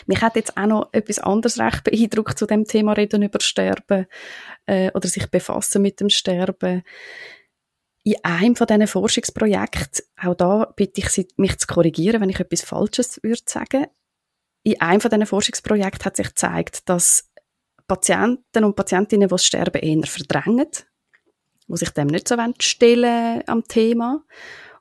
Mich 0.07 0.21
hat 0.21 0.35
jetzt 0.35 0.57
auch 0.57 0.65
noch 0.65 0.89
etwas 0.91 1.19
anderes 1.19 1.59
recht 1.59 1.83
beeindruckt 1.83 2.37
zu 2.37 2.45
dem 2.45 2.65
Thema 2.65 2.93
Reden 2.93 3.23
über 3.23 3.39
Sterben 3.39 4.07
äh, 4.65 4.91
oder 4.93 5.07
sich 5.07 5.27
befassen 5.27 5.81
mit 5.81 5.99
dem 5.99 6.09
Sterben. 6.09 6.83
In 8.03 8.15
einem 8.23 8.55
von 8.55 8.67
diesen 8.67 8.87
Forschungsprojekten, 8.87 10.05
auch 10.21 10.35
da 10.35 10.73
bitte 10.75 11.01
ich 11.01 11.09
Sie, 11.09 11.27
mich 11.37 11.57
zu 11.59 11.67
korrigieren, 11.67 12.21
wenn 12.21 12.29
ich 12.29 12.39
etwas 12.39 12.61
Falsches 12.61 13.19
würde 13.23 13.41
sagen. 13.45 13.87
In 14.63 14.79
einem 14.81 15.01
von 15.01 15.09
diesen 15.09 15.25
Forschungsprojekten 15.25 16.05
hat 16.05 16.17
sich 16.17 16.27
gezeigt, 16.27 16.89
dass 16.89 17.29
Patienten 17.87 18.63
und 18.63 18.75
Patientinnen, 18.75 19.27
die 19.27 19.31
das 19.31 19.45
Sterben 19.45 19.81
eher 19.81 20.05
verdrängen, 20.05 20.69
die 21.67 21.77
sich 21.77 21.89
dem 21.89 22.07
nicht 22.07 22.27
so 22.27 22.35
stellen 22.59 23.43
am 23.47 23.63
Thema, 23.63 24.23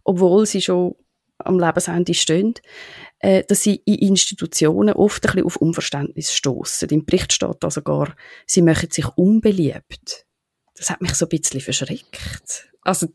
obwohl 0.05 0.47
sie 0.47 0.63
schon 0.63 0.95
am 1.39 1.59
Lebensende 1.59 2.15
stehen, 2.15 2.55
äh, 3.21 3.45
dass 3.45 3.63
sie 3.63 3.77
in 3.85 3.95
Institutionen 3.95 4.95
oft 4.95 5.25
ein 5.25 5.33
bisschen 5.33 5.47
auf 5.47 5.57
Unverständnis 5.57 6.35
stoßen. 6.35 6.89
Im 6.91 7.05
Bericht 7.05 7.33
steht 7.33 7.65
also 7.65 7.83
gar, 7.83 8.15
sie 8.47 8.63
machen 8.63 8.91
sich 8.91 9.07
unbeliebt. 9.17 10.27
Das 10.75 10.91
hat 10.91 11.01
mich 11.01 11.15
so 11.15 11.27
ein 11.27 11.29
bisschen 11.29 11.61
verschreckt. 11.61 12.69
Also 12.83 13.09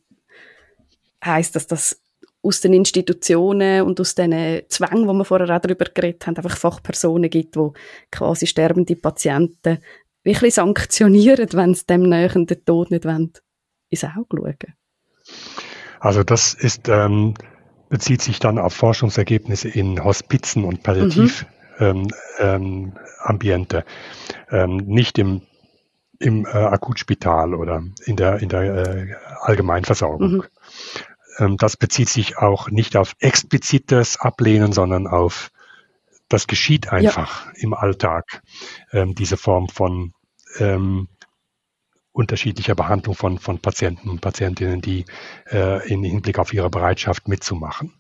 heißt 1.24 1.56
das, 1.56 1.68
dass 1.68 2.02
aus 2.44 2.62
den 2.62 2.74
Institutionen 2.74 3.84
und 3.84 4.00
aus 4.00 4.16
den 4.16 4.64
Zwängen, 4.68 5.08
wo 5.08 5.14
wir 5.14 5.26
vorher 5.26 5.56
auch 5.56 5.62
darüber 5.62 5.86
geredet 5.86 6.28
haben, 6.28 6.38
einfach 6.38 6.58
Fachpersonen 6.58 7.30
gibt, 7.30 7.56
wo 7.56 7.74
quasi 8.12 8.46
sterbende 8.46 8.96
Patienten 8.96 9.80
wirklich 10.24 10.56
sanktionieren, 10.56 11.48
wenn 11.54 11.74
sie 11.74 11.86
dem 11.86 12.12
den 12.12 12.66
Tod 12.66 12.92
nicht 12.92 13.06
wollen, 13.06 13.32
ins 13.90 14.04
Auge 14.04 14.38
schauen. 14.38 14.74
Also 16.00 16.24
das 16.24 16.54
ist 16.54 16.90
ähm, 16.90 17.34
bezieht 17.94 18.24
sich 18.24 18.40
dann 18.40 18.58
auf 18.58 18.74
Forschungsergebnisse 18.74 19.70
in 19.70 20.04
Hospizen 20.04 20.64
und 20.64 20.82
Palliativambiente, 20.82 23.78
mhm. 23.78 23.84
ähm, 24.50 24.50
ähm, 24.50 24.78
nicht 24.78 25.20
im, 25.20 25.44
im 26.18 26.48
äh, 26.48 26.50
Akutspital 26.50 27.54
oder 27.54 27.84
in 28.06 28.16
der, 28.16 28.42
in 28.42 28.50
der 28.50 28.64
äh, 28.64 29.14
Allgemeinversorgung. 29.42 30.32
Mhm. 30.32 30.44
Ähm, 31.38 31.58
das 31.58 31.78
bezieht 31.78 32.10
sich 32.10 32.38
auch 32.38 32.70
nicht 32.70 32.96
auf 32.96 33.16
explizites 33.20 34.20
Ablehnen, 34.20 34.74
sondern 34.74 35.08
auf 35.08 35.52
das 36.30 36.48
geschieht 36.48 36.92
einfach 36.92 37.46
ja. 37.46 37.52
im 37.58 37.74
Alltag, 37.74 38.42
ähm, 38.92 39.14
diese 39.14 39.38
Form 39.38 39.70
von 39.70 40.14
ähm, 40.58 41.08
unterschiedlicher 42.12 42.76
Behandlung 42.76 43.16
von, 43.16 43.40
von 43.40 43.60
Patienten 43.60 44.10
und 44.10 44.22
Patientinnen, 44.22 44.82
die 44.82 45.06
äh, 45.52 45.88
in 45.92 46.04
Hinblick 46.04 46.40
auf 46.40 46.54
ihre 46.54 46.70
Bereitschaft 46.70 47.28
mitzumachen. 47.28 47.94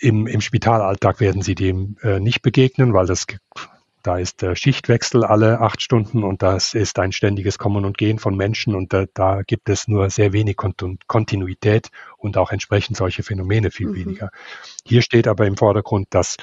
Im, 0.00 0.26
im 0.26 0.40
Spitalalltag 0.40 1.20
werden 1.20 1.42
sie 1.42 1.54
dem 1.54 1.96
äh, 2.02 2.20
nicht 2.20 2.42
begegnen, 2.42 2.94
weil 2.94 3.06
das 3.06 3.26
da 4.02 4.18
ist 4.18 4.42
der 4.42 4.54
Schichtwechsel 4.54 5.24
alle 5.24 5.60
acht 5.60 5.82
Stunden 5.82 6.24
und 6.24 6.42
das 6.42 6.74
ist 6.74 6.98
ein 6.98 7.12
ständiges 7.12 7.58
Kommen 7.58 7.84
und 7.84 7.98
Gehen 7.98 8.18
von 8.18 8.36
Menschen 8.36 8.74
und 8.74 8.92
da, 8.92 9.06
da 9.12 9.42
gibt 9.42 9.68
es 9.68 9.88
nur 9.88 10.10
sehr 10.10 10.32
wenig 10.32 10.56
Kontinuität 10.56 11.90
und 12.16 12.36
auch 12.36 12.52
entsprechend 12.52 12.96
solche 12.96 13.22
Phänomene 13.22 13.70
viel 13.70 13.88
mhm. 13.88 13.94
weniger. 13.94 14.30
Hier 14.84 15.02
steht 15.02 15.26
aber 15.26 15.46
im 15.46 15.56
Vordergrund, 15.56 16.08
dass 16.10 16.36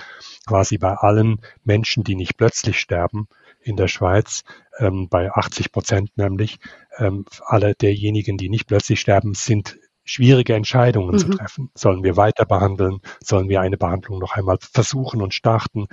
quasi 0.45 0.77
bei 0.77 0.93
allen 0.93 1.41
Menschen, 1.63 2.03
die 2.03 2.15
nicht 2.15 2.37
plötzlich 2.37 2.79
sterben, 2.79 3.27
in 3.61 3.77
der 3.77 3.87
Schweiz, 3.87 4.43
ähm, 4.77 5.07
bei 5.09 5.31
80 5.31 5.71
Prozent 5.71 6.17
nämlich, 6.17 6.59
ähm, 6.97 7.25
alle 7.45 7.73
derjenigen, 7.73 8.37
die 8.37 8.49
nicht 8.49 8.67
plötzlich 8.67 8.99
sterben, 8.99 9.33
sind 9.33 9.79
schwierige 10.05 10.53
Entscheidungen 10.53 11.15
mhm. 11.15 11.19
zu 11.19 11.29
treffen. 11.29 11.71
Sollen 11.73 12.03
wir 12.03 12.15
weiter 12.15 12.45
behandeln? 12.45 13.01
Sollen 13.21 13.49
wir 13.49 13.61
eine 13.61 13.77
Behandlung 13.77 14.19
noch 14.19 14.35
einmal 14.35 14.57
versuchen 14.61 15.21
und 15.21 15.33
starten? 15.33 15.87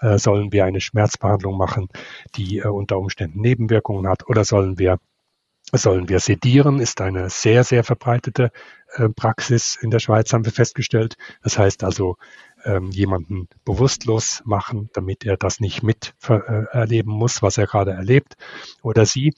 Äh, 0.00 0.18
sollen 0.18 0.52
wir 0.52 0.64
eine 0.64 0.80
Schmerzbehandlung 0.80 1.58
machen, 1.58 1.88
die 2.36 2.58
äh, 2.58 2.68
unter 2.68 2.98
Umständen 2.98 3.40
Nebenwirkungen 3.40 4.08
hat? 4.08 4.28
Oder 4.28 4.44
sollen 4.44 4.78
wir 4.78 4.98
sollen 5.72 6.08
wir 6.08 6.20
sedieren, 6.20 6.78
ist 6.78 7.00
eine 7.00 7.28
sehr, 7.28 7.64
sehr 7.64 7.82
verbreitete 7.82 8.52
äh, 8.94 9.08
Praxis 9.08 9.76
in 9.80 9.90
der 9.90 9.98
Schweiz, 9.98 10.32
haben 10.32 10.44
wir 10.44 10.52
festgestellt. 10.52 11.16
Das 11.42 11.58
heißt 11.58 11.82
also, 11.82 12.16
ähm, 12.64 12.90
jemanden 12.90 13.48
bewusstlos 13.64 14.42
machen, 14.44 14.90
damit 14.92 15.24
er 15.24 15.36
das 15.36 15.60
nicht 15.60 15.82
mit 15.82 16.14
äh, 16.28 16.34
erleben 16.72 17.12
muss, 17.12 17.42
was 17.42 17.58
er 17.58 17.66
gerade 17.66 17.92
erlebt 17.92 18.36
oder 18.82 19.06
sie. 19.06 19.34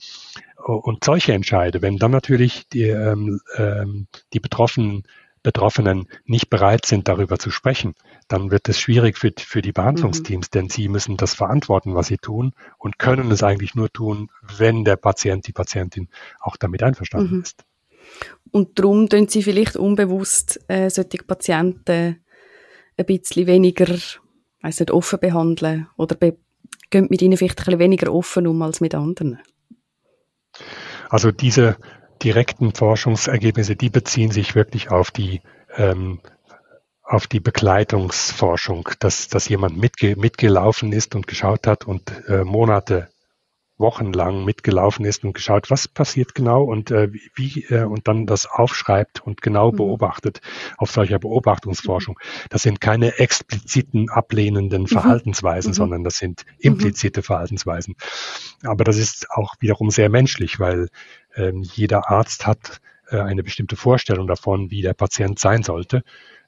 Und 0.69 1.03
solche 1.03 1.33
Entscheide, 1.33 1.81
wenn 1.81 1.97
dann 1.97 2.11
natürlich 2.11 2.67
die, 2.67 2.83
ähm, 2.83 3.41
ähm, 3.57 4.07
die 4.33 4.39
Betroffenen 4.39 5.03
Betroffenen 5.41 6.09
nicht 6.25 6.49
bereit 6.49 6.85
sind, 6.85 7.07
darüber 7.07 7.39
zu 7.39 7.49
sprechen, 7.49 7.95
dann 8.27 8.51
wird 8.51 8.67
es 8.67 8.77
schwierig 8.77 9.17
für, 9.17 9.31
für 9.37 9.61
die 9.61 9.71
Behandlungsteams, 9.71 10.47
mhm. 10.47 10.51
denn 10.51 10.69
sie 10.69 10.89
müssen 10.89 11.15
das 11.15 11.33
verantworten, 11.33 11.95
was 11.95 12.07
sie 12.07 12.17
tun 12.17 12.51
und 12.77 12.99
können 12.99 13.31
es 13.31 13.41
eigentlich 13.41 13.73
nur 13.73 13.89
tun, 13.89 14.29
wenn 14.57 14.83
der 14.83 14.97
Patient, 14.97 15.47
die 15.47 15.53
Patientin 15.53 16.09
auch 16.41 16.57
damit 16.57 16.83
einverstanden 16.83 17.37
mhm. 17.37 17.41
ist. 17.41 17.63
Und 18.51 18.77
darum 18.77 19.07
tun 19.07 19.29
sie 19.29 19.41
vielleicht 19.43 19.77
unbewusst 19.77 20.59
äh, 20.67 20.89
solche 20.89 21.23
Patienten 21.25 22.17
ein 22.97 23.05
bisschen 23.05 23.47
weniger, 23.47 23.87
weiß 24.61 24.81
nicht, 24.81 24.91
offen 24.91 25.19
behandeln 25.19 25.87
oder 25.95 26.15
be 26.15 26.37
gehen 26.89 27.07
mit 27.09 27.21
ihnen 27.21 27.37
vielleicht 27.37 27.59
ein 27.59 27.65
bisschen 27.65 27.79
weniger 27.79 28.13
offen 28.13 28.45
um 28.45 28.61
als 28.61 28.81
mit 28.81 28.93
anderen? 28.93 29.39
Also 31.09 31.31
diese 31.31 31.77
direkten 32.23 32.73
Forschungsergebnisse, 32.73 33.75
die 33.75 33.89
beziehen 33.89 34.31
sich 34.31 34.55
wirklich 34.55 34.91
auf 34.91 35.11
die 35.11 35.41
ähm, 35.75 36.19
auf 37.03 37.25
die 37.25 37.39
Begleitungsforschung, 37.39 38.89
dass, 38.99 39.27
dass 39.29 39.49
jemand 39.49 39.77
mitge 39.77 40.15
mitgelaufen 40.15 40.93
ist 40.93 41.15
und 41.15 41.25
geschaut 41.25 41.65
hat 41.65 41.87
und 41.87 42.11
äh, 42.27 42.43
Monate 42.43 43.09
wochenlang 43.79 44.43
mitgelaufen 44.45 45.05
ist 45.05 45.23
und 45.23 45.33
geschaut, 45.33 45.71
was 45.71 45.87
passiert 45.87 46.35
genau 46.35 46.63
und 46.63 46.91
äh, 46.91 47.09
wie 47.33 47.63
äh, 47.69 47.83
und 47.83 48.07
dann 48.07 48.25
das 48.25 48.45
aufschreibt 48.45 49.21
und 49.21 49.41
genau 49.41 49.71
mhm. 49.71 49.77
beobachtet 49.77 50.41
auf 50.77 50.91
solcher 50.91 51.17
Beobachtungsforschung. 51.17 52.19
Das 52.49 52.61
sind 52.61 52.81
keine 52.81 53.17
expliziten 53.17 54.09
ablehnenden 54.09 54.83
mhm. 54.83 54.87
Verhaltensweisen, 54.87 55.71
mhm. 55.71 55.75
sondern 55.75 56.03
das 56.03 56.17
sind 56.17 56.45
implizite 56.59 57.21
mhm. 57.21 57.23
Verhaltensweisen. 57.23 57.95
Aber 58.63 58.83
das 58.83 58.97
ist 58.97 59.31
auch 59.31 59.55
wiederum 59.59 59.89
sehr 59.89 60.09
menschlich, 60.09 60.59
weil 60.59 60.89
ähm, 61.35 61.63
jeder 61.63 62.09
Arzt 62.09 62.45
hat 62.45 62.81
äh, 63.09 63.17
eine 63.17 63.43
bestimmte 63.43 63.77
Vorstellung 63.77 64.27
davon, 64.27 64.71
wie 64.71 64.81
der 64.81 64.93
Patient 64.93 65.39
sein 65.39 65.63
sollte. 65.63 66.03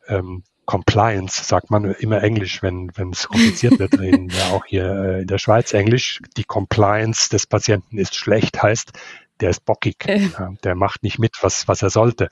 Ähm, 0.07 0.43
Compliance, 0.71 1.43
sagt 1.43 1.69
man 1.69 1.83
immer 1.83 2.23
Englisch, 2.23 2.63
wenn 2.63 2.91
wenn 2.95 3.09
es 3.09 3.27
kompliziert 3.27 3.77
wird, 3.77 3.99
reden 3.99 4.31
wir 4.31 4.45
auch 4.53 4.65
hier 4.65 4.85
äh, 4.85 5.21
in 5.23 5.27
der 5.27 5.37
Schweiz 5.37 5.73
Englisch. 5.73 6.21
Die 6.37 6.45
Compliance 6.45 7.29
des 7.29 7.45
Patienten 7.45 7.97
ist 7.97 8.15
schlecht, 8.15 8.63
heißt, 8.63 8.93
der 9.41 9.49
ist 9.49 9.65
bockig, 9.65 10.07
äh. 10.07 10.29
der 10.63 10.75
macht 10.75 11.03
nicht 11.03 11.19
mit, 11.19 11.39
was, 11.41 11.67
was 11.67 11.81
er 11.81 11.89
sollte. 11.89 12.29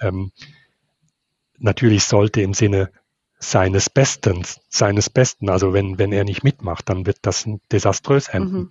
Ähm, 0.00 0.32
natürlich 1.56 2.04
sollte 2.04 2.42
im 2.42 2.52
Sinne 2.52 2.90
seines 3.38 3.88
Besten, 3.88 4.42
seines 4.68 5.08
Besten, 5.08 5.48
also 5.48 5.72
wenn, 5.72 5.98
wenn 5.98 6.12
er 6.12 6.24
nicht 6.24 6.44
mitmacht, 6.44 6.90
dann 6.90 7.06
wird 7.06 7.20
das 7.22 7.48
desaströs 7.72 8.28
enden. 8.28 8.68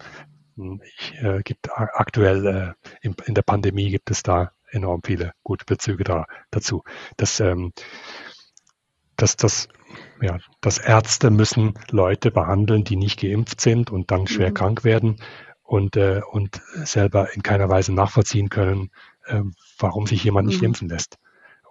Mhm. 0.56 0.64
hm, 0.64 0.82
ich, 1.00 1.14
äh, 1.24 1.42
gibt 1.44 1.72
aktuell 1.76 2.46
äh, 2.46 2.88
in, 3.02 3.16
in, 3.26 3.34
der 3.34 3.42
Pandemie 3.42 3.90
gibt 3.90 4.12
es 4.12 4.22
da 4.22 4.52
enorm 4.70 5.02
viele 5.04 5.34
gute 5.42 5.66
Bezüge 5.66 6.04
da, 6.04 6.28
dazu. 6.52 6.84
Dass, 7.18 7.40
ähm, 7.40 7.74
dass, 9.22 9.36
dass, 9.36 9.68
ja, 10.22 10.38
dass 10.62 10.78
Ärzte 10.78 11.30
müssen 11.32 11.74
Leute 11.90 12.32
behandeln, 12.32 12.84
die 12.84 12.96
nicht 12.96 13.20
geimpft 13.20 13.62
sind 13.62 13.92
und 13.92 14.12
dann 14.12 14.28
schwer 14.28 14.50
mhm. 14.50 14.54
krank 14.54 14.84
werden 14.84 15.18
und, 15.64 15.96
äh, 15.96 16.22
und 16.32 16.62
selber 16.84 17.34
in 17.34 17.44
keiner 17.44 17.70
Weise 17.70 17.94
nachvollziehen 17.94 18.50
können, 18.50 18.92
äh, 19.26 19.42
warum 19.78 20.08
sich 20.08 20.24
jemand 20.24 20.48
nicht 20.48 20.62
mhm. 20.62 20.68
impfen 20.68 20.90
lässt. 20.90 21.18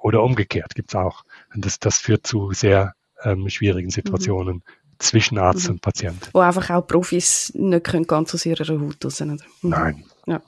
Oder 0.00 0.22
umgekehrt 0.22 0.74
gibt 0.74 0.92
es 0.92 0.96
auch. 0.96 1.24
Und 1.54 1.66
das, 1.66 1.78
das 1.78 1.98
führt 1.98 2.26
zu 2.26 2.52
sehr 2.52 2.94
ähm, 3.22 3.48
schwierigen 3.50 3.88
mhm. 3.88 3.92
Situationen. 3.92 4.56
Mhm 4.56 4.62
zwischen 5.00 5.38
Arzt 5.38 5.64
mhm. 5.68 5.74
und 5.74 5.80
Patient. 5.80 6.30
Wo 6.32 6.40
einfach 6.40 6.70
auch 6.70 6.86
Profis 6.86 7.52
nicht 7.54 7.84
können 7.84 8.06
ganz 8.06 8.34
aus 8.34 8.46
ihrer 8.46 8.68
Haut 8.78 9.02
raus 9.04 9.18
können. 9.18 9.42
Mhm. 9.62 9.70
Nein. 9.70 10.04
Ja. 10.26 10.42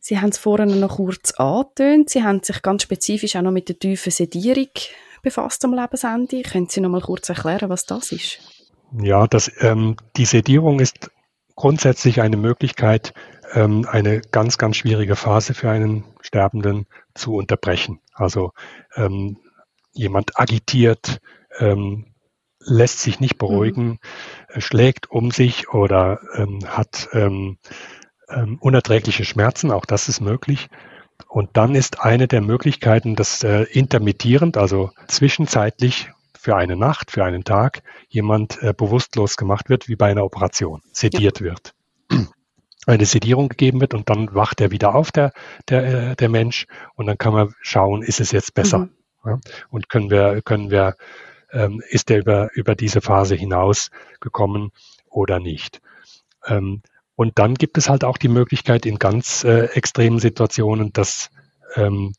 Sie 0.00 0.20
haben 0.20 0.28
es 0.28 0.38
vorhin 0.38 0.78
noch 0.78 0.96
kurz 0.96 1.32
angetönt. 1.32 2.10
Sie 2.10 2.22
haben 2.22 2.40
sich 2.42 2.62
ganz 2.62 2.84
spezifisch 2.84 3.34
auch 3.34 3.42
noch 3.42 3.50
mit 3.50 3.68
der 3.68 3.78
tiefen 3.78 4.12
Sedierung 4.12 4.68
befasst 5.26 5.64
am 5.64 5.74
Lebensende. 5.74 6.42
Können 6.42 6.68
Sie 6.68 6.80
noch 6.80 6.88
mal 6.88 7.00
kurz 7.00 7.28
erklären, 7.28 7.68
was 7.68 7.84
das 7.84 8.12
ist? 8.12 8.38
Ja, 9.02 9.26
das, 9.26 9.50
ähm, 9.58 9.96
die 10.16 10.24
Sedierung 10.24 10.78
ist 10.78 11.10
grundsätzlich 11.56 12.20
eine 12.20 12.36
Möglichkeit, 12.36 13.12
ähm, 13.52 13.88
eine 13.90 14.20
ganz, 14.20 14.56
ganz 14.56 14.76
schwierige 14.76 15.16
Phase 15.16 15.52
für 15.52 15.68
einen 15.68 16.04
Sterbenden 16.20 16.86
zu 17.14 17.34
unterbrechen. 17.34 17.98
Also 18.14 18.52
ähm, 18.94 19.38
jemand 19.92 20.38
agitiert, 20.38 21.18
ähm, 21.58 22.14
lässt 22.60 23.00
sich 23.00 23.18
nicht 23.18 23.36
beruhigen, 23.36 23.98
mhm. 24.54 24.60
schlägt 24.60 25.10
um 25.10 25.32
sich 25.32 25.70
oder 25.70 26.20
ähm, 26.36 26.60
hat 26.68 27.08
ähm, 27.12 27.58
ähm, 28.28 28.58
unerträgliche 28.60 29.24
Schmerzen, 29.24 29.72
auch 29.72 29.86
das 29.86 30.08
ist 30.08 30.20
möglich. 30.20 30.68
Und 31.28 31.50
dann 31.54 31.74
ist 31.74 32.00
eine 32.00 32.28
der 32.28 32.40
Möglichkeiten, 32.40 33.16
dass 33.16 33.42
äh, 33.42 33.62
intermittierend, 33.64 34.56
also 34.56 34.90
zwischenzeitlich 35.08 36.10
für 36.38 36.56
eine 36.56 36.76
Nacht, 36.76 37.10
für 37.10 37.24
einen 37.24 37.44
Tag, 37.44 37.82
jemand 38.08 38.62
äh, 38.62 38.72
bewusstlos 38.72 39.36
gemacht 39.36 39.68
wird, 39.68 39.88
wie 39.88 39.96
bei 39.96 40.10
einer 40.10 40.24
Operation, 40.24 40.80
sediert 40.92 41.40
ja. 41.40 41.46
wird. 41.46 41.74
Eine 42.86 43.04
Sedierung 43.04 43.48
gegeben 43.48 43.80
wird 43.80 43.94
und 43.94 44.08
dann 44.08 44.32
wacht 44.32 44.60
er 44.60 44.70
wieder 44.70 44.94
auf, 44.94 45.10
der, 45.10 45.32
der, 45.68 46.10
äh, 46.12 46.16
der 46.16 46.28
Mensch, 46.28 46.68
und 46.94 47.06
dann 47.06 47.18
kann 47.18 47.32
man 47.32 47.52
schauen, 47.60 48.02
ist 48.02 48.20
es 48.20 48.30
jetzt 48.30 48.54
besser? 48.54 48.78
Mhm. 48.78 48.90
Ja? 49.24 49.38
Und 49.70 49.88
können 49.88 50.08
wir, 50.08 50.40
können 50.42 50.70
wir, 50.70 50.94
ähm, 51.50 51.82
ist 51.88 52.12
er 52.12 52.18
über, 52.18 52.48
über 52.54 52.76
diese 52.76 53.00
Phase 53.00 53.34
hinaus 53.34 53.90
gekommen 54.20 54.70
oder 55.10 55.40
nicht? 55.40 55.80
Ähm, 56.46 56.82
und 57.16 57.38
dann 57.38 57.54
gibt 57.54 57.78
es 57.78 57.88
halt 57.88 58.04
auch 58.04 58.18
die 58.18 58.28
Möglichkeit 58.28 58.86
in 58.86 58.98
ganz 58.98 59.42
äh, 59.42 59.66
extremen 59.74 60.18
Situationen, 60.18 60.92
dass 60.92 61.30
ähm, 61.74 62.12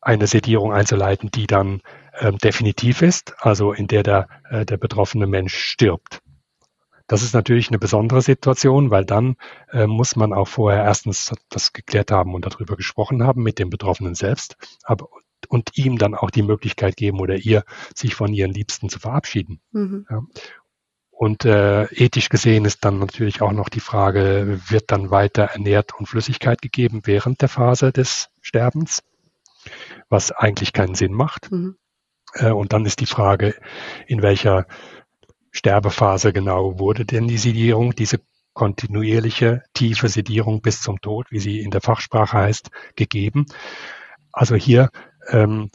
eine 0.00 0.26
Sedierung 0.26 0.72
einzuleiten, 0.72 1.30
die 1.30 1.46
dann 1.46 1.80
ähm, 2.18 2.38
definitiv 2.38 3.02
ist, 3.02 3.34
also 3.38 3.72
in 3.72 3.86
der 3.86 4.02
der, 4.02 4.28
äh, 4.50 4.66
der 4.66 4.78
betroffene 4.78 5.26
Mensch 5.26 5.54
stirbt. 5.54 6.20
Das 7.06 7.22
ist 7.22 7.34
natürlich 7.34 7.68
eine 7.68 7.78
besondere 7.78 8.22
Situation, 8.22 8.90
weil 8.90 9.04
dann 9.04 9.36
äh, 9.70 9.86
muss 9.86 10.16
man 10.16 10.32
auch 10.32 10.48
vorher 10.48 10.82
erstens 10.84 11.32
das 11.50 11.74
geklärt 11.74 12.10
haben 12.10 12.34
und 12.34 12.46
darüber 12.46 12.76
gesprochen 12.76 13.22
haben 13.22 13.42
mit 13.42 13.58
dem 13.58 13.68
Betroffenen 13.68 14.14
selbst, 14.14 14.56
aber 14.82 15.08
und 15.48 15.76
ihm 15.76 15.98
dann 15.98 16.14
auch 16.14 16.30
die 16.30 16.42
Möglichkeit 16.42 16.96
geben 16.96 17.20
oder 17.20 17.36
ihr, 17.36 17.64
sich 17.94 18.14
von 18.14 18.32
ihren 18.32 18.52
Liebsten 18.52 18.88
zu 18.88 18.98
verabschieden. 18.98 19.60
Mhm. 19.72 20.06
Ja. 20.08 20.22
Und 21.16 21.44
äh, 21.44 21.84
ethisch 21.84 22.28
gesehen 22.28 22.64
ist 22.64 22.84
dann 22.84 22.98
natürlich 22.98 23.40
auch 23.40 23.52
noch 23.52 23.68
die 23.68 23.80
Frage, 23.80 24.60
wird 24.68 24.90
dann 24.90 25.10
weiter 25.10 25.44
ernährt 25.44 25.94
und 25.96 26.06
Flüssigkeit 26.06 26.60
gegeben 26.60 27.02
während 27.04 27.40
der 27.40 27.48
Phase 27.48 27.92
des 27.92 28.30
Sterbens, 28.42 29.02
was 30.08 30.32
eigentlich 30.32 30.72
keinen 30.72 30.96
Sinn 30.96 31.12
macht. 31.12 31.52
Mhm. 31.52 31.76
Äh, 32.34 32.50
und 32.50 32.72
dann 32.72 32.84
ist 32.84 33.00
die 33.00 33.06
Frage, 33.06 33.54
in 34.08 34.22
welcher 34.22 34.66
Sterbephase 35.52 36.32
genau 36.32 36.80
wurde 36.80 37.04
denn 37.04 37.28
die 37.28 37.38
Sedierung, 37.38 37.94
diese 37.94 38.18
kontinuierliche 38.52 39.62
tiefe 39.72 40.08
Sedierung 40.08 40.62
bis 40.62 40.80
zum 40.80 41.00
Tod, 41.00 41.30
wie 41.30 41.38
sie 41.38 41.60
in 41.60 41.70
der 41.70 41.80
Fachsprache 41.80 42.38
heißt, 42.38 42.70
gegeben. 42.96 43.46
Also 44.32 44.56
hier 44.56 44.90
ähm, 45.28 45.70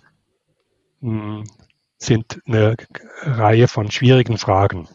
sind 1.98 2.42
eine 2.46 2.76
Reihe 3.22 3.70
von 3.70 3.90
schwierigen 3.90 4.38
Fragen 4.38 4.90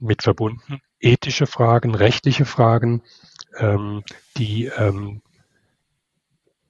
mit 0.00 0.22
verbunden. 0.22 0.80
Ethische 0.98 1.46
Fragen, 1.46 1.94
rechtliche 1.94 2.44
Fragen, 2.44 3.02
ähm, 3.58 4.02
die, 4.36 4.66
ähm, 4.66 5.22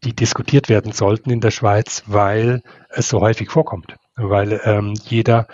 die 0.04 0.14
diskutiert 0.14 0.68
werden 0.68 0.92
sollten 0.92 1.30
in 1.30 1.40
der 1.40 1.50
Schweiz, 1.50 2.04
weil 2.06 2.62
es 2.90 3.08
so 3.08 3.20
häufig 3.20 3.50
vorkommt. 3.50 3.96
Weil 4.16 4.60
ähm, 4.64 4.94
jeder 5.04 5.46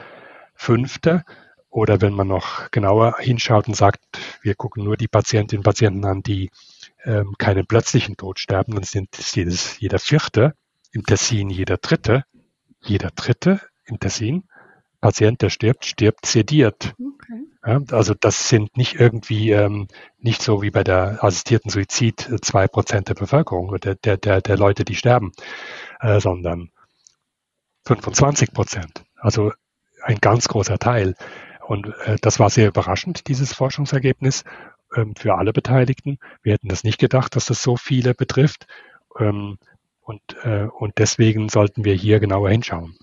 Fünfte 0.55 1.25
oder 1.69 2.01
wenn 2.01 2.15
man 2.15 2.29
noch 2.29 2.71
genauer 2.71 3.19
hinschaut 3.19 3.69
und 3.69 3.75
sagt, 3.75 4.01
wir 4.41 4.55
gucken 4.55 4.85
nur 4.85 4.97
die 4.97 5.09
Patientinnen 5.09 5.61
und 5.61 5.65
Patienten 5.65 6.05
an, 6.07 6.23
die 6.23 6.51
ähm, 7.05 7.35
keinen 7.39 7.67
plötzlichen 7.67 8.17
Tod 8.17 8.39
sterben, 8.39 8.75
dann 8.75 8.85
sind 8.85 9.19
es 9.19 9.35
jedes, 9.35 9.79
jeder 9.79 9.99
Vierte, 9.99 10.55
im 10.93 11.05
Tessin 11.05 11.51
jeder 11.51 11.77
Dritte, 11.77 12.25
jeder 12.81 13.11
Dritte 13.11 13.61
im 13.85 14.01
Tessin 14.01 14.45
Patient, 15.07 15.41
der 15.41 15.51
stirbt, 15.51 15.85
stirbt 15.85 16.27
sediert. 16.27 16.97
Okay. 16.99 17.45
Ja, 17.65 17.81
also 17.93 18.13
das 18.19 18.49
sind 18.49 18.77
nicht 18.77 18.99
irgendwie 18.99 19.53
ähm, 19.53 19.87
nicht 20.19 20.43
so 20.43 20.63
wie 20.63 20.73
bei 20.73 20.83
der 20.83 21.23
assistierten 21.23 21.71
Suizid 21.71 22.29
äh, 22.29 22.41
zwei 22.41 22.67
Prozent 22.67 23.09
der 23.09 23.15
Bevölkerung, 23.15 23.79
der, 23.79 23.95
der, 23.95 24.17
der, 24.17 24.41
der 24.41 24.57
Leute, 24.57 24.85
die 24.85 24.97
sterben, 24.97 25.31
äh, 26.01 26.19
sondern 26.19 26.71
25 27.85 28.53
Prozent. 28.53 29.05
Also 29.15 29.53
ein 30.03 30.19
ganz 30.19 30.49
großer 30.49 30.81
Teil. 30.81 31.15
Und 31.69 31.87
äh, 32.05 32.17
das 32.21 32.41
war 32.41 32.51
sehr 32.51 32.67
überraschend, 32.67 33.29
dieses 33.29 33.53
Forschungsergebnis 33.53 34.43
ähm, 34.97 35.15
für 35.17 35.37
alle 35.37 35.53
Beteiligten. 35.53 36.19
Wir 36.43 36.55
hätten 36.55 36.69
das 36.69 36.83
nicht 36.83 36.99
gedacht, 36.99 37.37
dass 37.37 37.47
das 37.47 37.63
so 37.63 37.77
viele 37.77 38.13
betrifft. 38.13 38.67
Ähm, 39.21 39.59
und, 40.01 40.21
äh, 40.43 40.65
und 40.65 40.95
deswegen 40.99 41.49
sollten 41.49 41.85
wir 41.85 41.95
hier 41.95 42.19
genauer 42.19 42.51
hinschauen. 42.51 42.97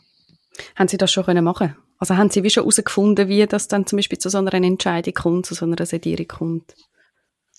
Haben 0.75 0.89
Sie 0.89 0.97
das 0.97 1.11
schon 1.11 1.23
können 1.23 1.45
machen? 1.45 1.77
Also 2.03 2.17
haben 2.17 2.29
Sie 2.29 2.43
wie 2.43 2.49
schon 2.49 2.63
herausgefunden, 2.63 3.29
wie 3.29 3.47
das 3.47 3.69
dann 3.69 3.85
zum 3.85 3.95
Beispiel 3.95 4.17
zu 4.17 4.27
so 4.27 4.37
einer 4.37 4.53
Entscheidung 4.53 5.13
kommt, 5.13 5.45
zu 5.45 5.53
so 5.53 5.63
einer 5.63 5.85
Sedierung 5.85 6.27
kommt? 6.27 6.75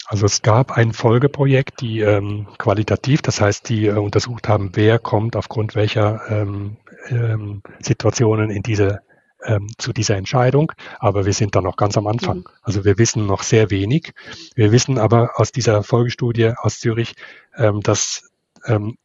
Also 0.04 0.26
es 0.26 0.42
gab 0.42 0.72
ein 0.72 0.92
Folgeprojekt, 0.92 1.80
die 1.80 2.00
ähm, 2.00 2.46
qualitativ, 2.58 3.22
das 3.22 3.40
heißt, 3.40 3.66
die 3.70 3.86
äh, 3.86 3.92
untersucht 3.92 4.46
haben, 4.46 4.72
wer 4.74 4.98
kommt 4.98 5.34
aufgrund 5.34 5.74
welcher 5.74 6.20
ähm, 6.28 6.76
ähm, 7.08 7.62
Situationen 7.80 8.50
in 8.50 8.62
diese 8.62 9.00
ähm, 9.46 9.68
zu 9.78 9.94
dieser 9.94 10.16
Entscheidung. 10.16 10.72
Aber 10.98 11.24
wir 11.24 11.32
sind 11.32 11.56
da 11.56 11.62
noch 11.62 11.78
ganz 11.78 11.96
am 11.96 12.06
Anfang. 12.06 12.40
Mhm. 12.40 12.46
Also 12.60 12.84
wir 12.84 12.98
wissen 12.98 13.24
noch 13.24 13.44
sehr 13.44 13.70
wenig. 13.70 14.12
Wir 14.54 14.72
wissen 14.72 14.98
aber 14.98 15.40
aus 15.40 15.52
dieser 15.52 15.82
Folgestudie 15.82 16.52
aus 16.54 16.80
Zürich, 16.80 17.14
ähm, 17.56 17.80
dass 17.80 18.30
ähm, 18.66 18.98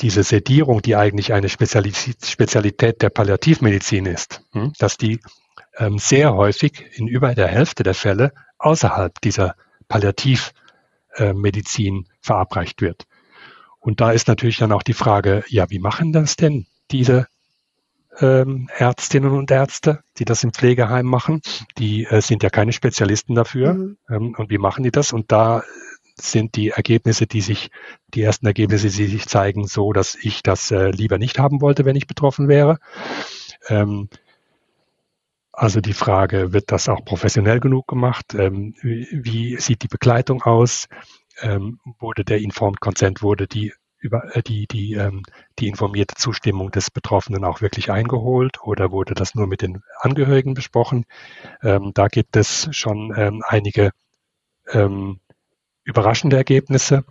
diese 0.00 0.22
Sedierung, 0.22 0.80
die 0.82 0.94
eigentlich 0.96 1.32
eine 1.32 1.48
Spezialität 1.48 3.02
der 3.02 3.10
Palliativmedizin 3.10 4.06
ist, 4.06 4.42
hm, 4.52 4.72
dass 4.78 4.96
die 4.96 5.18
ähm, 5.76 5.98
sehr 5.98 6.34
häufig 6.34 6.86
in 6.94 7.08
über 7.08 7.34
der 7.34 7.48
Hälfte 7.48 7.82
der 7.82 7.94
Fälle 7.94 8.32
außerhalb 8.58 9.20
dieser 9.20 9.56
Palliativmedizin 9.88 12.06
verabreicht 12.20 12.80
wird. 12.80 13.06
Und 13.80 14.00
da 14.00 14.12
ist 14.12 14.28
natürlich 14.28 14.58
dann 14.58 14.72
auch 14.72 14.82
die 14.82 14.94
Frage, 14.94 15.44
ja, 15.48 15.70
wie 15.70 15.78
machen 15.78 16.12
das 16.12 16.36
denn 16.36 16.66
diese 16.90 17.26
ähm, 18.20 18.68
Ärztinnen 18.76 19.30
und 19.30 19.50
Ärzte, 19.50 20.02
die 20.18 20.24
das 20.24 20.42
im 20.42 20.52
Pflegeheim 20.52 21.06
machen? 21.06 21.40
Die 21.78 22.04
äh, 22.04 22.20
sind 22.20 22.42
ja 22.42 22.50
keine 22.50 22.72
Spezialisten 22.72 23.34
dafür. 23.34 23.74
Mhm. 23.74 23.96
Ähm, 24.10 24.34
und 24.36 24.50
wie 24.50 24.58
machen 24.58 24.82
die 24.82 24.90
das? 24.90 25.12
Und 25.12 25.32
da 25.32 25.62
sind 26.20 26.56
die 26.56 26.70
Ergebnisse, 26.70 27.26
die 27.26 27.40
sich, 27.40 27.70
die 28.14 28.22
ersten 28.22 28.46
Ergebnisse, 28.46 28.88
die 28.88 29.06
sich 29.06 29.26
zeigen, 29.26 29.66
so, 29.66 29.92
dass 29.92 30.14
ich 30.14 30.42
das 30.42 30.70
äh, 30.70 30.90
lieber 30.90 31.18
nicht 31.18 31.38
haben 31.38 31.60
wollte, 31.60 31.84
wenn 31.84 31.96
ich 31.96 32.06
betroffen 32.06 32.48
wäre. 32.48 32.78
Ähm, 33.68 34.08
also 35.52 35.80
die 35.80 35.92
Frage, 35.92 36.52
wird 36.52 36.70
das 36.70 36.88
auch 36.88 37.04
professionell 37.04 37.58
genug 37.58 37.88
gemacht? 37.88 38.34
Ähm, 38.34 38.74
wie, 38.80 39.08
wie, 39.10 39.56
sieht 39.56 39.82
die 39.82 39.88
Begleitung 39.88 40.42
aus? 40.42 40.86
Ähm, 41.40 41.80
wurde 41.98 42.24
der 42.24 42.38
Informed 42.38 42.80
Consent, 42.80 43.22
wurde 43.22 43.48
die 43.48 43.72
über 43.98 44.36
äh, 44.36 44.42
die 44.42 44.66
die 44.66 44.94
ähm, 44.94 45.22
die 45.58 45.68
informierte 45.68 46.14
Zustimmung 46.14 46.70
des 46.70 46.90
Betroffenen 46.90 47.44
auch 47.44 47.60
wirklich 47.60 47.90
eingeholt 47.90 48.62
oder 48.62 48.92
wurde 48.92 49.14
das 49.14 49.34
nur 49.34 49.46
mit 49.46 49.62
den 49.62 49.82
Angehörigen 50.00 50.54
besprochen? 50.54 51.06
Ähm, 51.62 51.92
da 51.94 52.08
gibt 52.08 52.36
es 52.36 52.68
schon 52.70 53.12
ähm, 53.16 53.42
einige 53.46 53.90
ähm, 54.72 55.20
überraschende 55.88 56.36
Ergebnisse 56.36 57.04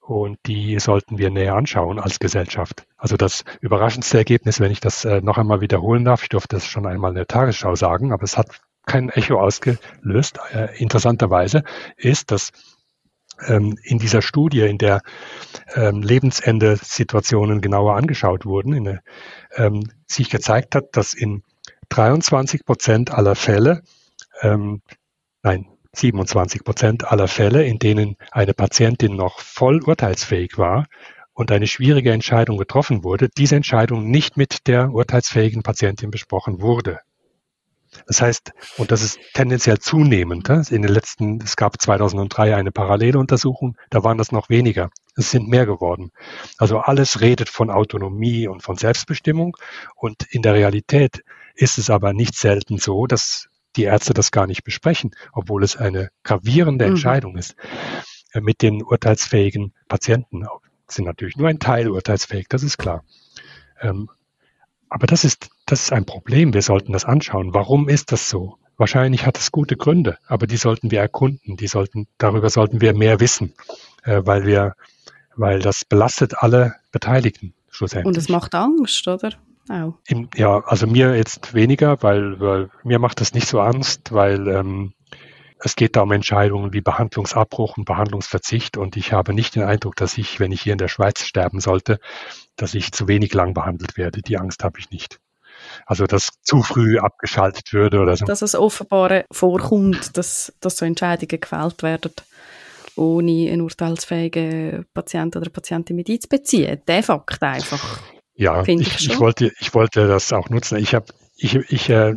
und 0.00 0.38
die 0.46 0.78
sollten 0.80 1.18
wir 1.18 1.30
näher 1.30 1.54
anschauen 1.54 2.00
als 2.00 2.18
Gesellschaft. 2.18 2.86
Also 2.96 3.18
das 3.18 3.44
überraschendste 3.60 4.16
Ergebnis, 4.16 4.58
wenn 4.58 4.72
ich 4.72 4.80
das 4.80 5.04
äh, 5.04 5.20
noch 5.20 5.36
einmal 5.36 5.60
wiederholen 5.60 6.06
darf, 6.06 6.22
ich 6.22 6.30
durfte 6.30 6.56
das 6.56 6.66
schon 6.66 6.86
einmal 6.86 7.10
in 7.10 7.16
der 7.16 7.26
Tagesschau 7.26 7.74
sagen, 7.76 8.12
aber 8.12 8.24
es 8.24 8.38
hat 8.38 8.60
kein 8.86 9.10
Echo 9.10 9.38
ausgelöst, 9.38 10.38
äh, 10.52 10.76
interessanterweise, 10.78 11.62
ist, 11.96 12.30
dass 12.30 12.52
ähm, 13.46 13.78
in 13.82 13.98
dieser 13.98 14.22
Studie, 14.22 14.62
in 14.62 14.78
der 14.78 15.02
ähm, 15.74 16.02
Lebensende-Situationen 16.02 17.60
genauer 17.60 17.96
angeschaut 17.96 18.46
wurden, 18.46 18.72
in, 18.72 18.98
ähm, 19.56 19.90
sich 20.06 20.30
gezeigt 20.30 20.74
hat, 20.74 20.96
dass 20.96 21.12
in 21.12 21.42
23 21.90 22.64
Prozent 22.64 23.10
aller 23.12 23.34
Fälle, 23.34 23.82
ähm, 24.40 24.80
nein, 25.42 25.66
27 25.94 26.64
Prozent 26.64 27.10
aller 27.10 27.28
Fälle, 27.28 27.64
in 27.64 27.78
denen 27.78 28.16
eine 28.30 28.54
Patientin 28.54 29.16
noch 29.16 29.40
voll 29.40 29.82
urteilsfähig 29.82 30.56
war 30.56 30.86
und 31.32 31.50
eine 31.50 31.66
schwierige 31.66 32.12
Entscheidung 32.12 32.58
getroffen 32.58 33.02
wurde, 33.02 33.28
diese 33.28 33.56
Entscheidung 33.56 34.10
nicht 34.10 34.36
mit 34.36 34.66
der 34.66 34.90
urteilsfähigen 34.90 35.62
Patientin 35.62 36.10
besprochen 36.10 36.60
wurde. 36.60 37.00
Das 38.06 38.22
heißt, 38.22 38.52
und 38.76 38.92
das 38.92 39.02
ist 39.02 39.18
tendenziell 39.34 39.78
zunehmend. 39.78 40.48
In 40.48 40.82
den 40.82 40.92
letzten, 40.92 41.40
es 41.42 41.56
gab 41.56 41.80
2003 41.80 42.54
eine 42.54 42.70
parallele 42.70 43.18
Untersuchung, 43.18 43.76
da 43.90 44.04
waren 44.04 44.18
das 44.18 44.30
noch 44.30 44.48
weniger. 44.48 44.90
Es 45.16 45.32
sind 45.32 45.48
mehr 45.48 45.66
geworden. 45.66 46.12
Also 46.56 46.78
alles 46.78 47.20
redet 47.20 47.48
von 47.48 47.68
Autonomie 47.68 48.46
und 48.46 48.62
von 48.62 48.76
Selbstbestimmung. 48.76 49.56
Und 49.96 50.22
in 50.30 50.42
der 50.42 50.54
Realität 50.54 51.24
ist 51.54 51.78
es 51.78 51.90
aber 51.90 52.12
nicht 52.12 52.36
selten 52.36 52.78
so, 52.78 53.06
dass 53.06 53.48
die 53.80 53.86
Ärzte 53.86 54.12
das 54.12 54.30
gar 54.30 54.46
nicht 54.46 54.62
besprechen, 54.62 55.12
obwohl 55.32 55.64
es 55.64 55.76
eine 55.76 56.10
gravierende 56.22 56.84
mhm. 56.84 56.92
Entscheidung 56.92 57.38
ist 57.38 57.56
äh, 58.32 58.40
mit 58.40 58.60
den 58.60 58.82
urteilsfähigen 58.82 59.72
Patienten. 59.88 60.44
Sind 60.86 61.06
natürlich 61.06 61.36
nur 61.36 61.48
ein 61.48 61.60
Teil 61.60 61.88
urteilsfähig, 61.88 62.46
das 62.48 62.62
ist 62.62 62.76
klar. 62.76 63.04
Ähm, 63.80 64.10
aber 64.90 65.06
das 65.06 65.24
ist, 65.24 65.48
das 65.64 65.82
ist 65.82 65.92
ein 65.92 66.04
Problem. 66.04 66.52
Wir 66.52 66.62
sollten 66.62 66.92
das 66.92 67.04
anschauen. 67.04 67.54
Warum 67.54 67.88
ist 67.88 68.12
das 68.12 68.28
so? 68.28 68.58
Wahrscheinlich 68.76 69.24
hat 69.24 69.38
es 69.38 69.52
gute 69.52 69.76
Gründe, 69.76 70.18
aber 70.26 70.46
die 70.46 70.56
sollten 70.56 70.90
wir 70.90 71.00
erkunden. 71.00 71.56
Die 71.56 71.68
sollten, 71.68 72.06
darüber 72.18 72.50
sollten 72.50 72.80
wir 72.80 72.92
mehr 72.92 73.20
wissen, 73.20 73.54
äh, 74.02 74.20
weil 74.24 74.44
wir, 74.44 74.74
weil 75.36 75.60
das 75.60 75.84
belastet 75.86 76.34
alle 76.38 76.74
Beteiligten 76.92 77.54
schlussendlich. 77.70 78.06
Und 78.06 78.16
es 78.18 78.28
macht 78.28 78.54
Angst, 78.54 79.08
oder? 79.08 79.32
Auch. 79.68 79.94
Im, 80.06 80.28
ja, 80.34 80.62
also 80.64 80.86
mir 80.86 81.14
jetzt 81.16 81.54
weniger, 81.54 82.02
weil, 82.02 82.40
weil 82.40 82.70
mir 82.82 82.98
macht 82.98 83.20
das 83.20 83.34
nicht 83.34 83.46
so 83.46 83.60
Angst, 83.60 84.12
weil 84.12 84.48
ähm, 84.48 84.94
es 85.62 85.76
geht 85.76 85.96
da 85.96 86.02
um 86.02 86.12
Entscheidungen 86.12 86.72
wie 86.72 86.80
Behandlungsabbruch 86.80 87.76
und 87.76 87.84
Behandlungsverzicht 87.84 88.76
und 88.76 88.96
ich 88.96 89.12
habe 89.12 89.34
nicht 89.34 89.54
den 89.54 89.62
Eindruck, 89.62 89.96
dass 89.96 90.16
ich, 90.16 90.40
wenn 90.40 90.52
ich 90.52 90.62
hier 90.62 90.72
in 90.72 90.78
der 90.78 90.88
Schweiz 90.88 91.24
sterben 91.24 91.60
sollte, 91.60 92.00
dass 92.56 92.74
ich 92.74 92.92
zu 92.92 93.08
wenig 93.08 93.34
lang 93.34 93.54
behandelt 93.54 93.96
werde. 93.96 94.22
Die 94.22 94.38
Angst 94.38 94.64
habe 94.64 94.78
ich 94.78 94.90
nicht. 94.90 95.20
Also, 95.84 96.06
dass 96.06 96.30
zu 96.42 96.62
früh 96.62 96.98
abgeschaltet 96.98 97.72
würde 97.72 98.00
oder 98.00 98.16
so. 98.16 98.24
Dass 98.24 98.42
es 98.42 98.54
offenbar 98.54 99.24
vorkommt, 99.30 100.16
dass, 100.16 100.52
dass 100.60 100.78
so 100.78 100.86
Entscheidungen 100.86 101.40
gefällt 101.40 101.82
werden, 101.82 102.12
ohne 102.96 103.50
einen 103.50 103.60
urteilsfähigen 103.60 104.86
Patienten 104.94 105.38
oder 105.38 105.50
Patientin 105.50 105.96
mit 105.96 106.08
einzubeziehen. 106.08 106.80
Der 106.88 107.02
Fakt 107.02 107.42
einfach. 107.42 108.00
Ja, 108.40 108.62
ich, 108.66 109.06
ich, 109.06 109.20
wollte, 109.20 109.52
ich 109.60 109.74
wollte 109.74 110.08
das 110.08 110.32
auch 110.32 110.48
nutzen. 110.48 110.78
Ich 110.78 110.94
habe, 110.94 111.04
ich, 111.36 111.56
ich, 111.56 111.90
äh, 111.90 112.16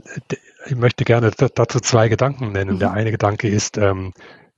ich 0.66 0.76
möchte 0.78 1.04
gerne 1.04 1.32
dazu 1.32 1.82
zwei 1.82 2.08
Gedanken 2.08 2.54
nennen. 2.54 2.76
Mhm. 2.76 2.80
Der 2.80 2.92
eine 2.92 3.12
Gedanke 3.12 3.50
ist, 3.50 3.78
ähm, 3.78 4.14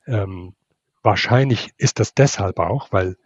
ähm, 0.06 0.54
wahrscheinlich 1.02 1.70
ist 1.76 1.98
das 1.98 2.14
deshalb 2.14 2.60
auch, 2.60 2.92
weil 2.92 3.16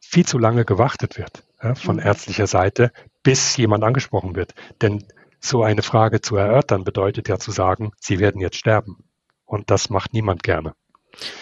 viel 0.00 0.24
zu 0.24 0.38
lange 0.38 0.64
gewartet 0.64 1.18
wird 1.18 1.42
ja, 1.62 1.74
von 1.74 1.96
mhm. 1.96 2.02
ärztlicher 2.02 2.46
Seite, 2.46 2.92
bis 3.22 3.58
jemand 3.58 3.84
angesprochen 3.84 4.36
wird. 4.36 4.54
Denn 4.80 5.04
so 5.38 5.62
eine 5.62 5.82
Frage 5.82 6.22
zu 6.22 6.36
erörtern 6.36 6.82
bedeutet 6.82 7.28
ja 7.28 7.38
zu 7.38 7.50
sagen, 7.50 7.92
Sie 8.00 8.20
werden 8.20 8.40
jetzt 8.40 8.56
sterben. 8.56 9.04
Und 9.44 9.70
das 9.70 9.90
macht 9.90 10.14
niemand 10.14 10.42
gerne. 10.42 10.72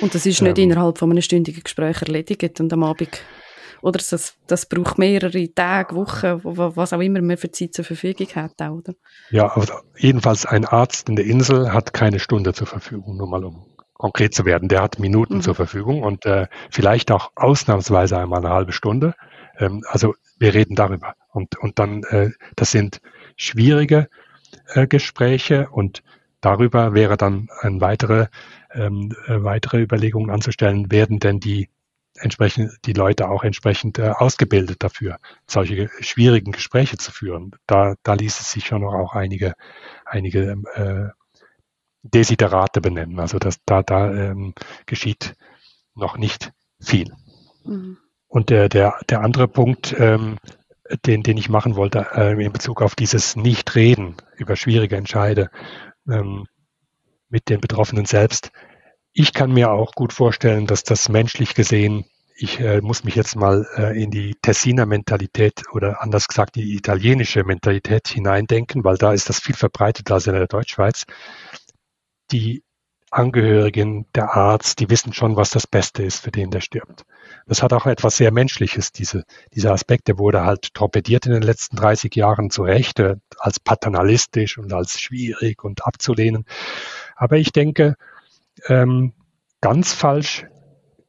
Und 0.01 0.17
das 0.17 0.27
ist 0.27 0.43
nicht 0.43 0.59
ähm, 0.59 0.71
innerhalb 0.71 0.99
von 0.99 1.13
einem 1.13 1.23
stündigen 1.23 1.63
Gespräch 1.63 2.03
erledigt 2.03 2.59
und 2.59 2.73
am 2.73 2.83
Abend 2.83 3.23
oder 3.85 3.99
das, 3.99 4.35
das 4.47 4.65
braucht 4.67 4.97
mehrere 4.97 5.55
Tage, 5.55 5.95
Wochen, 5.95 6.41
was 6.43 6.95
auch 6.95 7.01
immer 7.01 7.21
man 7.21 7.37
für 7.37 7.51
Zeit 7.51 7.75
zur 7.75 7.85
Verfügung 7.85 8.27
hat, 8.35 8.59
oder? 8.63 8.95
Ja, 9.31 9.49
also 9.49 9.75
jedenfalls 9.99 10.47
ein 10.47 10.65
Arzt 10.65 11.11
in 11.11 11.17
der 11.17 11.27
Insel 11.27 11.71
hat 11.71 11.93
keine 11.93 12.19
Stunde 12.19 12.55
zur 12.55 12.67
Verfügung, 12.67 13.19
nur 13.19 13.29
mal 13.29 13.45
um 13.45 13.67
konkret 13.93 14.35
zu 14.35 14.47
werden. 14.47 14.71
Der 14.71 14.81
hat 14.81 14.99
Minuten 14.99 15.37
mhm. 15.37 15.43
zur 15.43 15.55
Verfügung 15.55 16.03
und 16.03 16.25
äh, 16.25 16.47
vielleicht 16.71 17.13
auch 17.13 17.33
ausnahmsweise 17.37 18.19
einmal 18.19 18.39
eine 18.39 18.55
halbe 18.55 18.73
Stunde. 18.73 19.15
Ähm, 19.59 19.85
also 19.87 20.15
wir 20.39 20.55
reden 20.55 20.77
darüber. 20.77 21.15
Und, 21.33 21.59
und 21.59 21.79
dann, 21.79 22.05
äh, 22.05 22.31
das 22.57 22.71
sind 22.71 23.03
schwierige 23.37 24.09
äh, 24.73 24.87
Gespräche 24.87 25.69
und 25.71 26.03
darüber 26.41 26.95
wäre 26.95 27.19
dann 27.19 27.49
ein 27.61 27.83
weitere, 27.83 28.29
ähm, 28.73 29.15
äh, 29.27 29.43
weitere 29.45 29.83
Überlegungen 29.83 30.31
anzustellen, 30.31 30.91
werden 30.91 31.19
denn 31.19 31.39
die 31.39 31.69
entsprechend 32.17 32.73
die 32.85 32.93
Leute 32.93 33.29
auch 33.29 33.45
entsprechend 33.45 33.99
äh, 33.99 34.11
ausgebildet 34.11 34.83
dafür, 34.83 35.19
solche 35.47 35.91
schwierigen 36.01 36.53
Gespräche 36.53 36.97
zu 36.97 37.13
führen. 37.13 37.53
Da, 37.67 37.95
da 38.03 38.15
ließ 38.15 38.41
es 38.41 38.53
sich 38.53 38.67
schon 38.67 38.83
noch 38.83 38.95
auch 38.95 39.15
einige, 39.15 39.55
einige 40.05 40.57
äh, 40.75 41.09
Desiderate 42.03 42.81
benennen. 42.81 43.19
Also 43.19 43.39
das, 43.39 43.59
da, 43.65 43.83
da 43.83 44.13
ähm, 44.13 44.55
geschieht 44.87 45.35
noch 45.95 46.17
nicht 46.17 46.53
viel. 46.81 47.13
Mhm. 47.65 47.99
Und 48.29 48.51
der, 48.51 48.69
der, 48.69 48.99
der 49.09 49.21
andere 49.21 49.49
Punkt, 49.49 49.95
ähm, 49.99 50.39
den, 51.07 51.23
den 51.23 51.37
ich 51.37 51.49
machen 51.49 51.77
wollte, 51.77 52.07
äh, 52.15 52.45
in 52.45 52.53
Bezug 52.53 52.83
auf 52.83 52.95
dieses 52.95 53.37
Nicht-Reden 53.37 54.17
über 54.37 54.57
schwierige 54.57 54.97
Entscheide 54.97 55.51
ähm, 56.09 56.47
mit 57.29 57.49
den 57.49 57.61
Betroffenen 57.61 58.05
selbst, 58.05 58.51
ich 59.15 59.33
kann 59.33 59.53
mir 59.53 59.71
auch 59.71 59.93
gut 59.93 60.13
vorstellen, 60.13 60.67
dass 60.67 60.83
das 60.83 61.09
menschlich 61.09 61.55
gesehen, 61.55 62.05
ich 62.37 62.59
äh, 62.59 62.81
muss 62.81 63.05
mich 63.05 63.15
jetzt 63.15 63.37
mal 63.37 63.65
äh, 63.77 64.03
in 64.03 64.11
die 64.11 64.35
Tessiner 64.43 64.87
Mentalität 64.87 65.63
oder 65.73 66.03
anders 66.03 66.27
gesagt 66.27 66.57
die 66.57 66.75
italienische 66.75 67.45
Mentalität 67.45 68.09
hineindenken, 68.09 68.83
weil 68.83 68.97
da 68.97 69.13
ist 69.13 69.29
das 69.29 69.39
viel 69.39 69.55
verbreiteter 69.55 70.15
als 70.15 70.27
in 70.27 70.35
der 70.35 70.49
Deutschschweiz. 70.49 71.05
Die 72.33 72.65
Angehörigen, 73.13 74.07
der 74.17 74.35
Arzt, 74.35 74.81
die 74.81 74.91
wissen 74.91 75.13
schon, 75.13 75.37
was 75.37 75.51
das 75.51 75.69
Beste 75.69 76.03
ist 76.03 76.19
für 76.19 76.33
den, 76.33 76.51
der 76.51 76.61
stirbt. 76.61 77.05
Das 77.47 77.63
hat 77.63 77.73
auch 77.73 77.87
etwas 77.87 78.17
sehr 78.17 78.33
Menschliches, 78.33 78.91
diese, 78.91 79.23
dieser 79.55 79.73
Aspekt, 79.73 80.09
der 80.09 80.19
wurde 80.19 80.43
halt 80.45 80.75
torpediert 80.75 81.27
in 81.27 81.33
den 81.33 81.43
letzten 81.43 81.77
30 81.77 82.17
Jahren 82.17 82.51
zu 82.51 82.65
Recht, 82.65 82.99
äh, 82.99 83.15
als 83.39 83.61
paternalistisch 83.61 84.59
und 84.59 84.73
als 84.73 85.01
schwierig 85.01 85.63
und 85.63 85.87
abzulehnen. 85.87 86.47
Aber 87.15 87.37
ich 87.37 87.53
denke, 87.53 87.95
ähm, 88.69 89.13
ganz 89.61 89.93
falsch, 89.93 90.47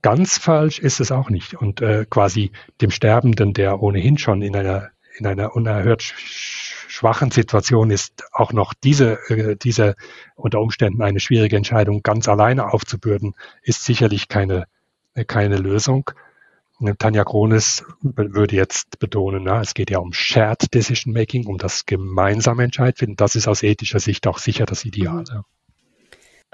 ganz 0.01 0.37
falsch 0.37 0.79
ist 0.79 0.99
es 0.99 1.11
auch 1.11 1.29
nicht. 1.29 1.55
Und 1.55 1.81
äh, 1.81 2.05
quasi 2.09 2.51
dem 2.81 2.91
Sterbenden, 2.91 3.53
der 3.53 3.81
ohnehin 3.81 4.17
schon 4.17 4.41
in 4.41 4.55
einer, 4.55 4.89
in 5.17 5.25
einer 5.25 5.55
unerhört 5.55 6.03
schwachen 6.03 7.31
Situation 7.31 7.91
ist, 7.91 8.23
auch 8.31 8.53
noch 8.53 8.73
diese, 8.73 9.19
äh, 9.29 9.55
diese 9.55 9.95
unter 10.35 10.61
Umständen 10.61 11.01
eine 11.01 11.19
schwierige 11.19 11.57
Entscheidung 11.57 12.03
ganz 12.03 12.27
alleine 12.27 12.71
aufzubürden, 12.71 13.35
ist 13.61 13.83
sicherlich 13.83 14.27
keine, 14.27 14.65
keine 15.27 15.57
Lösung. 15.57 16.11
Tanja 16.97 17.23
Krones 17.23 17.85
würde 18.01 18.55
jetzt 18.55 18.99
betonen, 18.99 19.43
na, 19.43 19.61
es 19.61 19.73
geht 19.73 19.89
ja 19.89 19.99
um 19.99 20.11
Shared 20.11 20.73
Decision 20.73 21.13
Making, 21.13 21.47
um 21.47 21.57
das 21.57 21.85
gemeinsame 21.85 22.63
Entscheidfinden. 22.63 23.15
Das 23.15 23.35
ist 23.35 23.47
aus 23.47 23.63
ethischer 23.63 23.99
Sicht 23.99 24.27
auch 24.27 24.39
sicher 24.39 24.65
das 24.65 24.83
Ideal. 24.83 25.23
Mhm. 25.29 25.43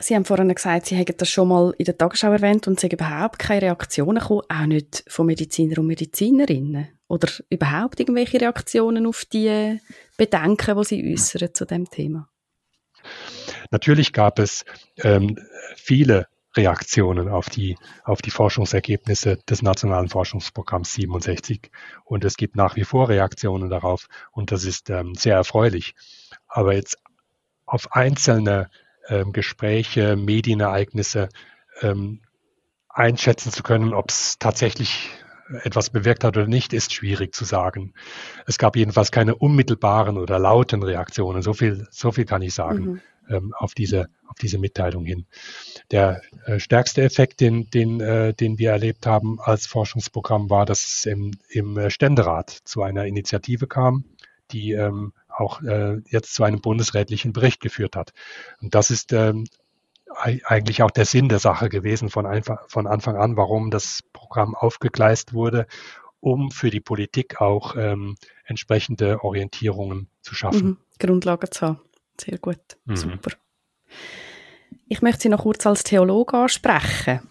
Sie 0.02 0.16
haben 0.16 0.26
vorhin 0.26 0.54
gesagt, 0.54 0.88
Sie 0.88 0.96
hätten 0.96 1.18
das 1.18 1.30
schon 1.30 1.48
mal 1.48 1.74
in 1.78 1.86
der 1.86 1.98
Tagesschau 1.98 2.32
erwähnt 2.32 2.68
und 2.68 2.84
es 2.84 2.92
überhaupt 2.92 3.40
keine 3.40 3.64
Reaktionen 3.64 4.20
gekommen, 4.20 4.42
auch 4.50 4.66
nicht 4.66 5.04
von 5.08 5.26
Medizinern 5.26 5.80
und 5.80 5.88
Medizinerinnen. 5.88 6.88
Oder 7.08 7.28
überhaupt 7.50 8.00
irgendwelche 8.00 8.40
Reaktionen 8.40 9.06
auf 9.06 9.26
die 9.26 9.80
Bedenken, 10.18 10.78
die 10.78 10.84
Sie 10.86 11.14
äußern 11.14 11.54
zu 11.54 11.66
dem 11.66 11.90
Thema? 11.90 12.30
Natürlich 13.70 14.14
gab 14.14 14.40
es 14.40 14.66
ähm, 14.98 15.38
viele 15.76 16.28
Reaktionen 16.56 17.30
auf 17.30 17.50
die, 17.50 17.78
auf 18.04 18.22
die 18.22 18.32
Forschungsergebnisse 18.32 19.38
des 19.50 19.62
Nationalen 19.62 20.10
Forschungsprogramms 20.10 20.94
67. 20.94 21.72
Und 22.04 22.26
es 22.26 22.36
gibt 22.38 22.56
nach 22.56 22.76
wie 22.76 22.84
vor 22.84 23.10
Reaktionen 23.10 23.70
darauf 23.70 24.08
und 24.32 24.52
das 24.52 24.66
ist 24.66 24.90
ähm, 24.90 25.16
sehr 25.16 25.36
erfreulich. 25.36 25.96
Aber 26.48 26.74
jetzt 26.74 26.98
auf 27.66 27.94
einzelne 27.94 28.70
Gespräche, 29.32 30.16
Medienereignisse 30.16 31.30
ähm, 31.82 32.22
einschätzen 32.90 33.52
zu 33.52 33.64
können, 33.64 33.94
ob 33.94 34.10
es 34.10 34.38
tatsächlich 34.40 35.10
etwas 35.64 35.90
bewirkt 35.90 36.24
hat 36.24 36.38
oder 36.38 36.48
nicht, 36.48 36.74
ist 36.74 36.94
schwierig 36.94 37.36
zu 37.36 37.46
sagen. 37.46 37.94
Es 38.46 38.58
gab 38.58 38.76
jedenfalls 38.76 39.12
keine 39.12 39.36
unmittelbaren 39.36 40.18
oder 40.18 40.40
lauten 40.40 40.84
Reaktionen. 40.84 41.42
So 41.42 41.54
viel, 41.54 41.88
so 41.92 42.12
viel 42.12 42.26
kann 42.26 42.42
ich 42.42 42.54
sagen 42.54 42.84
mhm. 42.84 43.02
ähm, 43.30 43.54
auf 43.58 43.74
diese, 43.74 44.08
auf 44.28 44.38
diese 44.42 44.58
Mitteilung 44.58 45.06
hin. 45.06 45.26
Der 45.92 46.22
äh, 46.46 46.60
stärkste 46.60 47.02
Effekt, 47.02 47.42
den, 47.42 47.70
den, 47.70 48.00
äh, 48.00 48.34
den 48.34 48.60
wir 48.60 48.72
erlebt 48.72 49.06
haben 49.06 49.40
als 49.42 49.68
Forschungsprogramm, 49.68 50.50
war, 50.50 50.66
dass 50.66 50.86
es 50.86 51.06
im, 51.06 51.32
im 51.50 51.90
Ständerat 51.90 52.50
zu 52.50 52.82
einer 52.82 53.06
Initiative 53.06 53.68
kam, 53.68 54.06
die 54.52 54.72
ähm, 54.72 55.14
auch 55.36 55.62
äh, 55.62 55.98
jetzt 56.08 56.34
zu 56.34 56.44
einem 56.44 56.62
bundesrätlichen 56.62 57.34
Bericht 57.34 57.62
geführt 57.62 57.96
hat. 57.96 58.14
Und 58.62 58.76
das 58.76 58.92
ist 58.92 59.14
ähm, 59.14 59.46
eigentlich 60.16 60.84
auch 60.84 60.92
der 60.92 61.06
Sinn 61.06 61.30
der 61.30 61.40
Sache 61.40 61.70
gewesen 61.70 62.10
von, 62.10 62.26
einfach, 62.26 62.70
von 62.70 62.88
Anfang 62.88 63.16
an, 63.16 63.38
warum 63.38 63.72
das 63.72 64.04
Programm 64.14 64.56
aufgegleist 64.56 65.34
wurde, 65.34 65.68
um 66.20 66.52
für 66.52 66.70
die 66.70 66.82
Politik 66.82 67.42
auch 67.42 67.76
ähm, 67.76 68.16
entsprechende 68.46 69.24
Orientierungen 69.24 70.08
zu 70.22 70.36
schaffen. 70.36 70.68
Mhm, 70.68 70.78
Grundlagen 71.00 71.52
zu 71.52 71.68
haben. 71.68 71.82
Sehr 72.20 72.38
gut. 72.38 72.60
Mhm. 72.86 72.96
Super. 72.96 73.32
Ich 74.88 75.02
möchte 75.02 75.24
Sie 75.24 75.30
noch 75.30 75.44
kurz 75.44 75.66
als 75.66 75.84
Theologe 75.84 76.38
ansprechen. 76.38 77.22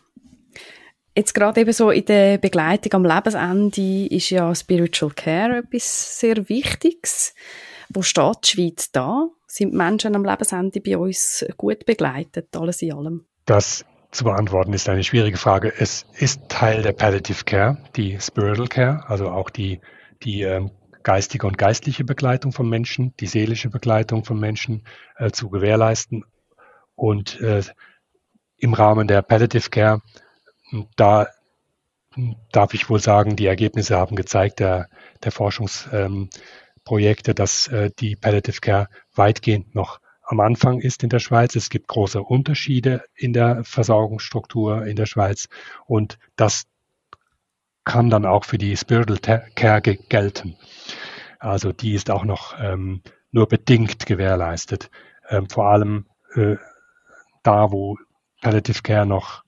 Jetzt 1.14 1.34
gerade 1.34 1.60
eben 1.60 1.72
so 1.72 1.90
in 1.90 2.04
der 2.04 2.38
Begleitung 2.38 2.94
am 2.94 3.04
Lebensende 3.04 4.06
ist 4.06 4.30
ja 4.30 4.54
Spiritual 4.54 5.12
Care 5.12 5.58
etwas 5.58 6.18
sehr 6.18 6.48
Wichtiges. 6.48 7.34
Wo 7.92 8.02
steht 8.02 8.44
die 8.44 8.48
Schweiz 8.48 8.92
da? 8.92 9.28
Sind 9.46 9.74
Menschen 9.74 10.14
am 10.14 10.24
Lebensende 10.24 10.80
bei 10.80 10.96
uns 10.96 11.44
gut 11.56 11.84
begleitet, 11.84 12.56
alles 12.56 12.82
in 12.82 12.92
allem? 12.92 13.26
Das 13.46 13.84
zu 14.12 14.24
beantworten 14.24 14.72
ist 14.72 14.88
eine 14.88 15.02
schwierige 15.02 15.36
Frage. 15.36 15.72
Es 15.76 16.06
ist 16.16 16.48
Teil 16.48 16.82
der 16.82 16.92
Palliative 16.92 17.44
Care, 17.44 17.78
die 17.96 18.20
Spiritual 18.20 18.68
Care, 18.68 19.04
also 19.08 19.28
auch 19.30 19.50
die, 19.50 19.80
die 20.22 20.42
ähm, 20.42 20.70
geistige 21.02 21.48
und 21.48 21.58
geistliche 21.58 22.04
Begleitung 22.04 22.52
von 22.52 22.68
Menschen, 22.68 23.12
die 23.18 23.26
seelische 23.26 23.70
Begleitung 23.70 24.24
von 24.24 24.38
Menschen 24.38 24.84
äh, 25.16 25.32
zu 25.32 25.50
gewährleisten. 25.50 26.24
Und 26.94 27.40
äh, 27.40 27.62
im 28.58 28.74
Rahmen 28.74 29.08
der 29.08 29.22
Palliative 29.22 29.70
Care, 29.70 30.02
da 30.94 31.26
darf 32.52 32.74
ich 32.74 32.88
wohl 32.88 33.00
sagen, 33.00 33.34
die 33.34 33.46
Ergebnisse 33.46 33.96
haben 33.96 34.14
gezeigt, 34.14 34.60
der, 34.60 34.88
der 35.24 35.32
Forschungsprojekte, 35.32 36.06
ähm, 36.06 36.30
dass 37.34 37.68
äh, 37.68 37.90
die 37.98 38.16
Palliative 38.16 38.60
Care 38.60 38.88
weitgehend 39.14 39.74
noch 39.74 40.00
am 40.22 40.40
Anfang 40.40 40.80
ist 40.80 41.02
in 41.02 41.08
der 41.08 41.18
Schweiz. 41.18 41.56
Es 41.56 41.70
gibt 41.70 41.88
große 41.88 42.22
Unterschiede 42.22 43.04
in 43.14 43.32
der 43.32 43.64
Versorgungsstruktur 43.64 44.86
in 44.86 44.96
der 44.96 45.06
Schweiz 45.06 45.48
und 45.86 46.18
das 46.36 46.64
kann 47.84 48.10
dann 48.10 48.26
auch 48.26 48.44
für 48.44 48.58
die 48.58 48.76
Spiritual 48.76 49.18
Care 49.54 49.80
gelten. 49.80 50.56
Also 51.38 51.72
die 51.72 51.94
ist 51.94 52.10
auch 52.10 52.24
noch 52.24 52.54
ähm, 52.60 53.02
nur 53.32 53.48
bedingt 53.48 54.06
gewährleistet. 54.06 54.90
Ähm, 55.28 55.48
vor 55.48 55.66
allem 55.66 56.06
äh, 56.34 56.56
da, 57.42 57.72
wo 57.72 57.96
Palliative 58.42 58.82
Care 58.82 59.06
noch 59.06 59.44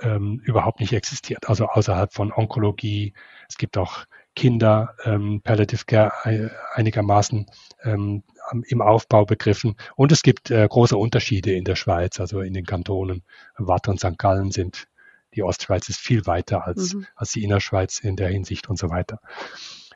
ähm, 0.00 0.40
überhaupt 0.44 0.80
nicht 0.80 0.92
existiert, 0.92 1.48
also 1.48 1.66
außerhalb 1.66 2.12
von 2.12 2.32
Onkologie. 2.32 3.14
Es 3.48 3.56
gibt 3.56 3.78
auch 3.78 4.04
Kinder 4.36 4.94
ähm, 5.04 5.40
Palliative 5.42 5.84
Care 5.86 6.52
einigermaßen 6.74 7.46
ähm, 7.82 8.22
im 8.68 8.80
Aufbau 8.82 9.24
begriffen. 9.24 9.76
Und 9.96 10.12
es 10.12 10.22
gibt 10.22 10.50
äh, 10.50 10.68
große 10.68 10.96
Unterschiede 10.96 11.52
in 11.52 11.64
der 11.64 11.74
Schweiz, 11.74 12.20
also 12.20 12.40
in 12.40 12.54
den 12.54 12.66
Kantonen. 12.66 13.24
Watt 13.56 13.88
und 13.88 13.98
St. 13.98 14.18
Gallen 14.18 14.52
sind, 14.52 14.86
die 15.34 15.42
Ostschweiz 15.42 15.88
ist 15.88 15.98
viel 15.98 16.26
weiter 16.26 16.66
als, 16.66 16.94
mhm. 16.94 17.06
als 17.16 17.32
die 17.32 17.42
Innerschweiz 17.42 17.98
in 17.98 18.16
der 18.16 18.28
Hinsicht 18.28 18.68
und 18.68 18.78
so 18.78 18.90
weiter. 18.90 19.20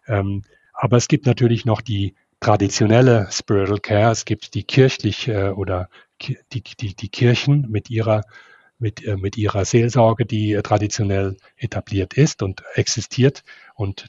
Ähm, 0.08 0.42
aber 0.72 0.96
es 0.96 1.06
gibt 1.06 1.26
natürlich 1.26 1.64
noch 1.64 1.82
die 1.82 2.14
traditionelle 2.40 3.28
Spiritual 3.30 3.80
Care. 3.80 4.10
Es 4.10 4.24
gibt 4.24 4.54
die 4.54 4.64
kirchliche 4.64 5.54
oder 5.54 5.88
die, 6.22 6.38
die, 6.52 6.96
die 6.96 7.08
Kirchen 7.08 7.70
mit 7.70 7.90
ihrer 7.90 8.22
mit, 8.78 9.04
äh, 9.04 9.16
mit 9.16 9.36
ihrer 9.36 9.66
Seelsorge, 9.66 10.24
die 10.24 10.58
traditionell 10.62 11.36
etabliert 11.56 12.14
ist 12.14 12.42
und 12.42 12.62
existiert. 12.74 13.44
Und 13.74 14.06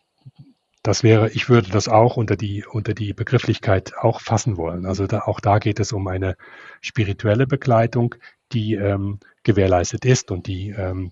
das 0.83 1.03
wäre, 1.03 1.29
ich 1.29 1.47
würde 1.47 1.69
das 1.69 1.87
auch 1.87 2.17
unter 2.17 2.35
die, 2.35 2.65
unter 2.65 2.93
die 2.93 3.13
Begrifflichkeit 3.13 3.93
auch 3.97 4.19
fassen 4.19 4.57
wollen. 4.57 4.85
Also 4.85 5.05
da, 5.05 5.21
auch 5.21 5.39
da 5.39 5.59
geht 5.59 5.79
es 5.79 5.93
um 5.93 6.07
eine 6.07 6.35
spirituelle 6.81 7.45
Begleitung, 7.45 8.15
die 8.51 8.73
ähm, 8.73 9.19
gewährleistet 9.43 10.05
ist 10.05 10.31
und 10.31 10.47
die, 10.47 10.69
ähm, 10.69 11.11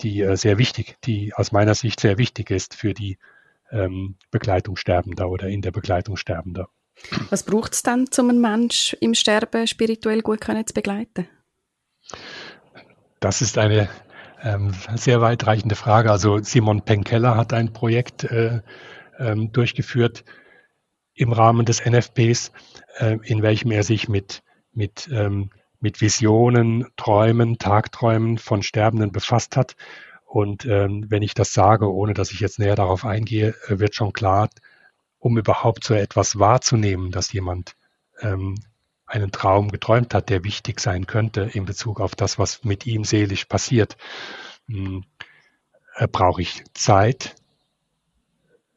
die 0.00 0.22
äh, 0.22 0.36
sehr 0.36 0.58
wichtig, 0.58 0.96
die 1.04 1.34
aus 1.34 1.52
meiner 1.52 1.74
Sicht 1.74 2.00
sehr 2.00 2.16
wichtig 2.16 2.50
ist 2.50 2.74
für 2.74 2.94
die 2.94 3.18
ähm, 3.70 4.16
Begleitung 4.30 4.76
Sterbender 4.76 5.28
oder 5.28 5.48
in 5.48 5.62
der 5.62 5.72
Begleitung 5.72 6.16
Sterbender. 6.16 6.68
Was 7.30 7.42
braucht 7.42 7.72
es 7.72 7.82
dann, 7.82 8.04
um 8.18 8.30
einen 8.30 8.40
Mensch 8.40 8.96
im 9.00 9.14
Sterben 9.14 9.66
spirituell 9.66 10.22
gut 10.22 10.40
können 10.40 10.66
zu 10.66 10.74
begleiten? 10.74 11.26
Das 13.18 13.40
ist 13.40 13.58
eine 13.58 13.88
ähm, 14.42 14.72
sehr 14.94 15.20
weitreichende 15.20 15.74
Frage. 15.74 16.10
Also 16.10 16.38
Simon 16.38 16.82
Penkeller 16.82 17.36
hat 17.36 17.52
ein 17.52 17.72
Projekt 17.72 18.24
äh, 18.24 18.60
ähm, 19.18 19.52
durchgeführt 19.52 20.24
im 21.14 21.32
Rahmen 21.32 21.66
des 21.66 21.84
NFPs, 21.84 22.52
äh, 22.98 23.18
in 23.22 23.42
welchem 23.42 23.70
er 23.70 23.82
sich 23.82 24.08
mit, 24.08 24.42
mit, 24.72 25.08
ähm, 25.12 25.50
mit 25.80 26.00
Visionen, 26.00 26.86
Träumen, 26.96 27.58
Tagträumen 27.58 28.38
von 28.38 28.62
Sterbenden 28.62 29.12
befasst 29.12 29.56
hat 29.56 29.76
und 30.32 30.64
ähm, 30.64 31.04
wenn 31.10 31.20
ich 31.20 31.34
das 31.34 31.52
sage, 31.52 31.92
ohne 31.92 32.14
dass 32.14 32.32
ich 32.32 32.40
jetzt 32.40 32.58
näher 32.58 32.74
darauf 32.74 33.04
eingehe, 33.04 33.54
äh, 33.66 33.78
wird 33.78 33.94
schon 33.94 34.14
klar, 34.14 34.48
um 35.18 35.36
überhaupt 35.36 35.84
so 35.84 35.92
etwas 35.92 36.38
wahrzunehmen, 36.38 37.10
dass 37.10 37.34
jemand 37.34 37.76
ähm, 38.22 38.54
einen 39.12 39.30
Traum 39.30 39.70
geträumt 39.70 40.14
hat, 40.14 40.30
der 40.30 40.42
wichtig 40.42 40.80
sein 40.80 41.06
könnte 41.06 41.42
in 41.42 41.66
Bezug 41.66 42.00
auf 42.00 42.14
das, 42.14 42.38
was 42.38 42.64
mit 42.64 42.86
ihm 42.86 43.04
seelisch 43.04 43.44
passiert, 43.44 43.96
hm, 44.68 45.04
äh, 45.96 46.08
brauche 46.08 46.40
ich 46.40 46.64
Zeit, 46.72 47.36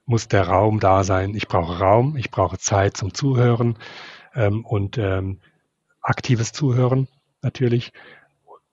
muss 0.05 0.27
der 0.27 0.47
Raum 0.47 0.79
da 0.79 1.03
sein. 1.03 1.33
Ich 1.35 1.47
brauche 1.47 1.79
Raum, 1.79 2.17
ich 2.17 2.31
brauche 2.31 2.57
Zeit 2.57 2.97
zum 2.97 3.13
Zuhören 3.13 3.77
ähm, 4.35 4.65
und 4.65 4.97
ähm, 4.97 5.39
aktives 6.01 6.51
Zuhören 6.51 7.07
natürlich 7.41 7.93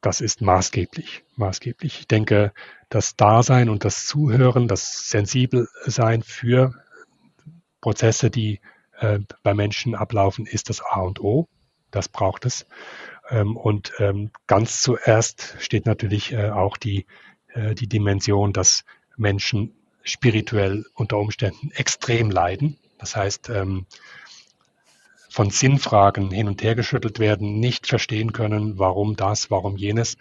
das 0.02 0.20
ist 0.20 0.42
maßgeblich, 0.42 1.24
maßgeblich. 1.36 2.00
Ich 2.00 2.08
denke, 2.08 2.52
das 2.88 3.14
Dasein 3.14 3.68
und 3.68 3.84
das 3.84 4.04
Zuhören, 4.04 4.66
das 4.66 5.08
Sensibelsein 5.08 6.22
für 6.22 6.74
Prozesse, 7.80 8.28
die 8.28 8.60
äh, 9.02 9.20
bei 9.42 9.54
Menschen 9.54 9.94
ablaufen, 9.94 10.46
ist 10.46 10.68
das 10.68 10.80
A 10.80 11.00
und 11.00 11.20
O. 11.20 11.48
Das 11.90 12.08
braucht 12.08 12.46
es. 12.46 12.66
Ähm, 13.28 13.56
und 13.56 13.92
ähm, 13.98 14.30
ganz 14.46 14.80
zuerst 14.80 15.56
steht 15.58 15.86
natürlich 15.86 16.32
äh, 16.32 16.50
auch 16.50 16.76
die, 16.76 17.06
äh, 17.52 17.74
die 17.74 17.88
Dimension, 17.88 18.52
dass 18.52 18.84
Menschen 19.16 19.74
spirituell 20.02 20.84
unter 20.94 21.18
Umständen 21.18 21.70
extrem 21.72 22.30
leiden. 22.30 22.78
Das 22.98 23.16
heißt, 23.16 23.50
ähm, 23.50 23.86
von 25.28 25.50
Sinnfragen 25.50 26.30
hin 26.30 26.46
und 26.46 26.62
her 26.62 26.74
geschüttelt 26.74 27.18
werden, 27.18 27.58
nicht 27.58 27.86
verstehen 27.86 28.32
können, 28.32 28.78
warum 28.78 29.16
das, 29.16 29.50
warum 29.50 29.76
jenes 29.76 30.18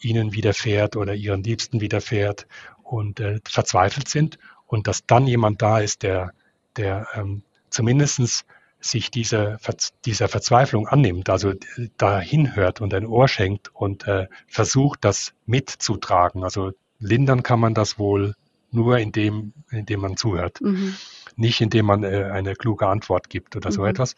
ihnen 0.00 0.32
widerfährt 0.32 0.94
oder 0.96 1.14
ihren 1.14 1.42
Liebsten 1.42 1.80
widerfährt 1.80 2.46
und 2.82 3.18
äh, 3.20 3.40
verzweifelt 3.44 4.08
sind 4.08 4.38
und 4.66 4.86
dass 4.86 5.04
dann 5.04 5.26
jemand 5.26 5.62
da 5.62 5.80
ist, 5.80 6.02
der, 6.04 6.32
der 6.76 7.08
ähm, 7.14 7.42
zumindest 7.72 8.44
sich 8.80 9.10
diese, 9.10 9.58
dieser 10.04 10.28
Verzweiflung 10.28 10.88
annimmt, 10.88 11.30
also 11.30 11.52
dahin 11.98 12.56
hört 12.56 12.80
und 12.80 12.92
ein 12.94 13.06
Ohr 13.06 13.28
schenkt 13.28 13.74
und 13.74 14.08
äh, 14.08 14.26
versucht, 14.48 15.04
das 15.04 15.34
mitzutragen. 15.46 16.42
Also 16.42 16.72
lindern 16.98 17.42
kann 17.42 17.60
man 17.60 17.74
das 17.74 17.98
wohl 17.98 18.34
nur, 18.72 18.98
indem, 18.98 19.52
indem 19.70 20.00
man 20.00 20.16
zuhört. 20.16 20.60
Mhm 20.60 20.96
nicht 21.36 21.60
indem 21.60 21.86
man 21.86 22.04
äh, 22.04 22.30
eine 22.32 22.54
kluge 22.54 22.86
Antwort 22.86 23.30
gibt 23.30 23.56
oder 23.56 23.70
mhm. 23.70 23.74
so 23.74 23.86
etwas. 23.86 24.16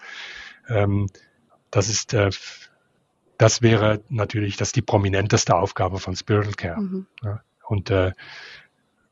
Ähm, 0.68 1.08
das 1.70 1.88
ist, 1.88 2.14
äh, 2.14 2.30
das 3.38 3.62
wäre 3.62 4.02
natürlich, 4.08 4.56
das 4.56 4.72
die 4.72 4.82
prominenteste 4.82 5.54
Aufgabe 5.54 5.98
von 5.98 6.16
Spiritual 6.16 6.54
Care. 6.54 6.80
Mhm. 6.80 7.06
Ja. 7.22 7.42
Und 7.66 7.90
äh, 7.90 8.12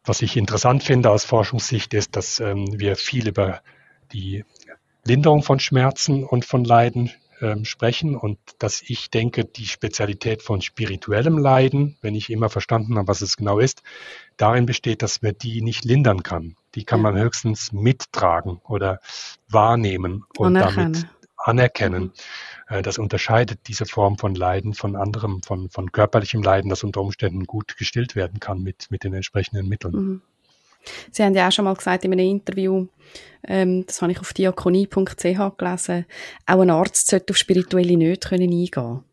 was 0.04 0.22
ich 0.22 0.36
interessant 0.36 0.82
finde 0.82 1.10
aus 1.10 1.24
Forschungssicht 1.24 1.94
ist, 1.94 2.16
dass 2.16 2.40
ähm, 2.40 2.66
wir 2.78 2.96
viel 2.96 3.28
über 3.28 3.62
die 4.12 4.44
Linderung 5.04 5.42
von 5.42 5.58
Schmerzen 5.58 6.24
und 6.24 6.44
von 6.44 6.64
Leiden 6.64 7.10
ähm, 7.40 7.64
sprechen 7.64 8.16
und 8.16 8.38
dass 8.58 8.82
ich 8.82 9.10
denke, 9.10 9.44
die 9.44 9.66
Spezialität 9.66 10.42
von 10.42 10.62
spirituellem 10.62 11.38
Leiden, 11.38 11.96
wenn 12.00 12.14
ich 12.14 12.30
immer 12.30 12.48
verstanden 12.48 12.96
habe, 12.96 13.08
was 13.08 13.20
es 13.20 13.36
genau 13.36 13.58
ist, 13.58 13.82
darin 14.36 14.64
besteht, 14.64 15.02
dass 15.02 15.22
man 15.22 15.36
die 15.36 15.60
nicht 15.60 15.84
lindern 15.84 16.22
kann. 16.22 16.56
Die 16.76 16.84
kann 16.84 17.02
man 17.02 17.18
höchstens 17.18 17.72
mittragen 17.72 18.60
oder 18.64 19.00
wahrnehmen 19.48 20.24
und 20.38 20.56
Anerkennen. 20.56 20.92
damit 20.92 21.08
anerkennen. 21.36 22.02
Mhm. 22.04 22.12
Äh, 22.76 22.82
das 22.82 22.98
unterscheidet 22.98 23.60
diese 23.66 23.86
Form 23.86 24.18
von 24.18 24.34
Leiden 24.34 24.74
von 24.74 24.96
anderem, 24.96 25.42
von, 25.42 25.68
von 25.68 25.92
körperlichem 25.92 26.42
Leiden, 26.42 26.68
das 26.68 26.84
unter 26.84 27.00
Umständen 27.00 27.44
gut 27.44 27.76
gestillt 27.76 28.14
werden 28.14 28.40
kann 28.40 28.62
mit, 28.62 28.90
mit 28.90 29.04
den 29.04 29.14
entsprechenden 29.14 29.68
Mitteln. 29.68 29.94
Mhm. 29.94 30.22
Sie 31.10 31.22
haben 31.22 31.34
ja 31.34 31.48
auch 31.48 31.52
schon 31.52 31.64
mal 31.64 31.74
gesagt 31.74 32.04
in 32.04 32.12
einem 32.12 32.28
Interview, 32.28 32.86
ähm, 33.44 33.84
das 33.86 34.02
habe 34.02 34.12
ich 34.12 34.20
auf 34.20 34.32
diakonie.ch 34.32 35.56
gelesen, 35.56 36.06
auch 36.46 36.60
ein 36.60 36.70
Arzt 36.70 37.08
sollte 37.08 37.32
auf 37.32 37.36
spirituelle 37.36 37.96
Nöte 37.96 38.28
können 38.28 38.52
eingehen 38.52 39.04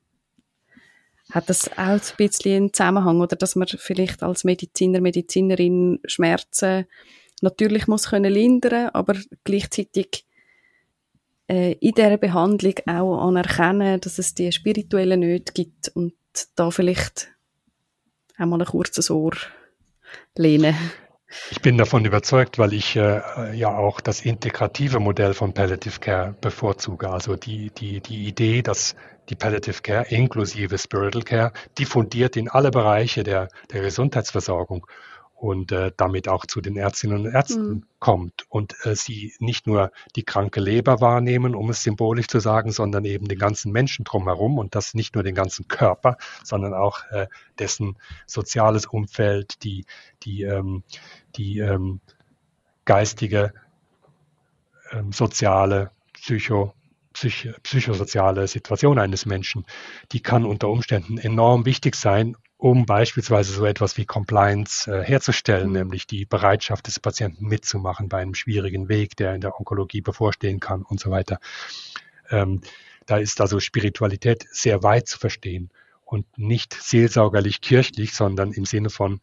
Hat 1.32 1.49
das 1.49 1.72
auch 1.78 1.78
ein 1.78 2.01
bisschen 2.17 2.55
einen 2.55 2.74
Zusammenhang 2.74 3.22
oder 3.22 3.36
dass 3.36 3.55
man 3.55 3.67
vielleicht 3.67 4.24
als 4.24 4.43
Mediziner, 4.43 5.01
Medizinerin 5.01 5.99
Schmerzen 6.05 6.86
natürlich 7.41 7.88
muss 7.88 8.09
können 8.09 8.32
lindern, 8.32 8.89
aber 8.89 9.15
gleichzeitig 9.43 10.26
äh, 11.47 11.74
in 11.74 11.93
dieser 11.93 12.17
Behandlung 12.17 12.76
auch 12.86 13.28
anerkennen, 13.28 13.99
dass 14.01 14.20
es 14.20 14.36
die 14.36 14.51
spirituellen 14.51 15.22
Nöte 15.22 15.53
gibt 15.53 15.89
und 15.89 16.13
da 16.55 16.70
vielleicht 16.72 17.30
auch 18.38 18.45
mal 18.45 18.61
ein 18.61 18.67
kurzes 18.67 19.09
Ohr 19.09 19.34
lehnen. 20.36 20.76
Ich 21.51 21.61
bin 21.61 21.77
davon 21.77 22.05
überzeugt, 22.05 22.57
weil 22.57 22.73
ich 22.73 22.95
äh, 22.95 23.21
ja 23.53 23.69
auch 23.69 24.01
das 24.01 24.21
integrative 24.21 24.99
Modell 24.99 25.34
von 25.34 25.53
Palliative 25.53 25.99
Care 25.99 26.36
bevorzuge. 26.41 27.09
Also 27.09 27.36
die, 27.36 27.69
die, 27.71 28.01
die 28.01 28.27
Idee, 28.27 28.61
dass 28.61 28.95
die 29.30 29.36
Palliative 29.36 29.82
Care 29.82 30.05
inklusive 30.09 30.77
Spiritual 30.77 31.23
Care 31.23 31.51
diffundiert 31.77 32.36
in 32.36 32.49
alle 32.49 32.71
Bereiche 32.71 33.23
der, 33.23 33.49
der 33.71 33.82
Gesundheitsversorgung 33.82 34.88
und 35.39 35.71
äh, 35.71 35.91
damit 35.95 36.27
auch 36.27 36.45
zu 36.45 36.59
den 36.59 36.75
Ärztinnen 36.75 37.25
und 37.25 37.34
Ärzten 37.34 37.69
mhm. 37.69 37.84
kommt 37.99 38.45
und 38.49 38.75
äh, 38.84 38.95
sie 38.95 39.34
nicht 39.39 39.67
nur 39.67 39.91
die 40.15 40.23
kranke 40.23 40.59
Leber 40.59 40.99
wahrnehmen, 40.99 41.55
um 41.55 41.69
es 41.69 41.82
symbolisch 41.82 42.27
zu 42.27 42.39
sagen, 42.39 42.71
sondern 42.71 43.05
eben 43.05 43.27
den 43.27 43.39
ganzen 43.39 43.71
Menschen 43.71 44.03
drumherum 44.03 44.57
und 44.57 44.75
das 44.75 44.93
nicht 44.93 45.15
nur 45.15 45.23
den 45.23 45.36
ganzen 45.36 45.67
Körper, 45.69 46.17
sondern 46.43 46.73
auch 46.73 47.05
äh, 47.11 47.27
dessen 47.57 47.97
soziales 48.25 48.86
Umfeld, 48.86 49.63
die, 49.63 49.86
die, 50.23 50.43
ähm, 50.43 50.84
die 51.36 51.59
ähm, 51.59 52.01
geistige, 52.86 53.53
ähm, 54.91 55.11
soziale, 55.11 55.91
psycho, 56.13 56.73
psych 57.13 57.49
psychosoziale 57.63 58.47
Situation 58.47 58.99
eines 58.99 59.25
Menschen, 59.25 59.65
die 60.11 60.21
kann 60.21 60.45
unter 60.45 60.69
Umständen 60.69 61.17
enorm 61.17 61.65
wichtig 61.65 61.95
sein, 61.95 62.36
um 62.57 62.86
beispielsweise 62.86 63.53
so 63.53 63.65
etwas 63.65 63.97
wie 63.97 64.05
Compliance 64.05 64.91
äh, 64.91 65.03
herzustellen, 65.03 65.67
mhm. 65.67 65.73
nämlich 65.73 66.07
die 66.07 66.25
Bereitschaft 66.25 66.88
des 66.88 66.99
Patienten 66.99 67.47
mitzumachen 67.47 68.09
bei 68.09 68.19
einem 68.19 68.36
schwierigen 68.36 68.89
Weg, 68.89 69.15
der 69.15 69.34
in 69.34 69.41
der 69.41 69.57
Onkologie 69.57 70.01
bevorstehen 70.01 70.59
kann 70.59 70.84
und 70.84 70.99
so 70.99 71.09
weiter. 71.09 71.39
Ähm, 72.30 72.61
da 73.05 73.17
ist 73.17 73.41
also 73.41 73.59
Spiritualität 73.59 74.45
sehr 74.51 74.84
weit 74.84 75.07
zu 75.07 75.17
verstehen 75.17 75.69
und 76.05 76.25
nicht 76.38 76.73
seelsorgerlich 76.73 77.61
kirchlich, 77.61 78.13
sondern 78.13 78.51
im 78.51 78.65
Sinne 78.65 78.89
von 78.89 79.21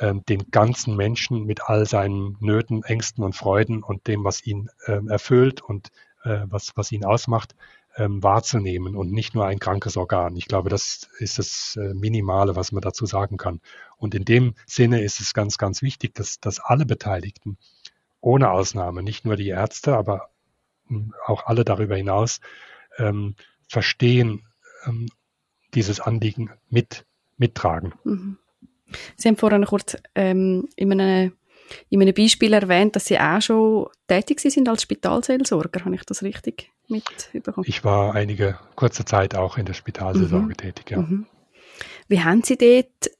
ähm, 0.00 0.24
den 0.28 0.50
ganzen 0.50 0.96
Menschen 0.96 1.44
mit 1.44 1.62
all 1.62 1.86
seinen 1.86 2.36
Nöten, 2.40 2.82
Ängsten 2.84 3.24
und 3.24 3.34
Freuden 3.34 3.82
und 3.82 4.06
dem, 4.06 4.24
was 4.24 4.44
ihn 4.46 4.70
ähm, 4.86 5.08
erfüllt 5.08 5.60
und 5.60 5.90
äh, 6.24 6.40
was, 6.46 6.76
was 6.76 6.92
ihn 6.92 7.04
ausmacht, 7.04 7.54
ähm, 7.96 8.22
wahrzunehmen 8.22 8.94
und 8.94 9.12
nicht 9.12 9.34
nur 9.34 9.46
ein 9.46 9.58
krankes 9.58 9.96
Organ. 9.96 10.36
Ich 10.36 10.46
glaube, 10.46 10.70
das 10.70 11.08
ist 11.18 11.38
das 11.38 11.76
äh, 11.76 11.94
Minimale, 11.94 12.54
was 12.54 12.72
man 12.72 12.80
dazu 12.80 13.06
sagen 13.06 13.36
kann. 13.36 13.60
Und 13.96 14.14
in 14.14 14.24
dem 14.24 14.54
Sinne 14.66 15.02
ist 15.02 15.20
es 15.20 15.34
ganz, 15.34 15.58
ganz 15.58 15.82
wichtig, 15.82 16.14
dass, 16.14 16.38
dass 16.40 16.60
alle 16.60 16.86
Beteiligten, 16.86 17.58
ohne 18.20 18.50
Ausnahme, 18.50 19.02
nicht 19.02 19.24
nur 19.24 19.36
die 19.36 19.48
Ärzte, 19.48 19.96
aber 19.96 20.30
hm, 20.86 21.14
auch 21.26 21.46
alle 21.46 21.64
darüber 21.64 21.96
hinaus, 21.96 22.40
ähm, 22.98 23.34
verstehen, 23.68 24.46
ähm, 24.86 25.08
dieses 25.74 26.00
Anliegen 26.00 26.50
mit, 26.70 27.04
mittragen. 27.36 27.94
Mhm. 28.04 28.38
Sie 29.16 29.28
haben 29.28 29.36
vorhin 29.36 29.64
kurz 29.64 29.96
ähm, 30.14 30.68
in 30.76 30.92
einem 30.92 31.32
in 31.90 32.00
einem 32.00 32.14
Beispiel 32.14 32.54
erwähnt, 32.54 32.96
dass 32.96 33.06
Sie 33.06 33.18
auch 33.18 33.42
schon 33.42 33.88
tätig 34.06 34.40
sind 34.40 34.68
als 34.68 34.82
Spitalseelsorger. 34.82 35.84
Habe 35.84 35.96
ich 35.96 36.04
das 36.04 36.22
richtig 36.22 36.70
mitbekommen? 36.88 37.66
Ich 37.68 37.84
war 37.84 38.14
einige 38.14 38.58
kurze 38.74 39.04
Zeit 39.04 39.34
auch 39.34 39.58
in 39.58 39.66
der 39.66 39.74
Spitalseelsorge 39.74 40.46
mhm. 40.46 40.56
tätig, 40.56 40.90
ja. 40.90 40.98
Mhm. 40.98 41.26
Wie 42.08 42.22
haben 42.22 42.42
Sie 42.42 42.56
dort, 42.56 43.10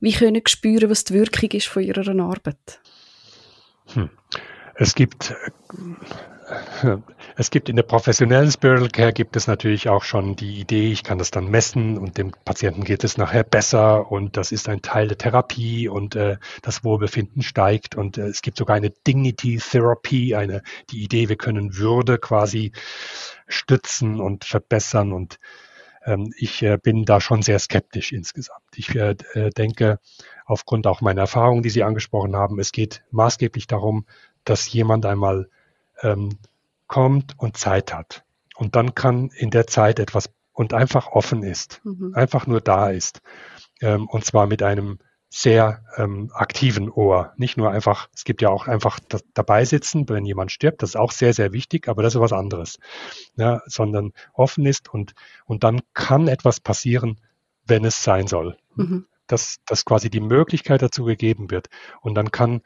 wie 0.00 0.12
können 0.12 0.42
Sie 0.44 0.50
spüren, 0.50 0.90
was 0.90 1.04
die 1.04 1.14
Wirkung 1.14 1.50
ist 1.52 1.66
von 1.66 1.82
Ihrer 1.82 2.06
Arbeit? 2.08 2.80
Hm. 3.94 4.10
Es 4.78 4.94
gibt 4.94 5.34
es 7.36 7.50
gibt 7.50 7.68
in 7.68 7.76
der 7.76 7.82
professionellen 7.82 8.50
Spiritual 8.50 8.88
Care 8.88 9.12
gibt 9.12 9.36
es 9.36 9.46
natürlich 9.46 9.88
auch 9.88 10.02
schon 10.02 10.34
die 10.34 10.60
Idee, 10.60 10.90
ich 10.90 11.04
kann 11.04 11.18
das 11.18 11.30
dann 11.30 11.50
messen 11.50 11.98
und 11.98 12.16
dem 12.16 12.32
Patienten 12.44 12.84
geht 12.84 13.04
es 13.04 13.18
nachher 13.18 13.44
besser 13.44 14.10
und 14.10 14.36
das 14.36 14.52
ist 14.52 14.68
ein 14.68 14.80
Teil 14.80 15.08
der 15.08 15.18
Therapie 15.18 15.88
und 15.88 16.16
äh, 16.16 16.38
das 16.62 16.84
Wohlbefinden 16.84 17.42
steigt 17.42 17.96
und 17.96 18.18
äh, 18.18 18.28
es 18.28 18.40
gibt 18.40 18.56
sogar 18.56 18.76
eine 18.76 18.90
Dignity 18.90 19.58
Therapy, 19.58 20.34
eine 20.34 20.62
die 20.90 21.02
Idee, 21.02 21.28
wir 21.28 21.36
können 21.36 21.76
Würde 21.76 22.18
quasi 22.18 22.72
stützen 23.46 24.20
und 24.20 24.44
verbessern 24.44 25.12
und 25.12 25.38
ähm, 26.04 26.32
ich 26.38 26.62
äh, 26.62 26.78
bin 26.82 27.04
da 27.04 27.20
schon 27.20 27.42
sehr 27.42 27.58
skeptisch 27.58 28.12
insgesamt. 28.12 28.64
Ich 28.74 28.94
äh, 28.94 29.16
äh 29.34 29.50
denke, 29.50 29.98
aufgrund 30.46 30.86
auch 30.86 31.02
meiner 31.02 31.22
Erfahrungen, 31.22 31.62
die 31.62 31.70
Sie 31.70 31.82
angesprochen 31.82 32.34
haben, 32.34 32.58
es 32.58 32.72
geht 32.72 33.02
maßgeblich 33.10 33.66
darum, 33.66 34.06
dass 34.44 34.72
jemand 34.72 35.06
einmal 35.06 35.48
ähm, 36.02 36.38
kommt 36.86 37.34
und 37.38 37.56
Zeit 37.56 37.92
hat. 37.94 38.24
Und 38.56 38.74
dann 38.74 38.94
kann 38.94 39.30
in 39.30 39.50
der 39.50 39.66
Zeit 39.66 40.00
etwas 40.00 40.30
und 40.52 40.74
einfach 40.74 41.06
offen 41.08 41.44
ist, 41.44 41.80
mhm. 41.84 42.12
einfach 42.14 42.46
nur 42.48 42.60
da 42.60 42.90
ist. 42.90 43.20
Ähm, 43.80 44.08
und 44.08 44.24
zwar 44.24 44.46
mit 44.46 44.62
einem 44.62 44.98
sehr 45.30 45.84
ähm, 45.96 46.30
aktiven 46.32 46.90
Ohr. 46.90 47.32
Nicht 47.36 47.56
nur 47.56 47.70
einfach, 47.70 48.08
es 48.14 48.24
gibt 48.24 48.42
ja 48.42 48.48
auch 48.48 48.66
einfach 48.66 48.98
dabei 49.34 49.64
sitzen, 49.64 50.08
wenn 50.08 50.24
jemand 50.24 50.50
stirbt, 50.50 50.82
das 50.82 50.90
ist 50.90 50.96
auch 50.96 51.12
sehr, 51.12 51.34
sehr 51.34 51.52
wichtig, 51.52 51.86
aber 51.86 52.02
das 52.02 52.14
ist 52.14 52.20
was 52.20 52.32
anderes. 52.32 52.78
Ja, 53.36 53.62
sondern 53.66 54.12
offen 54.32 54.66
ist 54.66 54.88
und, 54.88 55.14
und 55.44 55.64
dann 55.64 55.80
kann 55.92 56.28
etwas 56.28 56.60
passieren, 56.60 57.20
wenn 57.66 57.84
es 57.84 58.02
sein 58.02 58.26
soll. 58.26 58.56
Mhm. 58.74 59.06
Dass, 59.26 59.58
dass 59.66 59.84
quasi 59.84 60.08
die 60.08 60.20
Möglichkeit 60.20 60.80
dazu 60.80 61.04
gegeben 61.04 61.50
wird. 61.50 61.68
Und 62.00 62.14
dann 62.14 62.30
kann 62.30 62.62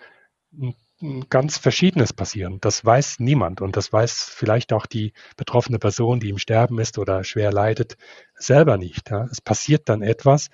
ganz 1.29 1.59
Verschiedenes 1.59 2.13
passieren. 2.13 2.59
Das 2.61 2.85
weiß 2.85 3.19
niemand 3.19 3.61
und 3.61 3.77
das 3.77 3.93
weiß 3.93 4.31
vielleicht 4.35 4.73
auch 4.73 4.87
die 4.87 5.13
betroffene 5.37 5.79
Person, 5.79 6.21
die 6.21 6.31
im 6.31 6.39
Sterben 6.39 6.79
ist 6.79 6.99
oder 6.99 7.25
schwer 7.25 7.53
leidet, 7.53 7.97
selber 8.35 8.77
nicht. 8.79 9.11
Ja. 9.11 9.25
Es 9.25 9.41
passiert 9.41 9.89
dann 9.89 10.03
etwas, 10.03 10.49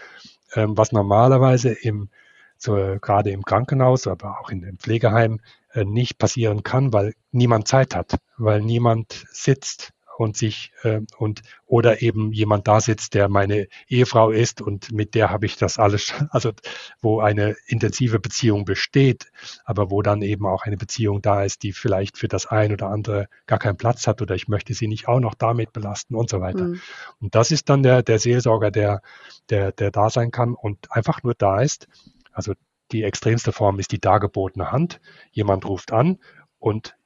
ähm, 0.55 0.76
was 0.76 0.92
normalerweise 0.92 1.70
im, 1.70 2.09
so, 2.57 2.74
gerade 3.01 3.30
im 3.30 3.44
Krankenhaus, 3.44 4.07
aber 4.07 4.40
auch 4.40 4.51
in 4.51 4.62
dem 4.62 4.78
Pflegeheim 4.78 5.40
äh, 5.72 5.84
nicht 5.84 6.18
passieren 6.18 6.62
kann, 6.62 6.92
weil 6.92 7.14
niemand 7.30 7.68
Zeit 7.68 7.94
hat, 7.94 8.16
weil 8.36 8.62
niemand 8.62 9.26
sitzt, 9.30 9.92
und 10.18 10.36
sich 10.36 10.72
äh, 10.82 11.00
und 11.16 11.42
oder 11.64 12.02
eben 12.02 12.32
jemand 12.32 12.66
da 12.66 12.80
sitzt, 12.80 13.14
der 13.14 13.28
meine 13.28 13.68
Ehefrau 13.86 14.30
ist 14.32 14.60
und 14.60 14.90
mit 14.90 15.14
der 15.14 15.30
habe 15.30 15.46
ich 15.46 15.56
das 15.56 15.78
alles, 15.78 16.12
also 16.30 16.50
wo 17.00 17.20
eine 17.20 17.54
intensive 17.66 18.18
Beziehung 18.18 18.64
besteht, 18.64 19.30
aber 19.64 19.92
wo 19.92 20.02
dann 20.02 20.22
eben 20.22 20.44
auch 20.44 20.64
eine 20.64 20.76
Beziehung 20.76 21.22
da 21.22 21.44
ist, 21.44 21.62
die 21.62 21.72
vielleicht 21.72 22.18
für 22.18 22.26
das 22.26 22.46
ein 22.46 22.72
oder 22.72 22.88
andere 22.88 23.28
gar 23.46 23.60
keinen 23.60 23.76
Platz 23.76 24.08
hat 24.08 24.20
oder 24.20 24.34
ich 24.34 24.48
möchte 24.48 24.74
sie 24.74 24.88
nicht 24.88 25.06
auch 25.06 25.20
noch 25.20 25.34
damit 25.34 25.72
belasten 25.72 26.16
und 26.16 26.28
so 26.28 26.40
weiter. 26.40 26.64
Mhm. 26.64 26.80
Und 27.20 27.36
das 27.36 27.52
ist 27.52 27.68
dann 27.68 27.84
der, 27.84 28.02
der 28.02 28.18
Seelsorger, 28.18 28.72
der, 28.72 29.02
der, 29.50 29.70
der 29.70 29.92
da 29.92 30.10
sein 30.10 30.32
kann 30.32 30.54
und 30.54 30.90
einfach 30.90 31.22
nur 31.22 31.34
da 31.34 31.60
ist. 31.60 31.86
Also 32.32 32.54
die 32.90 33.04
extremste 33.04 33.52
Form 33.52 33.78
ist 33.78 33.92
die 33.92 34.00
dargebotene 34.00 34.72
Hand. 34.72 35.00
Jemand 35.30 35.64
ruft 35.64 35.92
an 35.92 36.18
und 36.58 36.96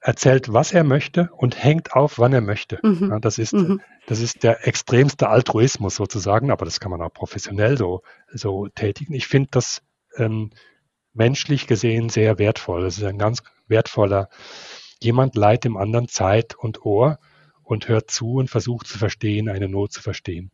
erzählt, 0.00 0.52
was 0.52 0.72
er 0.72 0.84
möchte 0.84 1.30
und 1.36 1.62
hängt 1.62 1.92
auf, 1.92 2.18
wann 2.18 2.32
er 2.32 2.40
möchte. 2.40 2.78
Mhm. 2.82 3.10
Ja, 3.10 3.18
das, 3.20 3.38
ist, 3.38 3.52
mhm. 3.52 3.80
das 4.06 4.20
ist 4.20 4.42
der 4.42 4.66
extremste 4.66 5.28
Altruismus 5.28 5.96
sozusagen, 5.96 6.50
aber 6.50 6.64
das 6.64 6.80
kann 6.80 6.90
man 6.90 7.02
auch 7.02 7.12
professionell 7.12 7.76
so, 7.76 8.02
so 8.32 8.68
tätigen. 8.68 9.12
Ich 9.14 9.26
finde 9.26 9.50
das 9.52 9.82
ähm, 10.16 10.50
menschlich 11.12 11.66
gesehen 11.66 12.08
sehr 12.08 12.38
wertvoll. 12.38 12.82
Das 12.82 12.96
ist 12.96 13.04
ein 13.04 13.18
ganz 13.18 13.42
wertvoller, 13.68 14.28
jemand 15.02 15.36
leiht 15.36 15.64
dem 15.64 15.76
anderen 15.76 16.08
Zeit 16.08 16.54
und 16.54 16.84
Ohr 16.84 17.18
und 17.62 17.88
hört 17.88 18.10
zu 18.10 18.34
und 18.34 18.48
versucht 18.48 18.86
zu 18.86 18.98
verstehen, 18.98 19.48
eine 19.48 19.68
Not 19.68 19.92
zu 19.92 20.02
verstehen. 20.02 20.50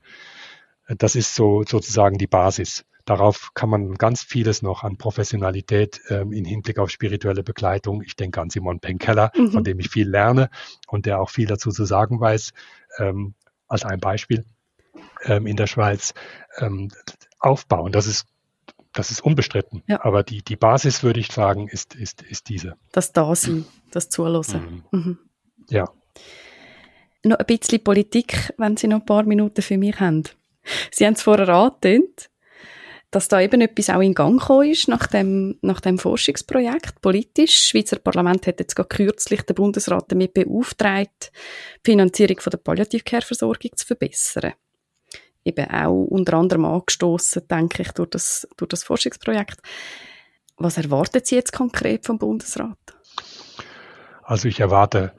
Das 0.88 1.16
ist 1.16 1.34
so 1.34 1.62
sozusagen 1.66 2.18
die 2.18 2.26
Basis 2.26 2.84
darauf 3.06 3.52
kann 3.54 3.70
man 3.70 3.94
ganz 3.94 4.22
vieles 4.22 4.60
noch 4.60 4.84
an 4.84 4.98
Professionalität 4.98 6.02
ähm, 6.08 6.32
in 6.32 6.44
Hinblick 6.44 6.78
auf 6.78 6.90
spirituelle 6.90 7.42
Begleitung. 7.42 8.02
Ich 8.02 8.16
denke 8.16 8.40
an 8.42 8.50
Simon 8.50 8.80
Penkeller, 8.80 9.32
mhm. 9.34 9.52
von 9.52 9.64
dem 9.64 9.80
ich 9.80 9.88
viel 9.88 10.08
lerne 10.08 10.50
und 10.88 11.06
der 11.06 11.20
auch 11.20 11.30
viel 11.30 11.46
dazu 11.46 11.70
zu 11.70 11.86
sagen 11.86 12.20
weiß. 12.20 12.52
Ähm, 12.98 13.34
als 13.68 13.84
ein 13.84 14.00
Beispiel 14.00 14.44
ähm, 15.24 15.46
in 15.46 15.56
der 15.56 15.66
Schweiz 15.66 16.14
ähm, 16.58 16.90
aufbauen. 17.38 17.92
Das 17.92 18.06
ist 18.06 18.26
das 18.92 19.10
ist 19.10 19.20
unbestritten. 19.20 19.82
Ja. 19.86 20.02
Aber 20.04 20.22
die, 20.22 20.42
die 20.42 20.56
Basis, 20.56 21.02
würde 21.02 21.20
ich 21.20 21.30
sagen, 21.30 21.68
ist, 21.68 21.94
ist, 21.94 22.22
ist 22.22 22.48
diese. 22.48 22.76
Das 22.92 23.12
Dasein, 23.12 23.66
das 23.90 24.08
Zuhören. 24.08 24.84
Mhm. 24.90 24.98
Mhm. 24.98 25.18
Ja. 25.68 25.84
Noch 27.22 27.38
ein 27.38 27.44
bisschen 27.44 27.84
Politik, 27.84 28.54
wenn 28.56 28.78
Sie 28.78 28.88
noch 28.88 29.00
ein 29.00 29.04
paar 29.04 29.24
Minuten 29.24 29.60
für 29.60 29.76
mich 29.76 30.00
haben. 30.00 30.22
Sie 30.90 31.04
haben 31.04 31.12
es 31.12 31.20
vorher 31.20 31.48
angetönt 31.48 32.30
dass 33.16 33.28
da 33.28 33.40
eben 33.40 33.62
etwas 33.62 33.88
auch 33.88 34.02
in 34.02 34.12
Gang 34.12 34.38
gekommen 34.38 34.70
ist 34.70 34.88
nach 34.88 35.06
dem, 35.06 35.56
nach 35.62 35.80
dem 35.80 35.98
Forschungsprojekt, 35.98 37.00
politisch. 37.00 37.56
Das 37.56 37.68
Schweizer 37.68 37.98
Parlament 37.98 38.46
hat 38.46 38.60
jetzt 38.60 38.76
gerade 38.76 38.90
kürzlich 38.90 39.40
den 39.40 39.54
Bundesrat 39.54 40.12
damit 40.12 40.34
beauftragt, 40.34 41.32
die 41.86 41.92
Finanzierung 41.92 42.40
von 42.40 42.50
der 42.50 42.58
Palliative-Care-Versorgung 42.58 43.70
zu 43.74 43.86
verbessern. 43.86 44.52
Eben 45.44 45.70
auch 45.70 46.04
unter 46.04 46.34
anderem 46.34 46.66
angestoßen, 46.66 47.48
denke 47.48 47.84
ich, 47.84 47.92
durch 47.92 48.10
das, 48.10 48.46
durch 48.58 48.68
das 48.68 48.84
Forschungsprojekt. 48.84 49.62
Was 50.58 50.76
erwartet 50.76 51.26
Sie 51.26 51.36
jetzt 51.36 51.54
konkret 51.54 52.04
vom 52.04 52.18
Bundesrat? 52.18 52.76
Also 54.24 54.46
ich 54.46 54.60
erwarte 54.60 55.14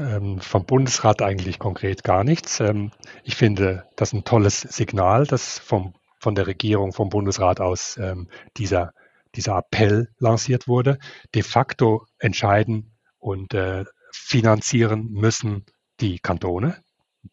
ähm, 0.00 0.40
vom 0.40 0.66
Bundesrat 0.66 1.22
eigentlich 1.22 1.60
konkret 1.60 2.02
gar 2.02 2.24
nichts. 2.24 2.58
Ähm, 2.58 2.90
ich 3.22 3.36
finde 3.36 3.84
das 3.94 4.12
ein 4.12 4.24
tolles 4.24 4.60
Signal, 4.62 5.24
dass 5.24 5.60
vom, 5.60 5.94
von 6.18 6.34
der 6.34 6.46
Regierung, 6.46 6.92
vom 6.92 7.08
Bundesrat 7.08 7.60
aus 7.60 7.96
ähm, 7.96 8.28
dieser, 8.56 8.92
dieser 9.34 9.58
Appell 9.58 10.08
lanciert 10.18 10.68
wurde. 10.68 10.98
De 11.34 11.42
facto 11.42 12.06
entscheiden 12.18 12.92
und 13.18 13.54
äh, 13.54 13.84
finanzieren 14.12 15.08
müssen 15.10 15.64
die 16.00 16.18
Kantone. 16.18 16.82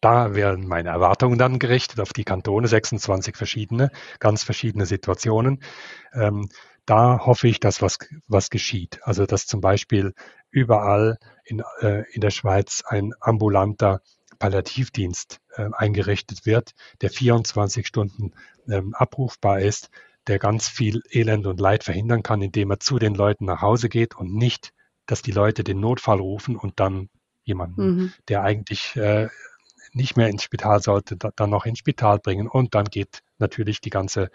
Da 0.00 0.34
werden 0.34 0.66
meine 0.66 0.90
Erwartungen 0.90 1.38
dann 1.38 1.58
gerichtet 1.58 2.00
auf 2.00 2.12
die 2.12 2.24
Kantone, 2.24 2.68
26 2.68 3.36
verschiedene, 3.36 3.90
ganz 4.18 4.42
verschiedene 4.42 4.84
Situationen. 4.84 5.62
Ähm, 6.12 6.48
da 6.84 7.20
hoffe 7.24 7.48
ich, 7.48 7.60
dass 7.60 7.82
was, 7.82 7.98
was 8.26 8.50
geschieht. 8.50 9.00
Also 9.02 9.26
dass 9.26 9.46
zum 9.46 9.60
Beispiel 9.60 10.14
überall 10.50 11.18
in, 11.44 11.62
äh, 11.80 12.04
in 12.12 12.20
der 12.20 12.30
Schweiz 12.30 12.82
ein 12.86 13.12
ambulanter 13.20 14.00
Palliativdienst 14.38 15.40
äh, 15.56 15.68
eingerichtet 15.72 16.46
wird, 16.46 16.72
der 17.00 17.10
24 17.10 17.86
Stunden 17.86 18.32
ähm, 18.68 18.94
abrufbar 18.94 19.60
ist, 19.60 19.90
der 20.26 20.38
ganz 20.38 20.68
viel 20.68 21.02
Elend 21.10 21.46
und 21.46 21.60
Leid 21.60 21.84
verhindern 21.84 22.22
kann, 22.22 22.42
indem 22.42 22.70
er 22.70 22.80
zu 22.80 22.98
den 22.98 23.14
Leuten 23.14 23.44
nach 23.44 23.62
Hause 23.62 23.88
geht 23.88 24.16
und 24.16 24.34
nicht, 24.34 24.72
dass 25.06 25.22
die 25.22 25.32
Leute 25.32 25.62
den 25.62 25.80
Notfall 25.80 26.18
rufen 26.18 26.56
und 26.56 26.80
dann 26.80 27.08
jemanden, 27.44 27.86
mhm. 27.86 28.12
der 28.28 28.42
eigentlich 28.42 28.96
äh, 28.96 29.28
nicht 29.92 30.16
mehr 30.16 30.28
ins 30.28 30.42
Spital 30.42 30.82
sollte, 30.82 31.16
da, 31.16 31.30
dann 31.36 31.50
noch 31.50 31.64
ins 31.64 31.78
Spital 31.78 32.18
bringen. 32.18 32.48
Und 32.48 32.74
dann 32.74 32.86
geht 32.86 33.20
natürlich 33.38 33.80
die 33.80 33.90
ganze 33.90 34.30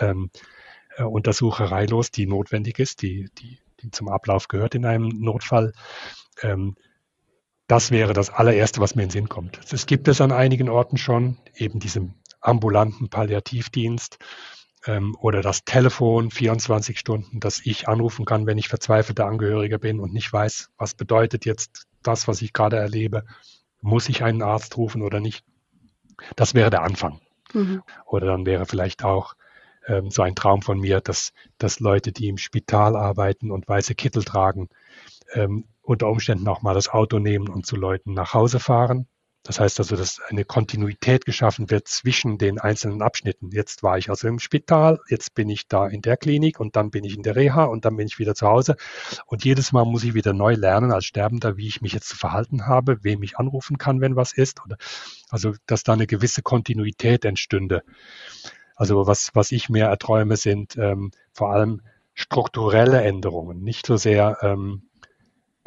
ähm, 0.00 0.30
äh, 0.96 1.04
Untersucherei 1.04 1.86
los, 1.86 2.10
die 2.10 2.26
notwendig 2.26 2.78
ist, 2.78 3.02
die, 3.02 3.28
die, 3.38 3.58
die 3.80 3.90
zum 3.90 4.08
Ablauf 4.08 4.48
gehört 4.48 4.74
in 4.74 4.84
einem 4.84 5.08
Notfall. 5.08 5.72
Ähm, 6.42 6.76
das 7.68 7.90
wäre 7.90 8.14
das 8.14 8.30
allererste, 8.30 8.80
was 8.80 8.94
mir 8.94 9.02
in 9.02 9.08
den 9.08 9.12
Sinn 9.12 9.28
kommt. 9.28 9.60
Es 9.72 9.86
gibt 9.86 10.08
es 10.08 10.20
an 10.20 10.32
einigen 10.32 10.68
Orten 10.68 10.96
schon, 10.96 11.36
eben 11.54 11.78
diesem 11.78 12.14
ambulanten 12.40 13.10
Palliativdienst 13.10 14.18
ähm, 14.86 15.14
oder 15.20 15.42
das 15.42 15.64
Telefon 15.64 16.30
24 16.30 16.98
Stunden, 16.98 17.40
dass 17.40 17.64
ich 17.64 17.86
anrufen 17.86 18.24
kann, 18.24 18.46
wenn 18.46 18.58
ich 18.58 18.68
verzweifelter 18.68 19.26
Angehöriger 19.26 19.78
bin 19.78 20.00
und 20.00 20.14
nicht 20.14 20.32
weiß, 20.32 20.70
was 20.78 20.94
bedeutet 20.94 21.44
jetzt 21.44 21.86
das, 22.02 22.26
was 22.26 22.40
ich 22.40 22.54
gerade 22.54 22.76
erlebe. 22.76 23.24
Muss 23.82 24.08
ich 24.08 24.24
einen 24.24 24.42
Arzt 24.42 24.76
rufen 24.76 25.02
oder 25.02 25.20
nicht? 25.20 25.44
Das 26.36 26.54
wäre 26.54 26.70
der 26.70 26.82
Anfang. 26.82 27.20
Mhm. 27.52 27.82
Oder 28.06 28.28
dann 28.28 28.46
wäre 28.46 28.64
vielleicht 28.64 29.04
auch 29.04 29.34
ähm, 29.86 30.10
so 30.10 30.22
ein 30.22 30.34
Traum 30.34 30.62
von 30.62 30.80
mir, 30.80 31.00
dass, 31.00 31.32
dass 31.58 31.80
Leute, 31.80 32.12
die 32.12 32.28
im 32.28 32.38
Spital 32.38 32.96
arbeiten 32.96 33.50
und 33.50 33.68
weiße 33.68 33.94
Kittel 33.94 34.24
tragen, 34.24 34.68
ähm, 35.34 35.66
unter 35.88 36.08
Umständen 36.08 36.46
auch 36.48 36.60
mal 36.60 36.74
das 36.74 36.90
Auto 36.90 37.18
nehmen 37.18 37.48
und 37.48 37.64
zu 37.64 37.74
Leuten 37.74 38.12
nach 38.12 38.34
Hause 38.34 38.60
fahren. 38.60 39.08
Das 39.42 39.58
heißt 39.58 39.78
also, 39.78 39.96
dass 39.96 40.20
eine 40.28 40.44
Kontinuität 40.44 41.24
geschaffen 41.24 41.70
wird 41.70 41.88
zwischen 41.88 42.36
den 42.36 42.58
einzelnen 42.58 43.00
Abschnitten. 43.00 43.50
Jetzt 43.52 43.82
war 43.82 43.96
ich 43.96 44.10
also 44.10 44.28
im 44.28 44.38
Spital, 44.38 45.00
jetzt 45.08 45.34
bin 45.34 45.48
ich 45.48 45.66
da 45.66 45.86
in 45.86 46.02
der 46.02 46.18
Klinik 46.18 46.60
und 46.60 46.76
dann 46.76 46.90
bin 46.90 47.04
ich 47.04 47.16
in 47.16 47.22
der 47.22 47.36
Reha 47.36 47.64
und 47.64 47.86
dann 47.86 47.96
bin 47.96 48.06
ich 48.06 48.18
wieder 48.18 48.34
zu 48.34 48.46
Hause. 48.46 48.76
Und 49.24 49.46
jedes 49.46 49.72
Mal 49.72 49.86
muss 49.86 50.04
ich 50.04 50.12
wieder 50.12 50.34
neu 50.34 50.54
lernen 50.54 50.92
als 50.92 51.06
Sterbender, 51.06 51.56
wie 51.56 51.68
ich 51.68 51.80
mich 51.80 51.94
jetzt 51.94 52.10
zu 52.10 52.18
verhalten 52.18 52.66
habe, 52.66 53.02
wem 53.02 53.22
ich 53.22 53.38
anrufen 53.38 53.78
kann, 53.78 54.02
wenn 54.02 54.16
was 54.16 54.34
ist. 54.34 54.60
Also, 55.30 55.54
dass 55.64 55.84
da 55.84 55.94
eine 55.94 56.06
gewisse 56.06 56.42
Kontinuität 56.42 57.24
entstünde. 57.24 57.82
Also 58.76 59.06
was, 59.06 59.30
was 59.32 59.52
ich 59.52 59.70
mir 59.70 59.86
erträume, 59.86 60.36
sind 60.36 60.76
ähm, 60.76 61.12
vor 61.32 61.52
allem 61.52 61.80
strukturelle 62.12 63.00
Änderungen, 63.00 63.62
nicht 63.62 63.86
so 63.86 63.96
sehr, 63.96 64.38
ähm, 64.42 64.87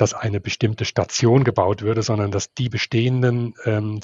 dass 0.02 0.14
eine 0.16 0.42
bestimmte 0.42 0.86
Station 0.86 1.44
gebaut 1.44 1.84
würde, 1.84 2.02
sondern 2.02 2.32
dass 2.32 2.54
die 2.54 2.70
bestehenden 2.70 3.54
ähm, 3.66 4.00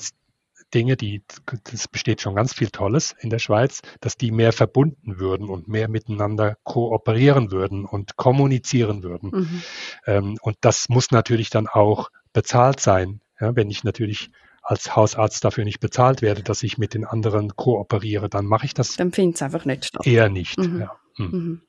Dinge, 0.74 0.96
die, 0.96 1.24
das 1.72 1.88
besteht 1.88 2.22
schon 2.22 2.36
ganz 2.36 2.54
viel 2.54 2.70
Tolles 2.70 3.16
in 3.20 3.30
der 3.30 3.40
Schweiz, 3.40 3.82
dass 4.02 4.16
die 4.16 4.32
mehr 4.32 4.52
verbunden 4.54 5.18
würden 5.18 5.50
und 5.50 5.68
mehr 5.68 5.88
miteinander 5.88 6.58
kooperieren 6.64 7.52
würden 7.52 7.86
und 7.86 8.16
kommunizieren 8.16 9.02
würden. 9.02 9.32
Mhm. 9.32 9.64
Ähm, 10.06 10.38
und 10.42 10.58
das 10.62 10.88
muss 10.90 11.10
natürlich 11.12 11.50
dann 11.50 11.68
auch 11.68 12.10
bezahlt 12.32 12.80
sein. 12.80 13.22
Ja, 13.40 13.56
wenn 13.56 13.72
ich 13.72 13.84
natürlich 13.84 14.30
als 14.62 14.96
Hausarzt 14.96 15.46
dafür 15.46 15.64
nicht 15.64 15.80
bezahlt 15.80 16.22
werde, 16.22 16.44
dass 16.44 16.62
ich 16.62 16.78
mit 16.78 16.94
den 16.94 17.06
anderen 17.06 17.56
kooperiere, 17.56 18.30
dann 18.30 18.46
mache 18.46 18.66
ich 18.66 18.74
das. 18.74 18.98
Dann 18.98 19.14
findet 19.14 19.38
es 19.38 19.42
einfach 19.42 19.66
nicht 19.66 19.86
statt. 19.86 20.06
Eher 20.06 20.30
nicht. 20.30 20.60
Mhm. 20.60 20.82
Ja. 20.82 21.00
Hm. 21.16 21.32
Mhm. 21.32 21.62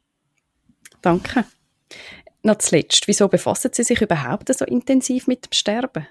Danke. 1.00 1.44
Noch 2.48 2.56
zuletzt, 2.56 3.08
wieso 3.08 3.28
befassen 3.28 3.72
Sie 3.74 3.82
sich 3.82 4.00
überhaupt 4.00 4.48
so 4.56 4.64
intensiv 4.64 5.26
mit 5.26 5.44
dem 5.44 5.52
Sterben? 5.52 6.06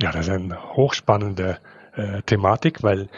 Ja, 0.00 0.12
das 0.12 0.28
ist 0.28 0.32
eine 0.32 0.76
hochspannende 0.76 1.58
äh, 1.96 2.22
Thematik, 2.22 2.84
weil 2.84 3.08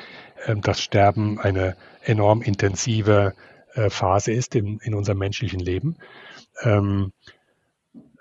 ähm, 0.46 0.62
das 0.62 0.80
Sterben 0.80 1.38
eine 1.38 1.76
enorm 2.00 2.40
intensive 2.40 3.34
äh, 3.74 3.90
Phase 3.90 4.32
ist 4.32 4.54
in, 4.54 4.78
in 4.78 4.94
unserem 4.94 5.18
menschlichen 5.18 5.60
Leben. 5.60 5.96
Ähm, 6.62 7.12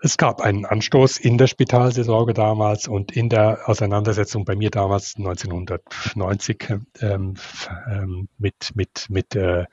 es 0.02 0.18
gab 0.18 0.42
einen 0.42 0.66
Anstoß 0.66 1.18
in 1.18 1.38
der 1.38 1.48
Spitalseelsorge 1.48 2.34
damals 2.34 2.90
und 2.90 3.14
in 3.14 3.30
der 3.30 3.62
Auseinandersetzung 3.70 4.44
bei 4.44 4.58
mir 4.58 4.72
damals 4.72 5.16
1990 5.16 6.70
ähm, 7.00 7.36
ähm, 7.90 8.28
mit, 8.38 8.76
mit, 8.76 9.06
mit 9.10 9.36
äh, 9.38 9.64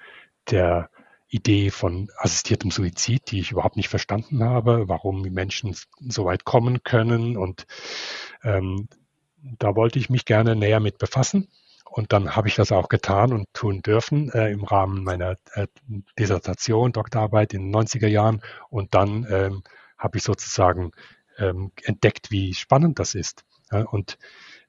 der 0.48 0.90
Idee 1.34 1.70
von 1.70 2.10
assistiertem 2.16 2.70
Suizid, 2.70 3.32
die 3.32 3.40
ich 3.40 3.50
überhaupt 3.50 3.76
nicht 3.76 3.88
verstanden 3.88 4.44
habe, 4.44 4.88
warum 4.88 5.22
Menschen 5.22 5.76
so 5.98 6.26
weit 6.26 6.44
kommen 6.44 6.84
können. 6.84 7.36
Und 7.36 7.66
ähm, 8.44 8.88
da 9.36 9.74
wollte 9.74 9.98
ich 9.98 10.10
mich 10.10 10.24
gerne 10.24 10.54
näher 10.54 10.78
mit 10.78 10.98
befassen. 10.98 11.48
Und 11.90 12.12
dann 12.12 12.36
habe 12.36 12.46
ich 12.46 12.54
das 12.54 12.70
auch 12.70 12.88
getan 12.88 13.32
und 13.32 13.52
tun 13.52 13.82
dürfen 13.82 14.30
äh, 14.30 14.50
im 14.50 14.62
Rahmen 14.62 15.02
meiner 15.02 15.36
äh, 15.54 15.66
Dissertation, 16.16 16.92
Doktorarbeit 16.92 17.52
in 17.52 17.72
den 17.72 17.74
90er 17.74 18.08
Jahren. 18.08 18.40
Und 18.70 18.94
dann 18.94 19.26
ähm, 19.28 19.64
habe 19.98 20.18
ich 20.18 20.22
sozusagen 20.22 20.92
ähm, 21.38 21.72
entdeckt, 21.82 22.30
wie 22.30 22.54
spannend 22.54 23.00
das 23.00 23.16
ist. 23.16 23.44
Ja, 23.72 23.82
und 23.82 24.18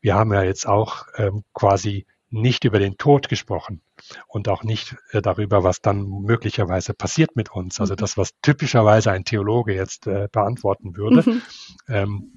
wir 0.01 0.16
haben 0.16 0.34
ja 0.34 0.41
jetzt 0.41 0.68
auch 0.68 1.05
ähm, 1.18 1.43
quasi 1.53 2.07
nicht 2.36 2.65
über 2.65 2.79
den 2.79 2.97
Tod 2.97 3.29
gesprochen 3.29 3.81
und 4.27 4.49
auch 4.49 4.63
nicht 4.63 4.95
äh, 5.11 5.21
darüber, 5.21 5.63
was 5.63 5.81
dann 5.81 6.07
möglicherweise 6.07 6.93
passiert 6.93 7.36
mit 7.36 7.51
uns. 7.51 7.79
Also 7.79 7.93
mhm. 7.93 7.97
das, 7.97 8.17
was 8.17 8.31
typischerweise 8.41 9.11
ein 9.11 9.23
Theologe 9.23 9.73
jetzt 9.73 10.07
äh, 10.07 10.27
beantworten 10.31 10.95
würde. 10.95 11.29
Mhm. 11.29 11.41
Ähm, 11.88 12.31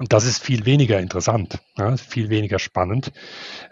und 0.00 0.12
das 0.12 0.24
ist 0.24 0.42
viel 0.42 0.66
weniger 0.66 0.98
interessant, 0.98 1.60
ja, 1.76 1.96
viel 1.96 2.28
weniger 2.28 2.58
spannend 2.58 3.12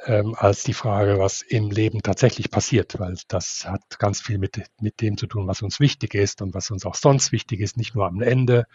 ähm, 0.06 0.36
als 0.38 0.62
die 0.62 0.72
Frage, 0.72 1.18
was 1.18 1.42
im 1.42 1.68
Leben 1.68 2.00
tatsächlich 2.00 2.48
passiert, 2.48 3.00
weil 3.00 3.16
das 3.26 3.64
hat 3.66 3.98
ganz 3.98 4.20
viel 4.20 4.38
mit, 4.38 4.62
mit 4.80 5.00
dem 5.00 5.16
zu 5.16 5.26
tun, 5.26 5.48
was 5.48 5.62
uns 5.62 5.80
wichtig 5.80 6.14
ist 6.14 6.40
und 6.40 6.54
was 6.54 6.70
uns 6.70 6.86
auch 6.86 6.94
sonst 6.94 7.32
wichtig 7.32 7.58
ist, 7.58 7.76
nicht 7.76 7.96
nur 7.96 8.06
am 8.06 8.22
Ende, 8.22 8.66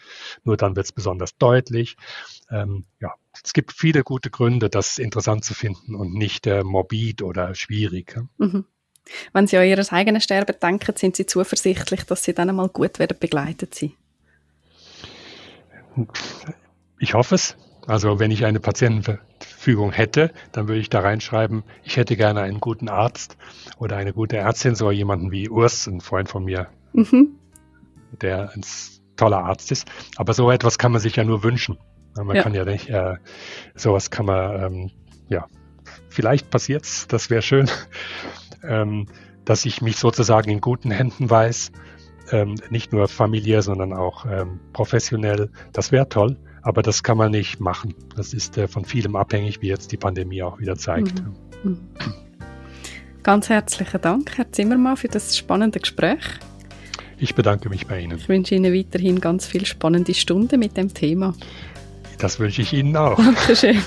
nur 0.43 0.57
dann 0.57 0.75
wird 0.75 0.87
es 0.87 0.91
besonders 0.91 1.37
deutlich. 1.37 1.95
Ähm, 2.51 2.83
ja, 2.99 3.13
es 3.43 3.53
gibt 3.53 3.73
viele 3.73 4.03
gute 4.03 4.29
Gründe, 4.29 4.69
das 4.69 4.97
interessant 4.97 5.45
zu 5.45 5.53
finden 5.53 5.95
und 5.95 6.13
nicht 6.13 6.47
äh, 6.47 6.63
morbid 6.63 7.21
oder 7.21 7.55
schwierig. 7.55 8.15
Mhm. 8.37 8.65
Wenn 9.33 9.47
Sie 9.47 9.57
an 9.57 9.65
Ihr 9.65 9.93
eigenes 9.93 10.23
Sterben 10.23 10.55
denken, 10.61 10.95
sind 10.95 11.15
Sie 11.15 11.25
zuversichtlich, 11.25 12.03
dass 12.03 12.23
Sie 12.23 12.33
dann 12.33 12.49
einmal 12.49 12.69
gut 12.69 12.99
werden 12.99 13.17
begleitet 13.19 13.73
sind? 13.75 13.93
Ich 16.99 17.13
hoffe 17.13 17.35
es. 17.35 17.55
Also 17.87 18.19
wenn 18.19 18.31
ich 18.31 18.43
eine 18.43 18.59
Patientenverfügung 18.59 19.93
hätte, 19.93 20.33
dann 20.51 20.67
würde 20.67 20.81
ich 20.81 20.89
da 20.89 20.99
reinschreiben, 20.99 21.63
ich 21.83 21.95
hätte 21.95 22.17
gerne 22.17 22.41
einen 22.41 22.59
guten 22.59 22.89
Arzt 22.89 23.37
oder 23.77 23.95
eine 23.95 24.11
gute 24.11 24.35
Ärztin, 24.35 24.75
so 24.75 24.91
jemanden 24.91 25.31
wie 25.31 25.47
Urs, 25.47 25.87
ein 25.87 26.01
Freund 26.01 26.27
von 26.27 26.43
mir, 26.43 26.67
mhm. 26.91 27.37
der 28.21 28.51
ein 28.53 28.61
toller 29.15 29.45
Arzt 29.45 29.71
ist. 29.71 29.87
Aber 30.17 30.33
so 30.33 30.51
etwas 30.51 30.77
kann 30.77 30.91
man 30.91 30.99
sich 30.99 31.15
ja 31.15 31.23
nur 31.23 31.43
wünschen. 31.43 31.77
Man 32.23 32.35
ja. 32.35 32.43
kann 32.43 32.53
ja 32.53 32.65
nicht, 32.65 32.89
äh, 32.89 33.15
sowas 33.75 34.09
kann 34.09 34.25
man, 34.25 34.63
ähm, 34.63 34.91
ja, 35.29 35.45
vielleicht 36.09 36.49
passiert's, 36.49 37.07
das 37.07 37.29
wäre 37.29 37.41
schön, 37.41 37.69
ähm, 38.63 39.07
dass 39.45 39.65
ich 39.65 39.81
mich 39.81 39.97
sozusagen 39.97 40.49
in 40.49 40.61
guten 40.61 40.91
Händen 40.91 41.29
weiß, 41.29 41.71
ähm, 42.31 42.55
nicht 42.69 42.91
nur 42.91 43.07
familiär, 43.07 43.61
sondern 43.61 43.93
auch 43.93 44.25
ähm, 44.25 44.59
professionell. 44.73 45.49
Das 45.71 45.91
wäre 45.91 46.09
toll. 46.09 46.37
Aber 46.61 46.81
das 46.81 47.01
kann 47.01 47.17
man 47.17 47.31
nicht 47.31 47.61
machen. 47.61 47.95
Das 48.17 48.33
ist 48.33 48.57
äh, 48.57 48.67
von 48.67 48.83
vielem 48.83 49.15
abhängig, 49.15 49.61
wie 49.61 49.67
jetzt 49.67 49.93
die 49.93 49.97
Pandemie 49.97 50.43
auch 50.43 50.59
wieder 50.59 50.75
zeigt. 50.75 51.23
Mhm. 51.63 51.71
mhm. 51.71 51.79
Ganz 53.23 53.49
herzlichen 53.49 54.01
Dank, 54.01 54.37
Herr 54.37 54.51
Zimmermann, 54.51 54.95
für 54.95 55.09
das 55.09 55.37
spannende 55.37 55.79
Gespräch. 55.79 56.23
Ich 57.17 57.35
bedanke 57.35 57.67
mich 57.67 57.87
bei 57.87 57.99
Ihnen. 57.99 58.17
Ich 58.17 58.29
wünsche 58.29 58.55
Ihnen 58.55 58.73
weiterhin 58.73 59.19
ganz 59.19 59.45
viele 59.45 59.65
spannende 59.65 60.13
Stunden 60.13 60.59
mit 60.59 60.77
dem 60.77 60.93
Thema. 60.93 61.33
Das 62.17 62.39
wünsche 62.39 62.63
ich 62.63 62.73
Ihnen 62.73 62.97
auch. 62.97 63.17
Dankeschön. 63.17 63.77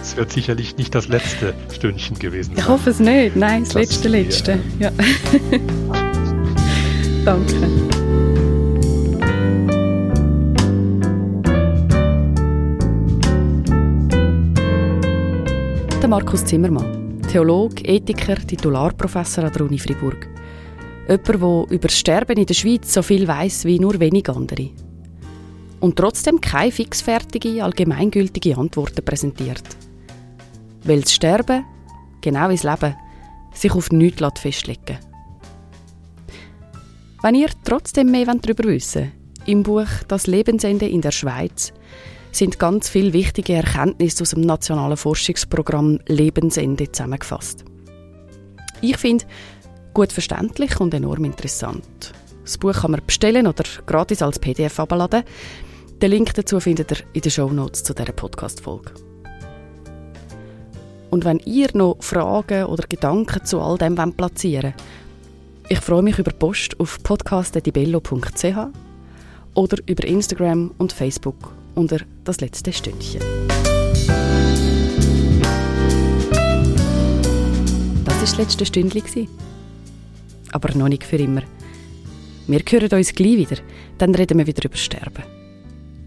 Es 0.00 0.16
wird 0.16 0.32
sicherlich 0.32 0.76
nicht 0.76 0.94
das 0.94 1.08
letzte 1.08 1.52
Stündchen 1.74 2.16
gewesen 2.18 2.54
sein. 2.54 2.58
Ich 2.58 2.68
hoffe 2.68 2.90
es 2.90 3.00
nicht. 3.00 3.34
Nein, 3.34 3.64
das, 3.64 3.72
das 3.72 3.82
letzte, 3.82 4.08
letzte. 4.08 4.58
Ja. 4.78 4.90
Danke. 7.24 7.68
Markus 16.08 16.44
Zimmermann, 16.44 17.20
Theologe, 17.22 17.84
Ethiker, 17.84 18.36
Titularprofessor 18.36 19.42
an 19.42 19.52
der 19.52 19.62
Uni 19.62 19.76
Fribourg. 19.76 20.28
Jemand, 21.08 21.28
der 21.28 21.76
über 21.76 21.88
das 21.88 21.98
Sterben 21.98 22.38
in 22.38 22.46
der 22.46 22.54
Schweiz 22.54 22.94
so 22.94 23.02
viel 23.02 23.26
weiß 23.26 23.64
wie 23.64 23.80
nur 23.80 23.98
wenige 23.98 24.32
andere. 24.32 24.70
Und 25.80 25.96
trotzdem 25.96 26.40
keine 26.40 26.72
fixfertige, 26.72 27.62
allgemeingültige 27.62 28.56
Antworten 28.56 29.04
präsentiert. 29.04 29.64
Weil 30.84 31.02
das 31.02 31.12
Sterben, 31.12 31.64
genau 32.20 32.48
wie 32.48 32.56
das 32.56 32.64
Leben, 32.64 32.94
sich 33.52 33.72
auf 33.72 33.90
nichts 33.90 34.40
festlegen 34.40 34.98
Wenn 37.22 37.34
ihr 37.34 37.48
trotzdem 37.64 38.10
mehr 38.10 38.26
darüber 38.26 38.64
wissen 38.64 39.02
wollt, 39.02 39.12
im 39.46 39.62
Buch 39.62 39.88
Das 40.08 40.26
Lebensende 40.26 40.88
in 40.88 41.00
der 41.00 41.12
Schweiz 41.12 41.72
sind 42.32 42.58
ganz 42.58 42.88
viele 42.88 43.12
wichtige 43.12 43.54
Erkenntnisse 43.54 44.22
aus 44.22 44.30
dem 44.30 44.42
nationalen 44.42 44.96
Forschungsprogramm 44.96 46.00
Lebensende 46.06 46.90
zusammengefasst. 46.90 47.64
Ich 48.80 48.98
finde, 48.98 49.24
gut 49.94 50.12
verständlich 50.12 50.78
und 50.80 50.92
enorm 50.92 51.24
interessant. 51.24 52.12
Das 52.44 52.58
Buch 52.58 52.74
kann 52.74 52.90
man 52.90 53.00
bestellen 53.06 53.46
oder 53.46 53.64
gratis 53.86 54.22
als 54.22 54.38
PDF 54.38 54.78
abladen. 54.78 55.24
Den 56.02 56.10
Link 56.10 56.34
dazu 56.34 56.60
findet 56.60 56.90
ihr 56.90 56.98
in 57.14 57.22
den 57.22 57.30
Show 57.30 57.48
Notes 57.48 57.82
zu 57.82 57.94
dieser 57.94 58.12
Podcast-Folge. 58.12 58.92
Und 61.08 61.24
wenn 61.24 61.38
ihr 61.46 61.68
noch 61.72 61.96
Fragen 62.00 62.66
oder 62.66 62.86
Gedanken 62.86 63.42
zu 63.46 63.58
all 63.60 63.78
dem 63.78 63.94
platzieren 64.12 64.74
wollt, 64.74 65.70
ich 65.70 65.80
freue 65.80 66.02
mich 66.02 66.18
über 66.18 66.32
Post 66.32 66.78
auf 66.78 67.02
podcast.dibello.ch 67.02 68.56
oder 69.54 69.78
über 69.86 70.04
Instagram 70.04 70.74
und 70.76 70.92
Facebook 70.92 71.54
unter 71.74 72.00
das 72.24 72.42
letzte 72.42 72.74
Stündchen. 72.74 73.22
Das 78.04 78.14
war 78.14 78.20
das 78.20 78.36
letzte 78.36 78.66
Stündchen. 78.66 79.28
Aber 80.52 80.74
noch 80.74 80.88
nicht 80.88 81.04
für 81.04 81.16
immer. 81.16 81.42
Wir 82.46 82.60
hören 82.68 82.92
uns 82.92 83.14
gleich 83.14 83.38
wieder, 83.38 83.56
dann 83.96 84.14
reden 84.14 84.36
wir 84.36 84.46
wieder 84.46 84.66
über 84.66 84.76
Sterben. 84.76 85.45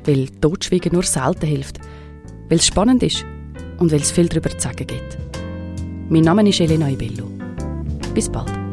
Weil 0.06 0.28
Totschweigen 0.42 0.94
nur 0.94 1.04
selten 1.04 1.48
hilft, 1.48 1.80
weil 2.50 2.58
es 2.58 2.68
spannend 2.68 3.04
ist 3.04 3.26
und 3.78 3.92
weil 3.92 4.02
es 4.02 4.12
viel 4.12 4.28
darüber 4.28 4.50
zu 4.50 4.60
sagen 4.60 4.88
gibt. 4.88 5.18
Mein 6.10 6.24
Name 6.24 6.48
ist 6.48 6.60
Elena 6.60 6.90
Ibello. 6.90 7.26
Bis 8.14 8.30
bald. 8.30 8.69